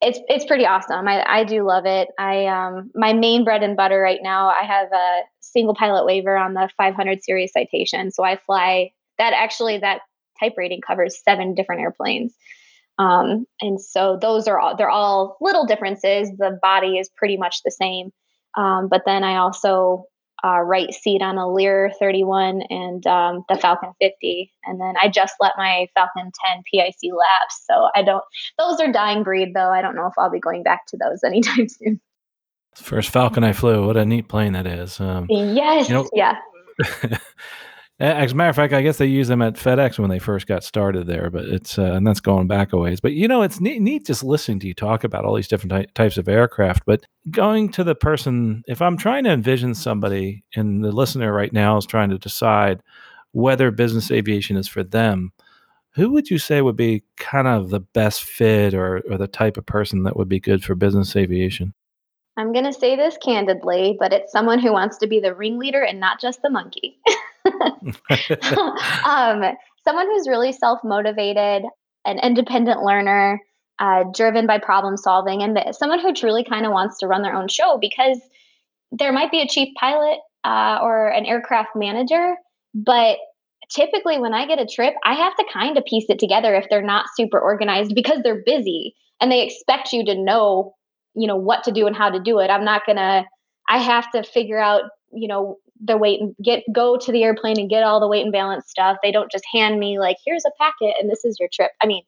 it's 0.00 0.18
it's 0.28 0.44
pretty 0.44 0.66
awesome. 0.66 1.06
I, 1.06 1.24
I 1.26 1.44
do 1.44 1.64
love 1.64 1.86
it. 1.86 2.08
I 2.18 2.46
um 2.46 2.90
my 2.94 3.12
main 3.12 3.44
bread 3.44 3.62
and 3.62 3.76
butter 3.76 4.00
right 4.00 4.20
now, 4.22 4.48
I 4.48 4.64
have 4.64 4.88
a 4.92 5.20
single 5.40 5.74
pilot 5.74 6.04
waiver 6.06 6.36
on 6.36 6.54
the 6.54 6.68
500 6.76 7.22
series 7.22 7.52
citation. 7.52 8.10
So 8.10 8.24
I 8.24 8.36
fly 8.36 8.92
that 9.22 9.32
actually 9.34 9.78
that 9.78 10.00
type 10.40 10.54
rating 10.56 10.80
covers 10.80 11.22
seven 11.22 11.54
different 11.54 11.80
airplanes. 11.80 12.34
Um, 12.98 13.46
and 13.60 13.80
so 13.80 14.18
those 14.20 14.48
are 14.48 14.58
all 14.58 14.76
they're 14.76 14.90
all 14.90 15.36
little 15.40 15.64
differences. 15.64 16.28
The 16.38 16.58
body 16.60 16.98
is 16.98 17.08
pretty 17.16 17.36
much 17.36 17.62
the 17.64 17.70
same. 17.70 18.10
Um, 18.58 18.88
but 18.88 19.02
then 19.06 19.22
I 19.22 19.36
also 19.36 20.06
uh, 20.44 20.60
right 20.60 20.92
seat 20.92 21.22
on 21.22 21.38
a 21.38 21.48
Lear 21.48 21.92
31 22.00 22.62
and 22.62 23.06
um, 23.06 23.44
the 23.48 23.56
Falcon 23.56 23.92
50. 24.00 24.50
And 24.64 24.80
then 24.80 24.94
I 25.00 25.08
just 25.08 25.34
let 25.40 25.52
my 25.56 25.86
Falcon 25.94 26.32
10 26.52 26.64
PIC 26.70 27.12
lapse. 27.12 27.62
So 27.64 27.88
I 27.94 28.02
don't, 28.02 28.24
those 28.58 28.80
are 28.80 28.90
dying 28.90 29.22
breed 29.22 29.54
though. 29.54 29.70
I 29.70 29.80
don't 29.80 29.94
know 29.94 30.06
if 30.06 30.14
I'll 30.18 30.32
be 30.32 30.40
going 30.40 30.64
back 30.64 30.86
to 30.88 30.96
those 30.96 31.22
anytime 31.24 31.68
soon. 31.68 32.00
First 32.74 33.10
Falcon 33.10 33.44
I 33.44 33.52
flew. 33.52 33.86
What 33.86 33.96
a 33.96 34.04
neat 34.04 34.28
plane 34.28 34.54
that 34.54 34.66
is. 34.66 34.98
Um, 34.98 35.26
yes. 35.30 35.88
You 35.88 35.94
know, 35.94 36.10
yeah. 36.12 36.38
As 38.02 38.32
a 38.32 38.34
matter 38.34 38.50
of 38.50 38.56
fact, 38.56 38.72
I 38.72 38.82
guess 38.82 38.98
they 38.98 39.06
used 39.06 39.30
them 39.30 39.42
at 39.42 39.54
FedEx 39.54 39.96
when 39.96 40.10
they 40.10 40.18
first 40.18 40.48
got 40.48 40.64
started 40.64 41.06
there, 41.06 41.30
but 41.30 41.44
it's 41.44 41.78
uh, 41.78 41.92
and 41.92 42.04
that's 42.04 42.18
going 42.18 42.48
back 42.48 42.72
a 42.72 42.76
ways. 42.76 42.98
But 42.98 43.12
you 43.12 43.28
know, 43.28 43.42
it's 43.42 43.60
neat, 43.60 43.80
neat 43.80 44.06
just 44.06 44.24
listening 44.24 44.58
to 44.58 44.66
you 44.66 44.74
talk 44.74 45.04
about 45.04 45.24
all 45.24 45.36
these 45.36 45.46
different 45.46 45.70
ty- 45.70 45.86
types 45.94 46.18
of 46.18 46.26
aircraft. 46.26 46.84
But 46.84 47.06
going 47.30 47.70
to 47.70 47.84
the 47.84 47.94
person, 47.94 48.64
if 48.66 48.82
I'm 48.82 48.96
trying 48.96 49.22
to 49.22 49.30
envision 49.30 49.76
somebody, 49.76 50.42
and 50.56 50.84
the 50.84 50.90
listener 50.90 51.32
right 51.32 51.52
now 51.52 51.76
is 51.76 51.86
trying 51.86 52.10
to 52.10 52.18
decide 52.18 52.82
whether 53.30 53.70
business 53.70 54.10
aviation 54.10 54.56
is 54.56 54.66
for 54.66 54.82
them, 54.82 55.30
who 55.90 56.10
would 56.10 56.28
you 56.28 56.38
say 56.38 56.60
would 56.60 56.74
be 56.74 57.04
kind 57.18 57.46
of 57.46 57.70
the 57.70 57.80
best 57.80 58.24
fit 58.24 58.74
or, 58.74 59.04
or 59.08 59.16
the 59.16 59.28
type 59.28 59.56
of 59.56 59.64
person 59.64 60.02
that 60.02 60.16
would 60.16 60.28
be 60.28 60.40
good 60.40 60.64
for 60.64 60.74
business 60.74 61.14
aviation? 61.14 61.72
I'm 62.36 62.52
going 62.52 62.64
to 62.64 62.72
say 62.72 62.96
this 62.96 63.16
candidly, 63.18 63.96
but 63.96 64.12
it's 64.12 64.32
someone 64.32 64.58
who 64.58 64.72
wants 64.72 64.98
to 64.98 65.06
be 65.06 65.20
the 65.20 65.36
ringleader 65.36 65.84
and 65.84 66.00
not 66.00 66.20
just 66.20 66.42
the 66.42 66.50
monkey. 66.50 66.98
um, 69.06 69.42
someone 69.84 70.06
who's 70.06 70.28
really 70.28 70.52
self 70.52 70.80
motivated, 70.84 71.64
an 72.04 72.18
independent 72.18 72.82
learner, 72.82 73.40
uh, 73.78 74.04
driven 74.14 74.46
by 74.46 74.58
problem 74.58 74.96
solving, 74.96 75.42
and 75.42 75.58
someone 75.74 76.00
who 76.00 76.12
truly 76.12 76.44
kind 76.44 76.66
of 76.66 76.72
wants 76.72 76.98
to 76.98 77.06
run 77.06 77.22
their 77.22 77.34
own 77.34 77.48
show 77.48 77.78
because 77.80 78.20
there 78.90 79.12
might 79.12 79.30
be 79.30 79.40
a 79.40 79.48
chief 79.48 79.74
pilot 79.78 80.18
uh, 80.44 80.78
or 80.82 81.08
an 81.08 81.24
aircraft 81.24 81.70
manager, 81.74 82.34
but 82.74 83.18
typically 83.70 84.18
when 84.18 84.34
I 84.34 84.46
get 84.46 84.60
a 84.60 84.66
trip, 84.66 84.94
I 85.04 85.14
have 85.14 85.34
to 85.36 85.44
kind 85.52 85.76
of 85.76 85.84
piece 85.84 86.06
it 86.08 86.18
together 86.18 86.54
if 86.54 86.66
they're 86.68 86.82
not 86.82 87.06
super 87.16 87.40
organized 87.40 87.94
because 87.94 88.18
they're 88.22 88.42
busy 88.44 88.94
and 89.20 89.32
they 89.32 89.44
expect 89.44 89.92
you 89.92 90.04
to 90.04 90.14
know, 90.14 90.74
you 91.14 91.26
know, 91.26 91.36
what 91.36 91.64
to 91.64 91.72
do 91.72 91.86
and 91.86 91.96
how 91.96 92.10
to 92.10 92.20
do 92.20 92.38
it. 92.38 92.50
I'm 92.50 92.64
not 92.64 92.82
gonna. 92.86 93.24
I 93.68 93.78
have 93.78 94.10
to 94.10 94.22
figure 94.24 94.58
out, 94.58 94.82
you 95.12 95.28
know, 95.28 95.56
the 95.84 95.96
weight 95.96 96.20
and 96.20 96.34
get 96.42 96.62
go 96.72 96.96
to 96.96 97.12
the 97.12 97.22
airplane 97.24 97.58
and 97.58 97.70
get 97.70 97.82
all 97.82 98.00
the 98.00 98.08
weight 98.08 98.22
and 98.22 98.32
balance 98.32 98.68
stuff. 98.68 98.98
They 99.02 99.12
don't 99.12 99.30
just 99.30 99.44
hand 99.52 99.78
me 99.78 99.98
like 99.98 100.16
here's 100.24 100.44
a 100.44 100.52
packet 100.58 100.94
and 101.00 101.10
this 101.10 101.24
is 101.24 101.38
your 101.40 101.48
trip. 101.52 101.72
I 101.82 101.86
mean, 101.86 102.02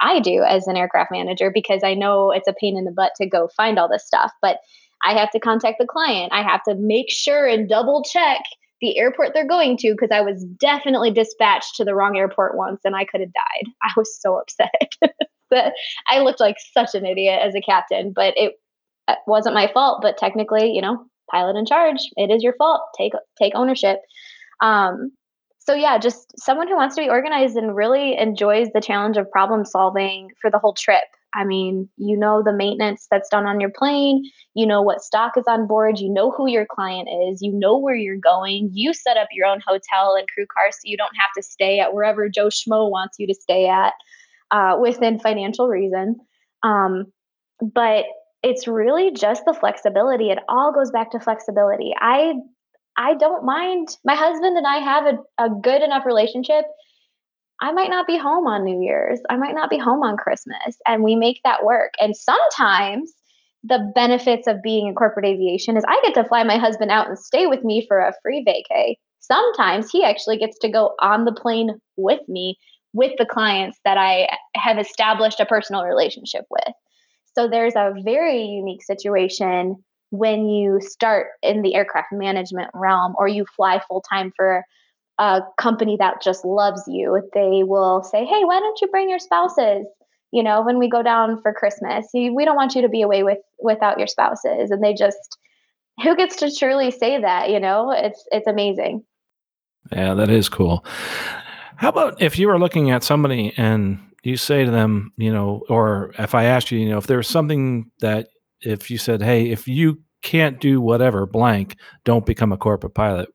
I 0.00 0.20
do 0.20 0.42
as 0.42 0.66
an 0.66 0.76
aircraft 0.76 1.10
manager 1.10 1.50
because 1.52 1.82
I 1.82 1.94
know 1.94 2.30
it's 2.30 2.48
a 2.48 2.54
pain 2.60 2.76
in 2.76 2.84
the 2.84 2.90
butt 2.90 3.12
to 3.16 3.26
go 3.26 3.48
find 3.56 3.78
all 3.78 3.88
this 3.88 4.06
stuff. 4.06 4.32
But 4.42 4.58
I 5.02 5.14
have 5.14 5.30
to 5.32 5.40
contact 5.40 5.78
the 5.78 5.86
client. 5.86 6.32
I 6.32 6.42
have 6.42 6.62
to 6.64 6.74
make 6.74 7.10
sure 7.10 7.46
and 7.46 7.68
double 7.68 8.02
check 8.02 8.42
the 8.80 8.98
airport 8.98 9.32
they're 9.32 9.46
going 9.46 9.76
to 9.78 9.92
because 9.92 10.10
I 10.12 10.20
was 10.20 10.44
definitely 10.44 11.10
dispatched 11.10 11.76
to 11.76 11.84
the 11.84 11.94
wrong 11.94 12.16
airport 12.16 12.56
once 12.56 12.82
and 12.84 12.94
I 12.94 13.04
could 13.04 13.20
have 13.20 13.32
died. 13.32 13.72
I 13.82 13.90
was 13.96 14.14
so 14.20 14.38
upset. 14.38 14.92
but 15.50 15.72
I 16.08 16.20
looked 16.20 16.40
like 16.40 16.56
such 16.72 16.94
an 16.94 17.06
idiot 17.06 17.40
as 17.42 17.54
a 17.54 17.60
captain, 17.60 18.12
but 18.12 18.34
it 18.36 18.54
wasn't 19.26 19.54
my 19.54 19.70
fault. 19.72 20.00
But 20.02 20.18
technically, 20.18 20.72
you 20.72 20.82
know, 20.82 21.06
pilot 21.30 21.56
in 21.56 21.66
charge, 21.66 22.00
it 22.16 22.30
is 22.30 22.42
your 22.42 22.54
fault. 22.54 22.82
Take 22.96 23.12
take 23.38 23.54
ownership. 23.54 24.00
Um, 24.60 25.12
so 25.58 25.74
yeah, 25.74 25.98
just 25.98 26.32
someone 26.38 26.68
who 26.68 26.76
wants 26.76 26.94
to 26.94 27.02
be 27.02 27.08
organized 27.08 27.56
and 27.56 27.74
really 27.74 28.16
enjoys 28.16 28.68
the 28.72 28.80
challenge 28.80 29.16
of 29.16 29.30
problem 29.30 29.64
solving 29.64 30.30
for 30.40 30.50
the 30.50 30.58
whole 30.58 30.74
trip. 30.74 31.04
I 31.34 31.44
mean, 31.44 31.88
you 31.96 32.16
know 32.16 32.42
the 32.42 32.52
maintenance 32.52 33.08
that's 33.10 33.28
done 33.28 33.46
on 33.46 33.60
your 33.60 33.70
plane, 33.70 34.24
you 34.54 34.64
know 34.64 34.80
what 34.80 35.02
stock 35.02 35.32
is 35.36 35.44
on 35.48 35.66
board, 35.66 35.98
you 35.98 36.08
know 36.08 36.30
who 36.30 36.48
your 36.48 36.66
client 36.66 37.08
is, 37.28 37.42
you 37.42 37.52
know 37.52 37.76
where 37.76 37.96
you're 37.96 38.16
going. 38.16 38.70
You 38.72 38.94
set 38.94 39.16
up 39.16 39.28
your 39.32 39.46
own 39.46 39.60
hotel 39.66 40.14
and 40.16 40.26
crew 40.32 40.46
car 40.46 40.70
so 40.70 40.78
you 40.84 40.96
don't 40.96 41.16
have 41.18 41.30
to 41.36 41.42
stay 41.42 41.80
at 41.80 41.92
wherever 41.92 42.28
Joe 42.28 42.46
Schmo 42.46 42.90
wants 42.90 43.16
you 43.18 43.26
to 43.26 43.34
stay 43.34 43.68
at 43.68 43.92
uh, 44.50 44.78
within 44.80 45.18
financial 45.18 45.68
reason. 45.68 46.16
Um, 46.62 47.06
but 47.60 48.04
it's 48.46 48.68
really 48.68 49.10
just 49.10 49.44
the 49.44 49.52
flexibility. 49.52 50.30
It 50.30 50.38
all 50.48 50.72
goes 50.72 50.92
back 50.92 51.10
to 51.10 51.20
flexibility. 51.20 51.92
I 52.00 52.34
I 52.96 53.14
don't 53.14 53.44
mind. 53.44 53.88
My 54.04 54.14
husband 54.14 54.56
and 54.56 54.66
I 54.66 54.78
have 54.78 55.04
a, 55.06 55.44
a 55.44 55.50
good 55.50 55.82
enough 55.82 56.06
relationship. 56.06 56.64
I 57.60 57.72
might 57.72 57.90
not 57.90 58.06
be 58.06 58.16
home 58.16 58.46
on 58.46 58.64
New 58.64 58.82
Year's. 58.82 59.20
I 59.28 59.36
might 59.36 59.54
not 59.54 59.68
be 59.68 59.78
home 59.78 60.02
on 60.02 60.16
Christmas. 60.16 60.76
And 60.86 61.02
we 61.02 61.16
make 61.16 61.40
that 61.42 61.64
work. 61.64 61.92
And 62.00 62.16
sometimes 62.16 63.12
the 63.64 63.90
benefits 63.94 64.46
of 64.46 64.62
being 64.62 64.86
in 64.86 64.94
corporate 64.94 65.26
aviation 65.26 65.76
is 65.76 65.84
I 65.86 66.00
get 66.04 66.14
to 66.14 66.24
fly 66.24 66.44
my 66.44 66.56
husband 66.56 66.90
out 66.90 67.08
and 67.08 67.18
stay 67.18 67.46
with 67.46 67.64
me 67.64 67.84
for 67.88 67.98
a 67.98 68.14
free 68.22 68.44
vacay. 68.46 68.94
Sometimes 69.18 69.90
he 69.90 70.04
actually 70.04 70.38
gets 70.38 70.56
to 70.60 70.68
go 70.68 70.94
on 71.02 71.24
the 71.24 71.32
plane 71.32 71.80
with 71.96 72.20
me 72.28 72.56
with 72.92 73.12
the 73.18 73.26
clients 73.26 73.78
that 73.84 73.98
I 73.98 74.28
have 74.54 74.78
established 74.78 75.40
a 75.40 75.46
personal 75.46 75.84
relationship 75.84 76.44
with. 76.48 76.74
So 77.36 77.48
there's 77.48 77.74
a 77.76 77.92
very 78.02 78.42
unique 78.42 78.82
situation 78.82 79.76
when 80.10 80.48
you 80.48 80.80
start 80.80 81.28
in 81.42 81.60
the 81.60 81.74
aircraft 81.74 82.08
management 82.12 82.70
realm 82.72 83.14
or 83.18 83.28
you 83.28 83.44
fly 83.56 83.80
full 83.86 84.00
time 84.00 84.32
for 84.34 84.64
a 85.18 85.40
company 85.58 85.96
that 85.98 86.22
just 86.22 86.44
loves 86.44 86.82
you, 86.86 87.20
they 87.34 87.62
will 87.62 88.02
say, 88.02 88.24
Hey, 88.24 88.44
why 88.44 88.58
don't 88.58 88.80
you 88.80 88.88
bring 88.88 89.10
your 89.10 89.18
spouses? 89.18 89.86
You 90.32 90.42
know, 90.42 90.62
when 90.62 90.78
we 90.78 90.88
go 90.88 91.02
down 91.02 91.40
for 91.42 91.52
Christmas, 91.52 92.06
we 92.14 92.44
don't 92.44 92.56
want 92.56 92.74
you 92.74 92.82
to 92.82 92.88
be 92.88 93.02
away 93.02 93.22
with 93.22 93.38
without 93.58 93.98
your 93.98 94.06
spouses. 94.06 94.70
And 94.70 94.82
they 94.82 94.94
just, 94.94 95.38
who 96.02 96.16
gets 96.16 96.36
to 96.36 96.54
truly 96.54 96.90
say 96.90 97.20
that? 97.20 97.50
You 97.50 97.60
know, 97.60 97.90
it's 97.90 98.26
it's 98.30 98.46
amazing. 98.46 99.04
Yeah, 99.92 100.14
that 100.14 100.30
is 100.30 100.48
cool. 100.48 100.84
How 101.76 101.90
about 101.90 102.20
if 102.20 102.38
you 102.38 102.48
were 102.48 102.58
looking 102.58 102.90
at 102.90 103.04
somebody 103.04 103.52
and 103.56 103.98
you 104.26 104.36
say 104.36 104.64
to 104.64 104.70
them, 104.70 105.12
you 105.16 105.32
know, 105.32 105.62
or 105.68 106.12
if 106.18 106.34
I 106.34 106.44
asked 106.44 106.72
you, 106.72 106.78
you 106.80 106.88
know, 106.88 106.98
if 106.98 107.06
there's 107.06 107.28
something 107.28 107.90
that 108.00 108.28
if 108.60 108.90
you 108.90 108.98
said, 108.98 109.22
hey, 109.22 109.50
if 109.50 109.68
you 109.68 110.02
can't 110.22 110.60
do 110.60 110.80
whatever 110.80 111.26
blank, 111.26 111.76
don't 112.04 112.26
become 112.26 112.50
a 112.50 112.56
corporate 112.56 112.94
pilot, 112.94 113.28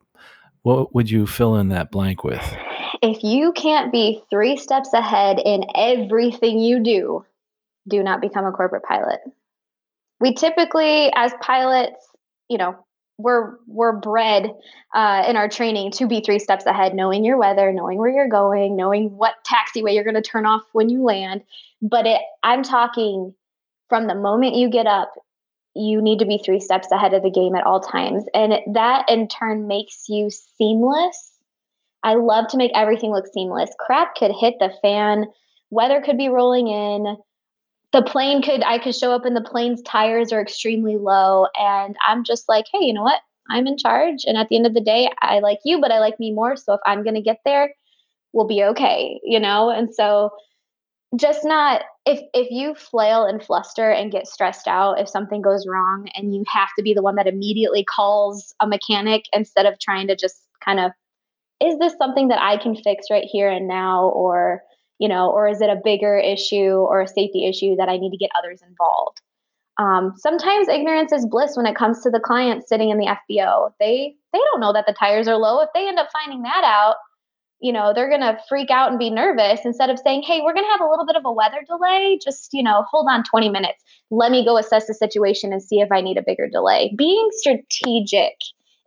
what 0.64 0.94
would 0.94 1.10
you 1.10 1.26
fill 1.26 1.56
in 1.56 1.70
that 1.70 1.92
blank 1.92 2.26
with? 2.26 2.44
If 3.02 3.24
you 3.24 3.54
can't 3.54 3.92
be 3.92 4.22
three 4.30 4.58
steps 4.58 4.92
ahead 4.94 5.42
in 5.44 5.64
everything 5.76 6.60
you 6.60 6.82
do, 6.84 7.26
do 7.88 8.04
not 8.04 8.20
become 8.20 8.46
a 8.46 8.52
corporate 8.52 8.84
pilot. 8.84 9.22
We 10.20 10.34
typically, 10.34 11.12
as 11.16 11.32
pilots, 11.42 12.06
you 12.50 12.58
know, 12.58 12.76
we're 13.22 13.56
we're 13.68 13.94
bred 13.94 14.52
uh, 14.94 15.24
in 15.28 15.36
our 15.36 15.48
training 15.50 15.92
to 15.92 16.08
be 16.08 16.22
three 16.22 16.40
steps 16.40 16.66
ahead, 16.66 16.96
knowing 16.96 17.24
your 17.24 17.38
weather, 17.38 17.72
knowing 17.72 17.98
where 17.98 18.10
you're 18.10 18.30
going, 18.30 18.76
knowing 18.76 19.16
what 19.18 19.36
taxiway 19.46 19.94
you're 19.94 20.04
going 20.04 20.16
to 20.16 20.22
turn 20.22 20.46
off 20.46 20.64
when 20.74 20.90
you 20.90 21.04
land. 21.04 21.44
But 21.82 22.06
it, 22.06 22.22
I'm 22.44 22.64
talking 22.64 23.34
from 23.90 24.08
the 24.08 24.16
moment 24.16 24.56
you 24.56 24.70
get 24.70 24.88
up, 24.88 25.14
you 25.76 26.02
need 26.02 26.20
to 26.20 26.26
be 26.26 26.38
three 26.38 26.60
steps 26.60 26.88
ahead 26.92 27.14
of 27.14 27.24
the 27.24 27.32
game 27.32 27.56
at 27.56 27.66
all 27.66 27.80
times, 27.80 28.26
and 28.34 28.54
that 28.74 29.10
in 29.10 29.28
turn 29.28 29.68
makes 29.68 30.10
you 30.10 30.30
seamless. 30.30 31.30
I 32.04 32.16
love 32.16 32.48
to 32.50 32.58
make 32.58 32.72
everything 32.74 33.12
look 33.12 33.28
seamless. 33.32 33.70
Crap 33.80 34.16
could 34.16 34.32
hit 34.40 34.56
the 34.60 34.74
fan, 34.82 35.26
weather 35.70 36.02
could 36.02 36.18
be 36.18 36.30
rolling 36.30 36.68
in 36.68 37.18
the 37.94 38.02
plane 38.02 38.42
could 38.42 38.64
I 38.64 38.78
could 38.78 38.96
show 38.96 39.12
up 39.12 39.26
and 39.26 39.36
the 39.36 39.42
plane's 39.42 39.82
tires 39.82 40.32
are 40.32 40.42
extremely 40.42 40.98
low 40.98 41.48
and 41.56 41.96
I'm 42.08 42.24
just 42.24 42.48
like, 42.48 42.66
hey, 42.72 42.86
you 42.86 42.94
know 42.94 43.04
what? 43.04 43.22
I'm 43.50 43.68
in 43.68 43.78
charge 43.78 44.24
and 44.26 44.38
at 44.38 44.48
the 44.50 44.56
end 44.56 44.66
of 44.66 44.74
the 44.74 44.82
day, 44.82 45.10
I 45.22 45.40
like 45.40 45.60
you, 45.66 45.82
but 45.82 45.92
I 45.92 46.00
like 46.00 46.20
me 46.20 46.32
more, 46.32 46.56
so 46.56 46.74
if 46.74 46.80
I'm 46.86 47.04
going 47.04 47.16
to 47.16 47.22
get 47.22 47.40
there, 47.44 47.74
we'll 48.34 48.48
be 48.48 48.64
okay, 48.64 49.20
you 49.24 49.40
know? 49.40 49.70
And 49.70 49.94
so 49.94 50.32
just 51.18 51.44
not 51.44 51.82
if 52.06 52.22
if 52.34 52.50
you 52.50 52.74
flail 52.74 53.26
and 53.26 53.44
fluster 53.44 53.92
and 53.92 54.12
get 54.12 54.28
stressed 54.28 54.68
out 54.68 55.00
if 55.00 55.10
something 55.10 55.42
goes 55.42 55.68
wrong 55.68 56.08
and 56.16 56.34
you 56.34 56.44
have 56.48 56.70
to 56.78 56.84
be 56.84 56.94
the 56.94 57.02
one 57.02 57.16
that 57.16 57.28
immediately 57.28 57.84
calls 57.84 58.56
a 58.62 58.68
mechanic 58.68 59.26
instead 59.34 59.66
of 59.66 59.78
trying 59.80 60.08
to 60.08 60.16
just 60.16 60.48
kind 60.64 60.80
of 60.80 60.92
is 61.62 61.78
this 61.80 61.94
something 61.98 62.30
that 62.30 62.42
I 62.42 62.58
can 62.58 62.76
fix 62.76 63.08
right 63.12 63.26
here 63.30 63.50
and 63.50 63.68
now 63.68 64.08
or 64.10 64.64
you 65.02 65.08
know, 65.08 65.32
or 65.32 65.48
is 65.48 65.62
it 65.62 65.70
a 65.72 65.82
bigger 65.84 66.16
issue 66.16 66.74
or 66.74 67.02
a 67.02 67.08
safety 67.08 67.48
issue 67.50 67.76
that 67.78 67.90
I 67.90 67.98
need 67.98 68.12
to 68.12 68.18
get 68.18 68.30
others 68.38 68.62
involved? 68.62 69.20
Um, 69.80 70.14
sometimes 70.16 70.68
ignorance 70.68 71.12
is 71.12 71.26
bliss 71.26 71.58
when 71.58 71.66
it 71.66 71.76
comes 71.76 72.04
to 72.04 72.12
the 72.12 72.20
client 72.20 72.68
sitting 72.68 72.92
in 72.92 73.00
the 73.00 73.08
FBO. 73.08 73.72
They 73.80 74.14
they 74.32 74.38
don't 74.38 74.60
know 74.60 74.72
that 74.74 74.86
the 74.86 74.94
tires 74.94 75.28
are 75.28 75.38
low. 75.38 75.60
If 75.60 75.70
they 75.74 75.88
end 75.88 75.98
up 75.98 76.10
finding 76.14 76.44
that 76.44 76.64
out, 76.64 76.98
you 77.60 77.74
know, 77.74 77.94
they're 77.96 78.12
gonna 78.12 78.38
freak 78.48 78.70
out 78.70 78.92
and 78.92 79.00
be 79.00 79.10
nervous 79.10 79.62
instead 79.66 79.90
of 79.90 79.98
saying, 79.98 80.22
"Hey, 80.22 80.42
we're 80.42 80.54
gonna 80.54 80.70
have 80.70 80.82
a 80.82 80.88
little 80.88 81.08
bit 81.08 81.16
of 81.16 81.26
a 81.26 81.32
weather 81.32 81.64
delay. 81.68 82.20
Just 82.24 82.54
you 82.54 82.62
know, 82.62 82.86
hold 82.92 83.08
on 83.10 83.24
20 83.24 83.50
minutes. 83.50 83.84
Let 84.12 84.32
me 84.32 84.46
go 84.46 84.58
assess 84.58 84.86
the 84.86 84.94
situation 84.94 85.52
and 85.52 85.64
see 85.64 85.80
if 85.80 85.92
I 85.92 86.02
need 86.02 86.18
a 86.20 86.24
bigger 86.24 86.48
delay." 86.48 86.94
Being 86.96 87.28
strategic 87.32 88.36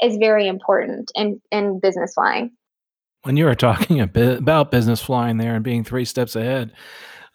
is 0.01 0.17
very 0.19 0.47
important 0.47 1.11
in 1.17 1.41
in 1.51 1.81
business 1.81 2.15
flying 2.15 2.53
when 3.25 3.37
you 3.37 3.47
were 3.47 3.55
talking 3.55 4.01
a 4.01 4.07
bit 4.07 4.39
about 4.39 4.71
business 4.71 5.01
flying 5.01 5.39
there 5.39 5.55
and 5.55 5.65
being 5.65 5.83
three 5.85 6.05
steps 6.05 6.37
ahead, 6.37 6.73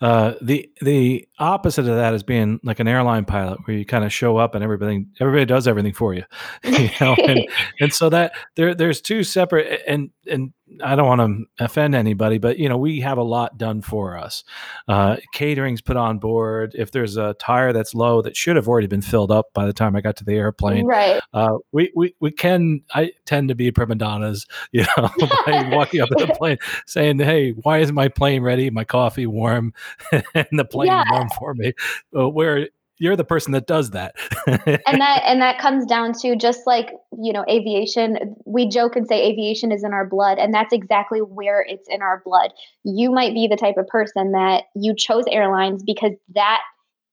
uh, 0.02 0.34
the 0.42 0.70
the 0.82 1.28
opposite 1.40 1.82
of 1.82 1.98
that 1.98 2.14
is 2.14 2.24
being 2.24 2.60
like 2.64 2.80
an 2.80 2.88
airline 2.88 3.26
pilot, 3.26 3.60
where 3.66 3.76
you 3.76 3.86
kind 3.86 4.06
of 4.06 4.14
show 4.14 4.38
up 4.38 4.56
and 4.56 4.64
everything 4.64 5.08
everybody 5.20 5.46
does 5.46 5.68
everything 5.68 5.94
for 5.94 6.14
you, 6.14 6.24
you 6.64 6.90
know, 7.02 7.16
and, 7.28 7.46
and 7.82 7.94
so 7.94 8.10
that 8.10 8.32
there 8.56 8.74
there's 8.74 9.02
two 9.02 9.24
separate 9.24 9.82
and 9.86 10.10
and 10.26 10.54
I 10.84 10.95
don't 10.95 11.07
want 11.07 11.47
to 11.57 11.63
offend 11.63 11.95
anybody, 11.95 12.38
but 12.38 12.57
you 12.59 12.70
know 12.70 12.78
we 12.78 12.99
have 13.01 13.17
a 13.17 13.24
lot 13.24 13.57
done 13.57 13.82
for 13.82 14.17
us. 14.17 14.43
Uh, 14.88 15.17
catering's 15.34 15.82
put 15.82 15.97
on 15.97 16.20
board. 16.20 16.76
If 16.78 16.91
there's 16.91 17.17
a 17.17 17.34
tire 17.36 17.74
that's 17.74 17.93
low 17.95 18.22
that 18.22 18.36
should 18.36 18.55
have 18.55 18.67
already 18.67 18.88
been 18.88 19.01
filled 19.01 19.32
up 19.32 19.53
by 19.53 19.65
the 19.65 19.74
time 19.74 19.95
I 19.95 20.01
got 20.01 20.17
to 20.17 20.24
the 20.24 20.34
airplane, 20.34 20.86
right? 20.86 21.22
Uh, 21.34 21.57
we 21.72 21.91
we 21.95 22.15
we 22.20 22.32
can. 22.32 22.82
I 22.93 23.11
tend 23.26 23.49
to 23.49 23.55
be 23.55 23.72
prima 23.72 23.95
donnas, 23.95 24.45
you 24.72 24.86
know, 24.97 25.09
by 25.45 25.70
walking 25.72 26.01
up 26.01 26.09
in 26.11 26.28
the 26.28 26.34
plane 26.34 26.57
saying, 26.86 27.20
"Hey, 27.20 27.51
why 27.51 27.80
isn't 27.80 27.95
my 27.95 28.07
plane 28.07 28.41
ready? 28.41 28.70
My 28.70 28.84
coffee 28.84 29.28
warm, 29.28 29.74
and 30.11 30.47
the 30.51 30.65
plane 30.65 30.88
yeah. 30.88 31.03
warm 31.11 31.30
for 31.38 31.53
me?" 31.53 31.74
Uh, 32.15 32.30
where 32.30 32.70
you're 33.00 33.16
the 33.16 33.24
person 33.24 33.54
that 33.54 33.66
does 33.66 33.91
that. 33.91 34.16
And 34.45 34.58
that 35.02 35.24
and 35.26 35.41
that 35.41 35.60
comes 35.60 35.86
down 35.86 36.14
to 36.22 36.36
just 36.36 36.68
like 36.68 36.91
you 37.18 37.34
know 37.34 37.45
aviation 37.50 38.36
we 38.45 38.68
joke 38.68 38.95
and 38.95 39.08
say 39.08 39.26
aviation 39.26 39.72
is 39.72 39.84
in 39.84 39.93
our 39.93 40.06
blood 40.06 40.38
and 40.38 40.54
that's 40.54 40.74
exactly 40.74 41.20
where 41.20 41.66
it's 41.68 41.88
in 41.89 42.02
our 42.02 42.22
blood. 42.24 42.52
You 42.84 43.12
might 43.12 43.34
be 43.34 43.47
the 43.47 43.58
type 43.58 43.78
of 43.78 43.88
person 43.88 44.34
that 44.34 44.66
you 44.76 44.93
chose 44.95 45.24
airlines 45.30 45.82
because 45.84 46.14
that 46.36 46.62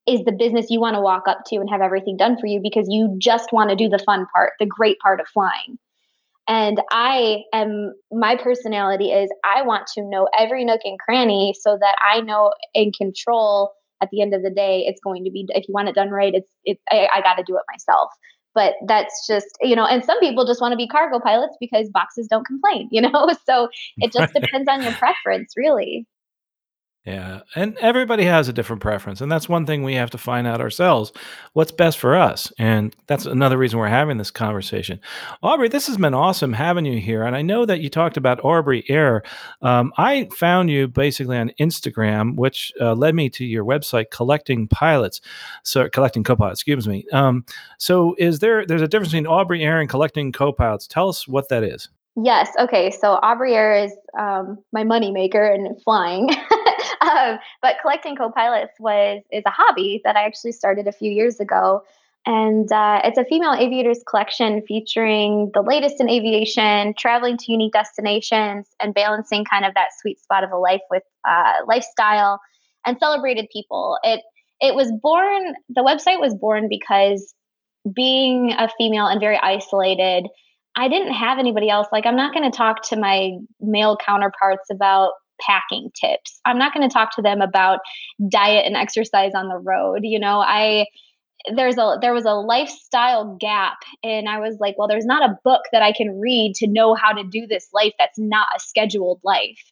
is 0.06 0.24
the 0.24 0.32
business 0.32 0.66
you 0.70 0.80
want 0.80 0.94
to 0.94 1.00
walk 1.00 1.24
up 1.26 1.40
to 1.46 1.56
and 1.56 1.70
have 1.70 1.80
everything 1.80 2.16
done 2.16 2.38
for 2.38 2.46
you 2.46 2.60
because 2.62 2.86
you 2.88 3.16
just 3.18 3.52
want 3.52 3.70
to 3.70 3.76
do 3.76 3.88
the 3.88 3.98
fun 3.98 4.26
part 4.34 4.52
the 4.58 4.66
great 4.66 4.98
part 4.98 5.20
of 5.20 5.26
flying. 5.28 5.78
And 6.48 6.80
I 6.92 7.42
am, 7.52 7.92
my 8.12 8.36
personality 8.36 9.10
is 9.10 9.28
I 9.44 9.62
want 9.62 9.88
to 9.94 10.02
know 10.02 10.28
every 10.38 10.64
nook 10.64 10.80
and 10.84 10.96
cranny 10.96 11.54
so 11.60 11.76
that 11.80 11.96
I 12.00 12.20
know 12.20 12.52
and 12.72 12.94
control 12.96 13.72
at 14.02 14.08
the 14.10 14.22
end 14.22 14.34
of 14.34 14.42
the 14.42 14.50
day, 14.50 14.84
it's 14.86 15.00
going 15.02 15.24
to 15.24 15.30
be 15.30 15.46
if 15.48 15.68
you 15.68 15.74
want 15.74 15.88
it 15.88 15.94
done 15.94 16.10
right, 16.10 16.34
it's 16.34 16.50
it's 16.64 16.82
I, 16.90 17.08
I 17.14 17.20
got 17.22 17.34
to 17.34 17.44
do 17.46 17.56
it 17.56 17.62
myself. 17.70 18.10
But 18.54 18.74
that's 18.86 19.26
just 19.26 19.46
you 19.60 19.76
know, 19.76 19.86
and 19.86 20.04
some 20.04 20.18
people 20.20 20.46
just 20.46 20.60
want 20.60 20.72
to 20.72 20.76
be 20.76 20.88
cargo 20.88 21.20
pilots 21.20 21.56
because 21.60 21.88
boxes 21.90 22.26
don't 22.28 22.46
complain, 22.46 22.88
you 22.92 23.00
know. 23.00 23.28
So 23.46 23.68
it 23.98 24.12
just 24.12 24.32
depends 24.40 24.68
on 24.68 24.82
your 24.82 24.92
preference, 24.92 25.52
really. 25.56 26.06
Yeah. 27.06 27.42
And 27.54 27.78
everybody 27.78 28.24
has 28.24 28.48
a 28.48 28.52
different 28.52 28.82
preference. 28.82 29.20
And 29.20 29.30
that's 29.30 29.48
one 29.48 29.64
thing 29.64 29.84
we 29.84 29.94
have 29.94 30.10
to 30.10 30.18
find 30.18 30.44
out 30.44 30.60
ourselves 30.60 31.12
what's 31.52 31.70
best 31.70 31.98
for 31.98 32.16
us. 32.16 32.52
And 32.58 32.96
that's 33.06 33.26
another 33.26 33.56
reason 33.56 33.78
we're 33.78 33.86
having 33.86 34.18
this 34.18 34.32
conversation. 34.32 34.98
Aubrey, 35.40 35.68
this 35.68 35.86
has 35.86 35.98
been 35.98 36.14
awesome 36.14 36.52
having 36.52 36.84
you 36.84 36.98
here. 36.98 37.22
And 37.22 37.36
I 37.36 37.42
know 37.42 37.64
that 37.64 37.78
you 37.78 37.88
talked 37.88 38.16
about 38.16 38.44
Aubrey 38.44 38.84
Air. 38.88 39.22
Um, 39.62 39.92
I 39.96 40.28
found 40.34 40.68
you 40.68 40.88
basically 40.88 41.36
on 41.36 41.52
Instagram, 41.60 42.34
which 42.34 42.72
uh, 42.80 42.94
led 42.94 43.14
me 43.14 43.30
to 43.30 43.44
your 43.44 43.64
website, 43.64 44.10
Collecting 44.10 44.66
Pilots. 44.66 45.20
So, 45.62 45.88
Collecting 45.88 46.24
Copilots, 46.24 46.54
excuse 46.54 46.88
me. 46.88 47.04
Um, 47.12 47.44
so, 47.78 48.16
is 48.18 48.40
there, 48.40 48.66
there's 48.66 48.82
a 48.82 48.88
difference 48.88 49.12
between 49.12 49.28
Aubrey 49.28 49.62
Air 49.62 49.78
and 49.80 49.88
Collecting 49.88 50.32
Copilots. 50.32 50.88
Tell 50.88 51.08
us 51.08 51.28
what 51.28 51.50
that 51.50 51.62
is. 51.62 51.88
Yes. 52.16 52.50
Okay. 52.58 52.90
So 52.90 53.18
Aubrey 53.22 53.54
Air 53.54 53.84
is 53.84 53.92
um, 54.18 54.58
my 54.72 54.84
moneymaker 54.84 55.54
in 55.54 55.76
flying. 55.84 56.30
um, 57.00 57.38
but 57.62 57.76
collecting 57.82 58.16
co-pilots 58.16 58.74
was 58.78 59.22
is 59.30 59.42
a 59.46 59.50
hobby 59.50 60.00
that 60.04 60.16
I 60.16 60.24
actually 60.24 60.52
started 60.52 60.86
a 60.86 60.92
few 60.92 61.10
years 61.10 61.40
ago, 61.40 61.82
and 62.26 62.70
uh, 62.72 63.00
it's 63.04 63.18
a 63.18 63.24
female 63.24 63.54
aviators 63.54 64.02
collection 64.08 64.62
featuring 64.66 65.50
the 65.54 65.62
latest 65.62 66.00
in 66.00 66.08
aviation, 66.08 66.94
traveling 66.98 67.36
to 67.38 67.52
unique 67.52 67.72
destinations, 67.72 68.68
and 68.80 68.94
balancing 68.94 69.44
kind 69.44 69.64
of 69.64 69.74
that 69.74 69.88
sweet 70.00 70.20
spot 70.20 70.44
of 70.44 70.50
a 70.50 70.56
life 70.56 70.82
with 70.90 71.02
uh, 71.28 71.54
lifestyle 71.66 72.40
and 72.84 72.98
celebrated 72.98 73.46
people. 73.52 73.98
It 74.02 74.22
it 74.60 74.74
was 74.74 74.92
born. 75.02 75.54
The 75.68 75.82
website 75.82 76.20
was 76.20 76.34
born 76.34 76.68
because 76.68 77.34
being 77.94 78.52
a 78.52 78.68
female 78.78 79.06
and 79.06 79.20
very 79.20 79.38
isolated. 79.38 80.28
I 80.76 80.88
didn't 80.88 81.14
have 81.14 81.38
anybody 81.38 81.70
else. 81.70 81.86
Like, 81.90 82.04
I'm 82.04 82.16
not 82.16 82.34
going 82.34 82.50
to 82.50 82.56
talk 82.56 82.82
to 82.88 82.96
my 82.96 83.38
male 83.60 83.96
counterparts 83.96 84.68
about 84.70 85.12
packing 85.40 85.90
tips. 85.98 86.40
I'm 86.44 86.58
not 86.58 86.74
going 86.74 86.88
to 86.88 86.92
talk 86.92 87.14
to 87.16 87.22
them 87.22 87.40
about 87.40 87.80
diet 88.28 88.66
and 88.66 88.76
exercise 88.76 89.32
on 89.34 89.48
the 89.48 89.58
road. 89.58 90.00
You 90.02 90.18
know, 90.18 90.40
I 90.40 90.86
there's 91.54 91.78
a 91.78 91.98
there 92.00 92.14
was 92.14 92.24
a 92.24 92.32
lifestyle 92.32 93.36
gap 93.40 93.78
and 94.02 94.28
I 94.28 94.40
was 94.40 94.56
like, 94.60 94.76
well, 94.78 94.88
there's 94.88 95.06
not 95.06 95.28
a 95.28 95.38
book 95.44 95.62
that 95.72 95.82
I 95.82 95.92
can 95.92 96.18
read 96.18 96.54
to 96.56 96.66
know 96.66 96.94
how 96.94 97.12
to 97.12 97.24
do 97.24 97.46
this 97.46 97.68
life 97.72 97.92
that's 97.98 98.18
not 98.18 98.48
a 98.56 98.60
scheduled 98.60 99.20
life. 99.22 99.62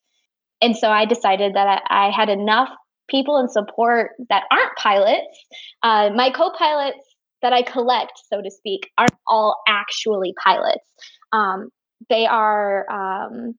And 0.60 0.76
so 0.76 0.88
I 0.88 1.04
decided 1.04 1.54
that 1.54 1.82
I, 1.88 2.06
I 2.06 2.10
had 2.10 2.28
enough 2.28 2.70
people 3.08 3.36
and 3.36 3.50
support 3.50 4.12
that 4.28 4.44
aren't 4.50 4.76
pilots. 4.76 5.44
Uh, 5.82 6.10
my 6.14 6.30
co-pilots 6.30 6.98
that 7.42 7.52
I 7.52 7.62
collect, 7.62 8.12
so 8.30 8.40
to 8.40 8.50
speak, 8.50 8.90
aren't 8.96 9.12
all 9.26 9.60
actually 9.68 10.32
pilots. 10.42 10.84
Um, 11.32 11.68
they 12.08 12.26
are 12.26 12.86
um, 12.90 13.54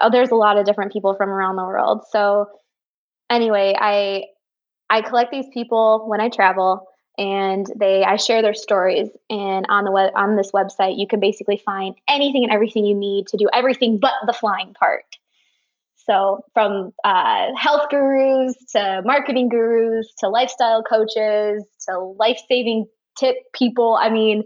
oh, 0.00 0.10
there's 0.10 0.30
a 0.30 0.36
lot 0.36 0.58
of 0.58 0.66
different 0.66 0.92
people 0.92 1.14
from 1.14 1.30
around 1.30 1.56
the 1.56 1.64
world. 1.64 2.04
So 2.10 2.46
anyway, 3.30 3.74
I 3.78 4.24
I 4.88 5.02
collect 5.02 5.30
these 5.30 5.46
people 5.52 6.04
when 6.06 6.20
I 6.20 6.28
travel 6.28 6.86
and 7.18 7.66
they 7.78 8.04
I 8.04 8.16
share 8.16 8.42
their 8.42 8.54
stories 8.54 9.08
and 9.30 9.66
on 9.68 9.84
the 9.84 9.90
web 9.90 10.12
on 10.14 10.36
this 10.36 10.52
website 10.52 10.98
you 10.98 11.06
can 11.06 11.18
basically 11.18 11.56
find 11.56 11.94
anything 12.08 12.44
and 12.44 12.52
everything 12.52 12.84
you 12.84 12.94
need 12.94 13.26
to 13.28 13.36
do 13.36 13.48
everything 13.52 13.98
but 13.98 14.12
the 14.26 14.32
flying 14.32 14.74
part. 14.74 15.04
So 16.06 16.44
from 16.54 16.92
uh, 17.04 17.48
health 17.56 17.88
gurus 17.90 18.54
to 18.72 19.02
marketing 19.04 19.48
gurus 19.48 20.14
to 20.20 20.28
lifestyle 20.28 20.82
coaches 20.82 21.64
to 21.88 21.98
life 21.98 22.38
saving 22.48 22.86
tip 23.18 23.36
people. 23.52 23.98
I 24.00 24.10
mean, 24.10 24.44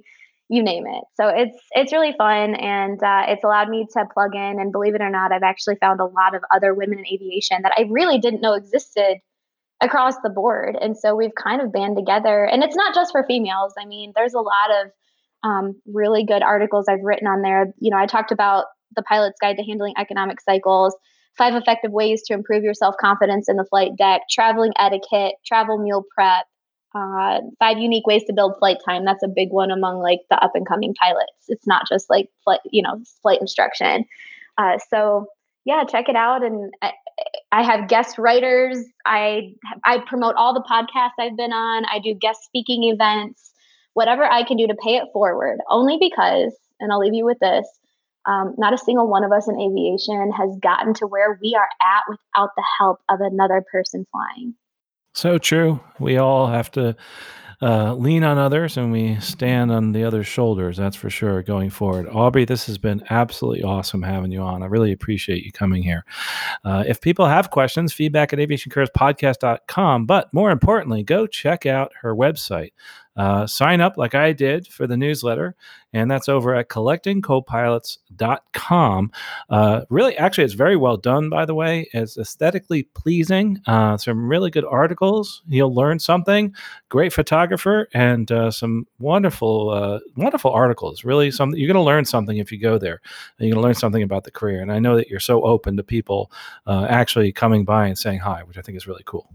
you 0.51 0.64
name 0.64 0.84
it. 0.86 1.05
So 1.14 1.28
it's 1.28 1.57
it's 1.70 1.92
really 1.92 2.12
fun, 2.18 2.55
and 2.57 3.01
uh, 3.03 3.22
it's 3.28 3.44
allowed 3.44 3.68
me 3.68 3.86
to 3.92 4.05
plug 4.12 4.34
in. 4.34 4.59
And 4.59 4.72
believe 4.72 4.96
it 4.96 5.01
or 5.01 5.09
not, 5.09 5.32
I've 5.32 5.44
actually 5.44 5.76
found 5.76 6.01
a 6.01 6.05
lot 6.05 6.34
of 6.34 6.42
other 6.53 6.74
women 6.74 6.98
in 6.98 7.07
aviation 7.07 7.62
that 7.62 7.72
I 7.78 7.86
really 7.88 8.18
didn't 8.18 8.40
know 8.40 8.55
existed 8.55 9.18
across 9.80 10.14
the 10.22 10.28
board. 10.28 10.76
And 10.78 10.98
so 10.98 11.14
we've 11.14 11.34
kind 11.34 11.62
of 11.62 11.72
band 11.72 11.96
together. 11.96 12.44
And 12.44 12.62
it's 12.62 12.76
not 12.76 12.94
just 12.94 13.12
for 13.12 13.24
females. 13.26 13.72
I 13.78 13.86
mean, 13.86 14.12
there's 14.14 14.34
a 14.34 14.40
lot 14.40 14.70
of 14.82 14.90
um, 15.42 15.80
really 15.86 16.24
good 16.24 16.42
articles 16.42 16.86
I've 16.88 17.03
written 17.03 17.28
on 17.28 17.42
there. 17.42 17.72
You 17.78 17.90
know, 17.90 17.96
I 17.96 18.07
talked 18.07 18.32
about 18.32 18.64
the 18.96 19.03
pilot's 19.03 19.38
guide 19.40 19.57
to 19.57 19.64
handling 19.64 19.94
economic 19.96 20.40
cycles, 20.40 20.94
five 21.38 21.55
effective 21.55 21.92
ways 21.92 22.22
to 22.26 22.34
improve 22.34 22.64
your 22.64 22.74
self 22.74 22.96
confidence 23.01 23.48
in 23.48 23.57
the 23.57 23.64
flight 23.64 23.92
deck, 23.96 24.22
traveling 24.30 24.72
etiquette, 24.78 25.34
travel 25.46 25.78
meal 25.78 26.05
prep, 26.14 26.44
uh, 26.95 27.41
five 27.59 27.78
unique 27.78 28.07
ways 28.07 28.24
to 28.24 28.32
build 28.32 28.57
flight 28.59 28.78
time. 28.84 29.05
That's 29.05 29.22
a 29.22 29.28
big 29.28 29.51
one 29.51 29.70
among 29.70 30.01
like 30.01 30.20
the 30.28 30.43
up 30.43 30.53
and 30.55 30.66
coming 30.66 30.95
pilots. 30.95 31.32
It's 31.49 31.66
not 31.66 31.86
just 31.88 32.11
like 32.11 32.28
flight, 32.45 32.61
you 32.70 32.82
know, 32.82 33.03
flight 33.22 33.41
instruction. 33.41 34.05
Uh, 34.59 34.78
so 34.91 35.26
yeah, 35.64 35.84
check 35.84 36.09
it 36.09 36.16
out. 36.16 36.43
And 36.43 36.72
I, 36.82 36.93
I, 37.53 37.62
have 37.62 37.88
guest 37.88 38.18
writers. 38.18 38.78
I 39.07 39.55
I 39.84 39.99
promote 39.99 40.34
all 40.36 40.55
the 40.55 40.64
podcasts 40.68 41.18
I've 41.18 41.36
been 41.36 41.53
on. 41.53 41.84
I 41.84 42.01
do 42.01 42.14
guest 42.14 42.45
speaking 42.45 42.84
events. 42.84 43.53
Whatever 43.95 44.24
I 44.24 44.45
can 44.45 44.57
do 44.57 44.66
to 44.66 44.74
pay 44.74 44.97
it 44.97 45.09
forward. 45.12 45.59
Only 45.68 45.99
because, 46.01 46.55
and 46.78 46.93
I'll 46.93 47.01
leave 47.01 47.14
you 47.14 47.24
with 47.24 47.38
this. 47.41 47.66
Um, 48.26 48.55
not 48.59 48.74
a 48.74 48.78
single 48.78 49.09
one 49.09 49.24
of 49.24 49.32
us 49.32 49.49
in 49.49 49.61
aviation 49.61 50.30
has 50.32 50.57
gotten 50.61 50.95
to 50.95 51.07
where 51.07 51.38
we 51.41 51.57
are 51.57 51.68
at 51.80 52.03
without 52.09 52.51
the 52.57 52.64
help 52.78 53.01
of 53.09 53.20
another 53.20 53.64
person 53.70 54.07
flying. 54.12 54.55
So 55.12 55.38
true. 55.38 55.80
We 55.98 56.18
all 56.18 56.46
have 56.46 56.70
to 56.72 56.96
uh, 57.62 57.94
lean 57.94 58.24
on 58.24 58.38
others 58.38 58.76
and 58.76 58.90
we 58.90 59.18
stand 59.20 59.70
on 59.70 59.92
the 59.92 60.04
other's 60.04 60.26
shoulders. 60.26 60.76
That's 60.76 60.96
for 60.96 61.11
sure 61.11 61.42
going 61.42 61.68
forward. 61.68 62.08
Aubrey, 62.08 62.44
this 62.46 62.66
has 62.66 62.78
been 62.78 63.02
absolutely 63.11 63.62
awesome 63.62 64.02
having 64.02 64.32
you 64.32 64.40
on. 64.40 64.62
I 64.62 64.66
really 64.66 64.92
appreciate 64.92 65.44
you 65.44 65.52
coming 65.52 65.82
here. 65.82 66.04
Uh, 66.64 66.84
if 66.86 67.00
people 67.00 67.26
have 67.26 67.50
questions, 67.50 67.92
feedback 67.92 68.32
at 68.32 68.38
aviationcareerspodcast.com. 68.38 70.06
But 70.06 70.32
more 70.32 70.50
importantly, 70.50 71.02
go 71.02 71.26
check 71.26 71.66
out 71.66 71.92
her 72.00 72.14
website. 72.14 72.72
Uh, 73.20 73.46
sign 73.46 73.80
up 73.82 73.98
like 73.98 74.14
I 74.14 74.32
did 74.32 74.66
for 74.66 74.86
the 74.86 74.96
newsletter, 74.96 75.54
and 75.92 76.10
that's 76.10 76.26
over 76.26 76.54
at 76.54 76.70
collectingcopilots.com. 76.70 79.12
Uh, 79.50 79.82
really, 79.90 80.16
actually, 80.16 80.44
it's 80.44 80.54
very 80.54 80.76
well 80.76 80.96
done, 80.96 81.28
by 81.28 81.44
the 81.44 81.54
way. 81.54 81.86
It's 81.92 82.16
aesthetically 82.16 82.84
pleasing, 82.94 83.60
uh, 83.66 83.98
some 83.98 84.26
really 84.26 84.50
good 84.50 84.64
articles. 84.64 85.42
You'll 85.46 85.74
learn 85.74 85.98
something, 85.98 86.54
great 86.88 87.12
photographer, 87.12 87.90
and 87.92 88.32
uh, 88.32 88.50
some 88.50 88.86
wonderful, 88.98 89.68
uh, 89.68 90.00
wonderful 90.16 90.52
articles. 90.52 91.04
Really, 91.04 91.30
something 91.30 91.60
you're 91.60 91.68
going 91.68 91.74
to 91.74 91.82
learn 91.82 92.06
something 92.06 92.38
if 92.38 92.50
you 92.50 92.58
go 92.58 92.78
there. 92.78 93.02
You're 93.38 93.52
going 93.52 93.62
to 93.62 93.66
learn 93.66 93.74
something 93.74 94.02
about 94.02 94.24
the 94.24 94.30
career. 94.30 94.62
And 94.62 94.72
I 94.72 94.78
know 94.78 94.96
that 94.96 95.08
you're 95.08 95.20
so 95.20 95.42
open 95.42 95.76
to 95.76 95.82
people 95.82 96.32
uh, 96.66 96.86
actually 96.88 97.32
coming 97.32 97.66
by 97.66 97.86
and 97.86 97.98
saying 97.98 98.20
hi, 98.20 98.44
which 98.44 98.56
I 98.56 98.62
think 98.62 98.78
is 98.78 98.86
really 98.86 99.02
cool. 99.04 99.30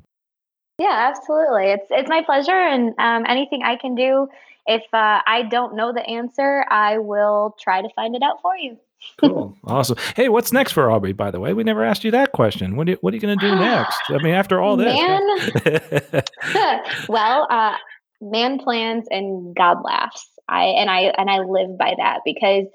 Yeah, 0.77 1.13
absolutely. 1.15 1.71
It's 1.71 1.87
it's 1.89 2.09
my 2.09 2.21
pleasure, 2.23 2.51
and 2.51 2.93
um, 2.99 3.25
anything 3.27 3.63
I 3.63 3.77
can 3.77 3.95
do. 3.95 4.27
If 4.67 4.81
uh, 4.93 5.21
I 5.25 5.43
don't 5.49 5.75
know 5.75 5.93
the 5.93 6.05
answer, 6.05 6.65
I 6.69 6.97
will 6.97 7.55
try 7.59 7.81
to 7.81 7.89
find 7.95 8.15
it 8.15 8.23
out 8.23 8.41
for 8.41 8.57
you. 8.57 8.77
cool, 9.17 9.55
awesome. 9.63 9.97
Hey, 10.15 10.29
what's 10.29 10.51
next 10.51 10.73
for 10.73 10.89
Aubrey? 10.89 11.13
By 11.13 11.31
the 11.31 11.39
way, 11.39 11.53
we 11.53 11.63
never 11.63 11.83
asked 11.83 12.03
you 12.03 12.11
that 12.11 12.31
question. 12.31 12.75
What 12.75 12.87
are 12.87 12.91
you, 12.91 12.97
what 13.01 13.13
are 13.13 13.17
you 13.17 13.21
going 13.21 13.37
to 13.37 13.47
do 13.49 13.55
next? 13.55 14.01
I 14.09 14.17
mean, 14.17 14.33
after 14.33 14.59
all 14.59 14.75
this, 14.75 14.93
man. 14.93 16.23
well, 17.07 17.47
uh, 17.49 17.75
man 18.19 18.59
plans 18.59 19.05
and 19.09 19.55
God 19.55 19.77
laughs. 19.83 20.27
I 20.49 20.65
and 20.65 20.89
I 20.89 21.13
and 21.17 21.29
I 21.29 21.39
live 21.39 21.77
by 21.77 21.93
that 21.97 22.21
because 22.25 22.65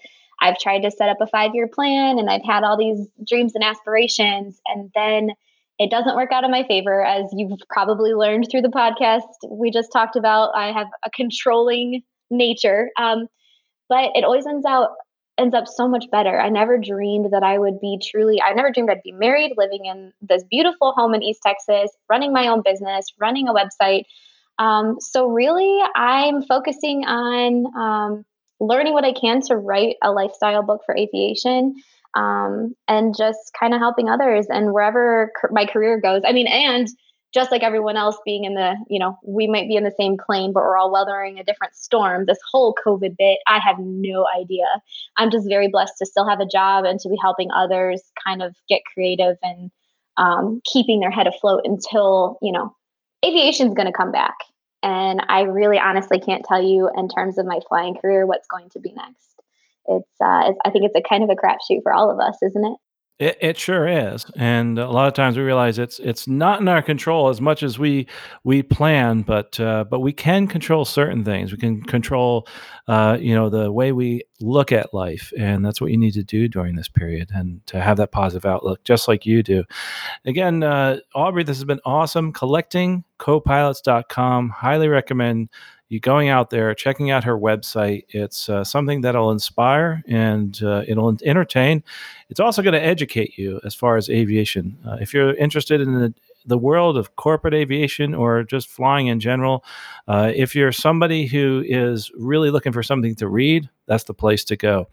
I've 0.40 0.58
tried 0.58 0.80
to 0.80 0.90
set 0.90 1.08
up 1.08 1.18
a 1.20 1.26
five 1.26 1.54
year 1.54 1.68
plan 1.68 2.18
and 2.18 2.30
I've 2.30 2.44
had 2.44 2.64
all 2.64 2.76
these 2.76 3.08
dreams 3.26 3.54
and 3.54 3.64
aspirations, 3.64 4.60
and 4.66 4.90
then 4.94 5.30
it 5.80 5.90
doesn't 5.90 6.14
work 6.14 6.30
out 6.30 6.44
in 6.44 6.50
my 6.50 6.62
favor, 6.68 7.02
as 7.02 7.24
you've 7.32 7.58
probably 7.70 8.12
learned 8.12 8.46
through 8.50 8.60
the 8.60 8.68
podcast 8.68 9.22
we 9.48 9.70
just 9.70 9.90
talked 9.90 10.14
about. 10.14 10.54
I 10.54 10.72
have 10.72 10.88
a 11.06 11.10
controlling 11.10 12.02
nature, 12.30 12.90
um, 12.98 13.28
but 13.88 14.10
it 14.14 14.22
always 14.22 14.46
ends 14.46 14.66
out 14.66 14.90
ends 15.38 15.54
up 15.54 15.66
so 15.66 15.88
much 15.88 16.04
better. 16.12 16.38
I 16.38 16.50
never 16.50 16.76
dreamed 16.76 17.32
that 17.32 17.42
I 17.42 17.58
would 17.58 17.80
be 17.80 17.98
truly. 18.02 18.42
I 18.42 18.52
never 18.52 18.70
dreamed 18.70 18.90
I'd 18.90 19.02
be 19.02 19.12
married, 19.12 19.54
living 19.56 19.86
in 19.86 20.12
this 20.20 20.44
beautiful 20.50 20.92
home 20.92 21.14
in 21.14 21.22
East 21.22 21.40
Texas, 21.42 21.90
running 22.10 22.30
my 22.30 22.48
own 22.48 22.60
business, 22.62 23.06
running 23.18 23.48
a 23.48 23.54
website. 23.54 24.02
Um, 24.58 24.96
so 25.00 25.28
really, 25.28 25.78
I'm 25.96 26.42
focusing 26.42 27.06
on 27.06 27.64
um, 27.74 28.24
learning 28.60 28.92
what 28.92 29.06
I 29.06 29.14
can 29.14 29.40
to 29.46 29.56
write 29.56 29.96
a 30.02 30.12
lifestyle 30.12 30.62
book 30.62 30.82
for 30.84 30.94
aviation 30.94 31.74
um, 32.14 32.74
and 32.88 33.14
just 33.16 33.52
kind 33.58 33.74
of 33.74 33.80
helping 33.80 34.08
others 34.08 34.46
and 34.48 34.72
wherever 34.72 35.32
my 35.50 35.66
career 35.66 36.00
goes. 36.00 36.22
I 36.24 36.32
mean, 36.32 36.46
and 36.46 36.88
just 37.32 37.52
like 37.52 37.62
everyone 37.62 37.96
else 37.96 38.18
being 38.24 38.44
in 38.44 38.54
the, 38.54 38.74
you 38.88 38.98
know, 38.98 39.16
we 39.24 39.46
might 39.46 39.68
be 39.68 39.76
in 39.76 39.84
the 39.84 39.94
same 39.96 40.16
plane, 40.16 40.52
but 40.52 40.62
we're 40.62 40.76
all 40.76 40.90
weathering 40.90 41.38
a 41.38 41.44
different 41.44 41.76
storm. 41.76 42.26
This 42.26 42.40
whole 42.50 42.74
COVID 42.84 43.16
bit, 43.16 43.38
I 43.46 43.60
have 43.60 43.76
no 43.78 44.26
idea. 44.36 44.66
I'm 45.16 45.30
just 45.30 45.48
very 45.48 45.68
blessed 45.68 45.94
to 45.98 46.06
still 46.06 46.28
have 46.28 46.40
a 46.40 46.46
job 46.46 46.84
and 46.84 46.98
to 47.00 47.08
be 47.08 47.16
helping 47.20 47.50
others 47.52 48.02
kind 48.26 48.42
of 48.42 48.56
get 48.68 48.82
creative 48.92 49.36
and 49.42 49.70
um, 50.16 50.60
keeping 50.64 50.98
their 50.98 51.10
head 51.10 51.28
afloat 51.28 51.62
until, 51.64 52.36
you 52.42 52.52
know, 52.52 52.74
aviation's 53.24 53.74
going 53.74 53.86
to 53.86 53.96
come 53.96 54.10
back. 54.10 54.34
And 54.82 55.24
I 55.28 55.42
really 55.42 55.78
honestly 55.78 56.18
can't 56.18 56.44
tell 56.44 56.62
you 56.62 56.90
in 56.96 57.08
terms 57.08 57.38
of 57.38 57.46
my 57.46 57.60
flying 57.68 57.94
career 57.94 58.26
what's 58.26 58.48
going 58.48 58.70
to 58.70 58.80
be 58.80 58.92
next 58.92 59.29
it's, 59.86 60.08
uh, 60.22 60.42
it's 60.46 60.58
I 60.64 60.70
think 60.70 60.84
it's 60.84 60.96
a 60.96 61.08
kind 61.08 61.22
of 61.22 61.30
a 61.30 61.34
crapshoot 61.34 61.82
for 61.82 61.92
all 61.92 62.10
of 62.10 62.18
us, 62.20 62.36
isn't 62.42 62.64
it? 62.64 62.76
It, 63.20 63.38
it, 63.42 63.58
sure 63.58 63.86
is, 63.86 64.24
and 64.34 64.78
a 64.78 64.88
lot 64.88 65.06
of 65.06 65.12
times 65.12 65.36
we 65.36 65.42
realize 65.42 65.78
it's 65.78 65.98
it's 65.98 66.26
not 66.26 66.58
in 66.58 66.68
our 66.68 66.80
control 66.80 67.28
as 67.28 67.38
much 67.38 67.62
as 67.62 67.78
we 67.78 68.06
we 68.44 68.62
plan, 68.62 69.20
but 69.20 69.60
uh, 69.60 69.84
but 69.84 70.00
we 70.00 70.10
can 70.10 70.46
control 70.46 70.86
certain 70.86 71.22
things. 71.22 71.52
We 71.52 71.58
can 71.58 71.82
control, 71.82 72.48
uh, 72.88 73.18
you 73.20 73.34
know, 73.34 73.50
the 73.50 73.70
way 73.70 73.92
we 73.92 74.22
look 74.40 74.72
at 74.72 74.94
life, 74.94 75.34
and 75.38 75.62
that's 75.62 75.82
what 75.82 75.90
you 75.90 75.98
need 75.98 76.14
to 76.14 76.24
do 76.24 76.48
during 76.48 76.76
this 76.76 76.88
period, 76.88 77.28
and 77.34 77.60
to 77.66 77.78
have 77.78 77.98
that 77.98 78.10
positive 78.10 78.46
outlook, 78.46 78.84
just 78.84 79.06
like 79.06 79.26
you 79.26 79.42
do. 79.42 79.64
Again, 80.24 80.62
uh, 80.62 81.00
Aubrey, 81.14 81.44
this 81.44 81.58
has 81.58 81.66
been 81.66 81.80
awesome. 81.84 82.32
Collectingcopilots.com. 82.32 84.48
Highly 84.48 84.88
recommend 84.88 85.50
you 85.90 85.98
going 85.98 86.28
out 86.28 86.50
there, 86.50 86.72
checking 86.72 87.10
out 87.10 87.24
her 87.24 87.36
website. 87.36 88.04
It's 88.10 88.48
uh, 88.48 88.62
something 88.62 89.00
that'll 89.00 89.32
inspire 89.32 90.02
and 90.06 90.58
uh, 90.62 90.84
it'll 90.86 91.16
entertain. 91.24 91.82
It's 92.30 92.38
also 92.38 92.62
going 92.62 92.74
to 92.74 92.82
educate 92.82 93.36
you 93.36 93.60
as 93.64 93.74
far 93.74 93.96
as 93.96 94.08
aviation. 94.08 94.78
Uh, 94.86 94.98
if 95.00 95.12
you're 95.12 95.34
interested 95.34 95.80
in 95.80 95.92
the, 95.94 96.14
the 96.46 96.56
world 96.56 96.96
of 96.96 97.16
corporate 97.16 97.54
aviation 97.54 98.14
or 98.14 98.44
just 98.44 98.68
flying 98.68 99.08
in 99.08 99.18
general, 99.18 99.64
uh, 100.06 100.30
if 100.32 100.54
you're 100.54 100.70
somebody 100.70 101.26
who 101.26 101.64
is 101.66 102.12
really 102.16 102.50
looking 102.50 102.72
for 102.72 102.84
something 102.84 103.16
to 103.16 103.26
read, 103.26 103.68
that's 103.86 104.04
the 104.04 104.14
place 104.14 104.44
to 104.44 104.56
go. 104.56 104.86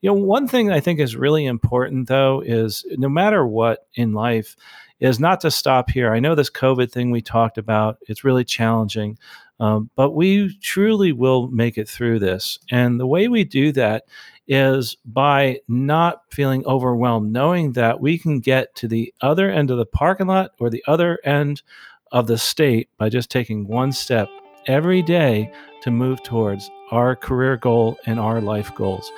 You 0.00 0.10
know, 0.10 0.14
one 0.14 0.48
thing 0.48 0.72
I 0.72 0.80
think 0.80 0.98
is 0.98 1.14
really 1.14 1.46
important 1.46 2.08
though 2.08 2.42
is 2.44 2.84
no 2.98 3.08
matter 3.08 3.46
what 3.46 3.86
in 3.94 4.14
life, 4.14 4.56
is 4.98 5.18
not 5.18 5.40
to 5.40 5.50
stop 5.50 5.90
here. 5.90 6.12
I 6.12 6.20
know 6.20 6.34
this 6.34 6.50
COVID 6.50 6.92
thing 6.92 7.10
we 7.10 7.22
talked 7.22 7.56
about, 7.56 7.98
it's 8.06 8.22
really 8.22 8.44
challenging. 8.44 9.18
Um, 9.60 9.90
but 9.94 10.12
we 10.12 10.56
truly 10.62 11.12
will 11.12 11.48
make 11.48 11.78
it 11.78 11.88
through 11.88 12.18
this. 12.18 12.58
And 12.70 12.98
the 12.98 13.06
way 13.06 13.28
we 13.28 13.44
do 13.44 13.72
that 13.72 14.04
is 14.48 14.96
by 15.04 15.60
not 15.68 16.22
feeling 16.30 16.64
overwhelmed, 16.66 17.32
knowing 17.32 17.72
that 17.72 18.00
we 18.00 18.18
can 18.18 18.40
get 18.40 18.74
to 18.76 18.88
the 18.88 19.14
other 19.20 19.50
end 19.50 19.70
of 19.70 19.78
the 19.78 19.86
parking 19.86 20.26
lot 20.26 20.52
or 20.58 20.70
the 20.70 20.82
other 20.88 21.18
end 21.24 21.62
of 22.10 22.26
the 22.26 22.38
state 22.38 22.88
by 22.98 23.08
just 23.08 23.30
taking 23.30 23.68
one 23.68 23.92
step 23.92 24.28
every 24.66 25.02
day 25.02 25.52
to 25.82 25.90
move 25.90 26.22
towards 26.22 26.70
our 26.90 27.14
career 27.14 27.56
goal 27.56 27.96
and 28.06 28.18
our 28.18 28.40
life 28.40 28.74
goals. 28.74 29.10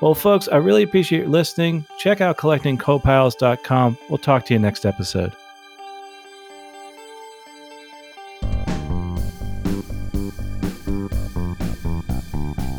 Well, 0.00 0.14
folks, 0.14 0.48
I 0.48 0.56
really 0.56 0.82
appreciate 0.82 1.28
listening. 1.28 1.86
Check 1.98 2.20
out 2.20 2.36
collectingcopilots.com. 2.36 3.98
We'll 4.08 4.18
talk 4.18 4.44
to 4.46 4.54
you 4.54 4.58
next 4.58 4.84
episode. 4.84 5.32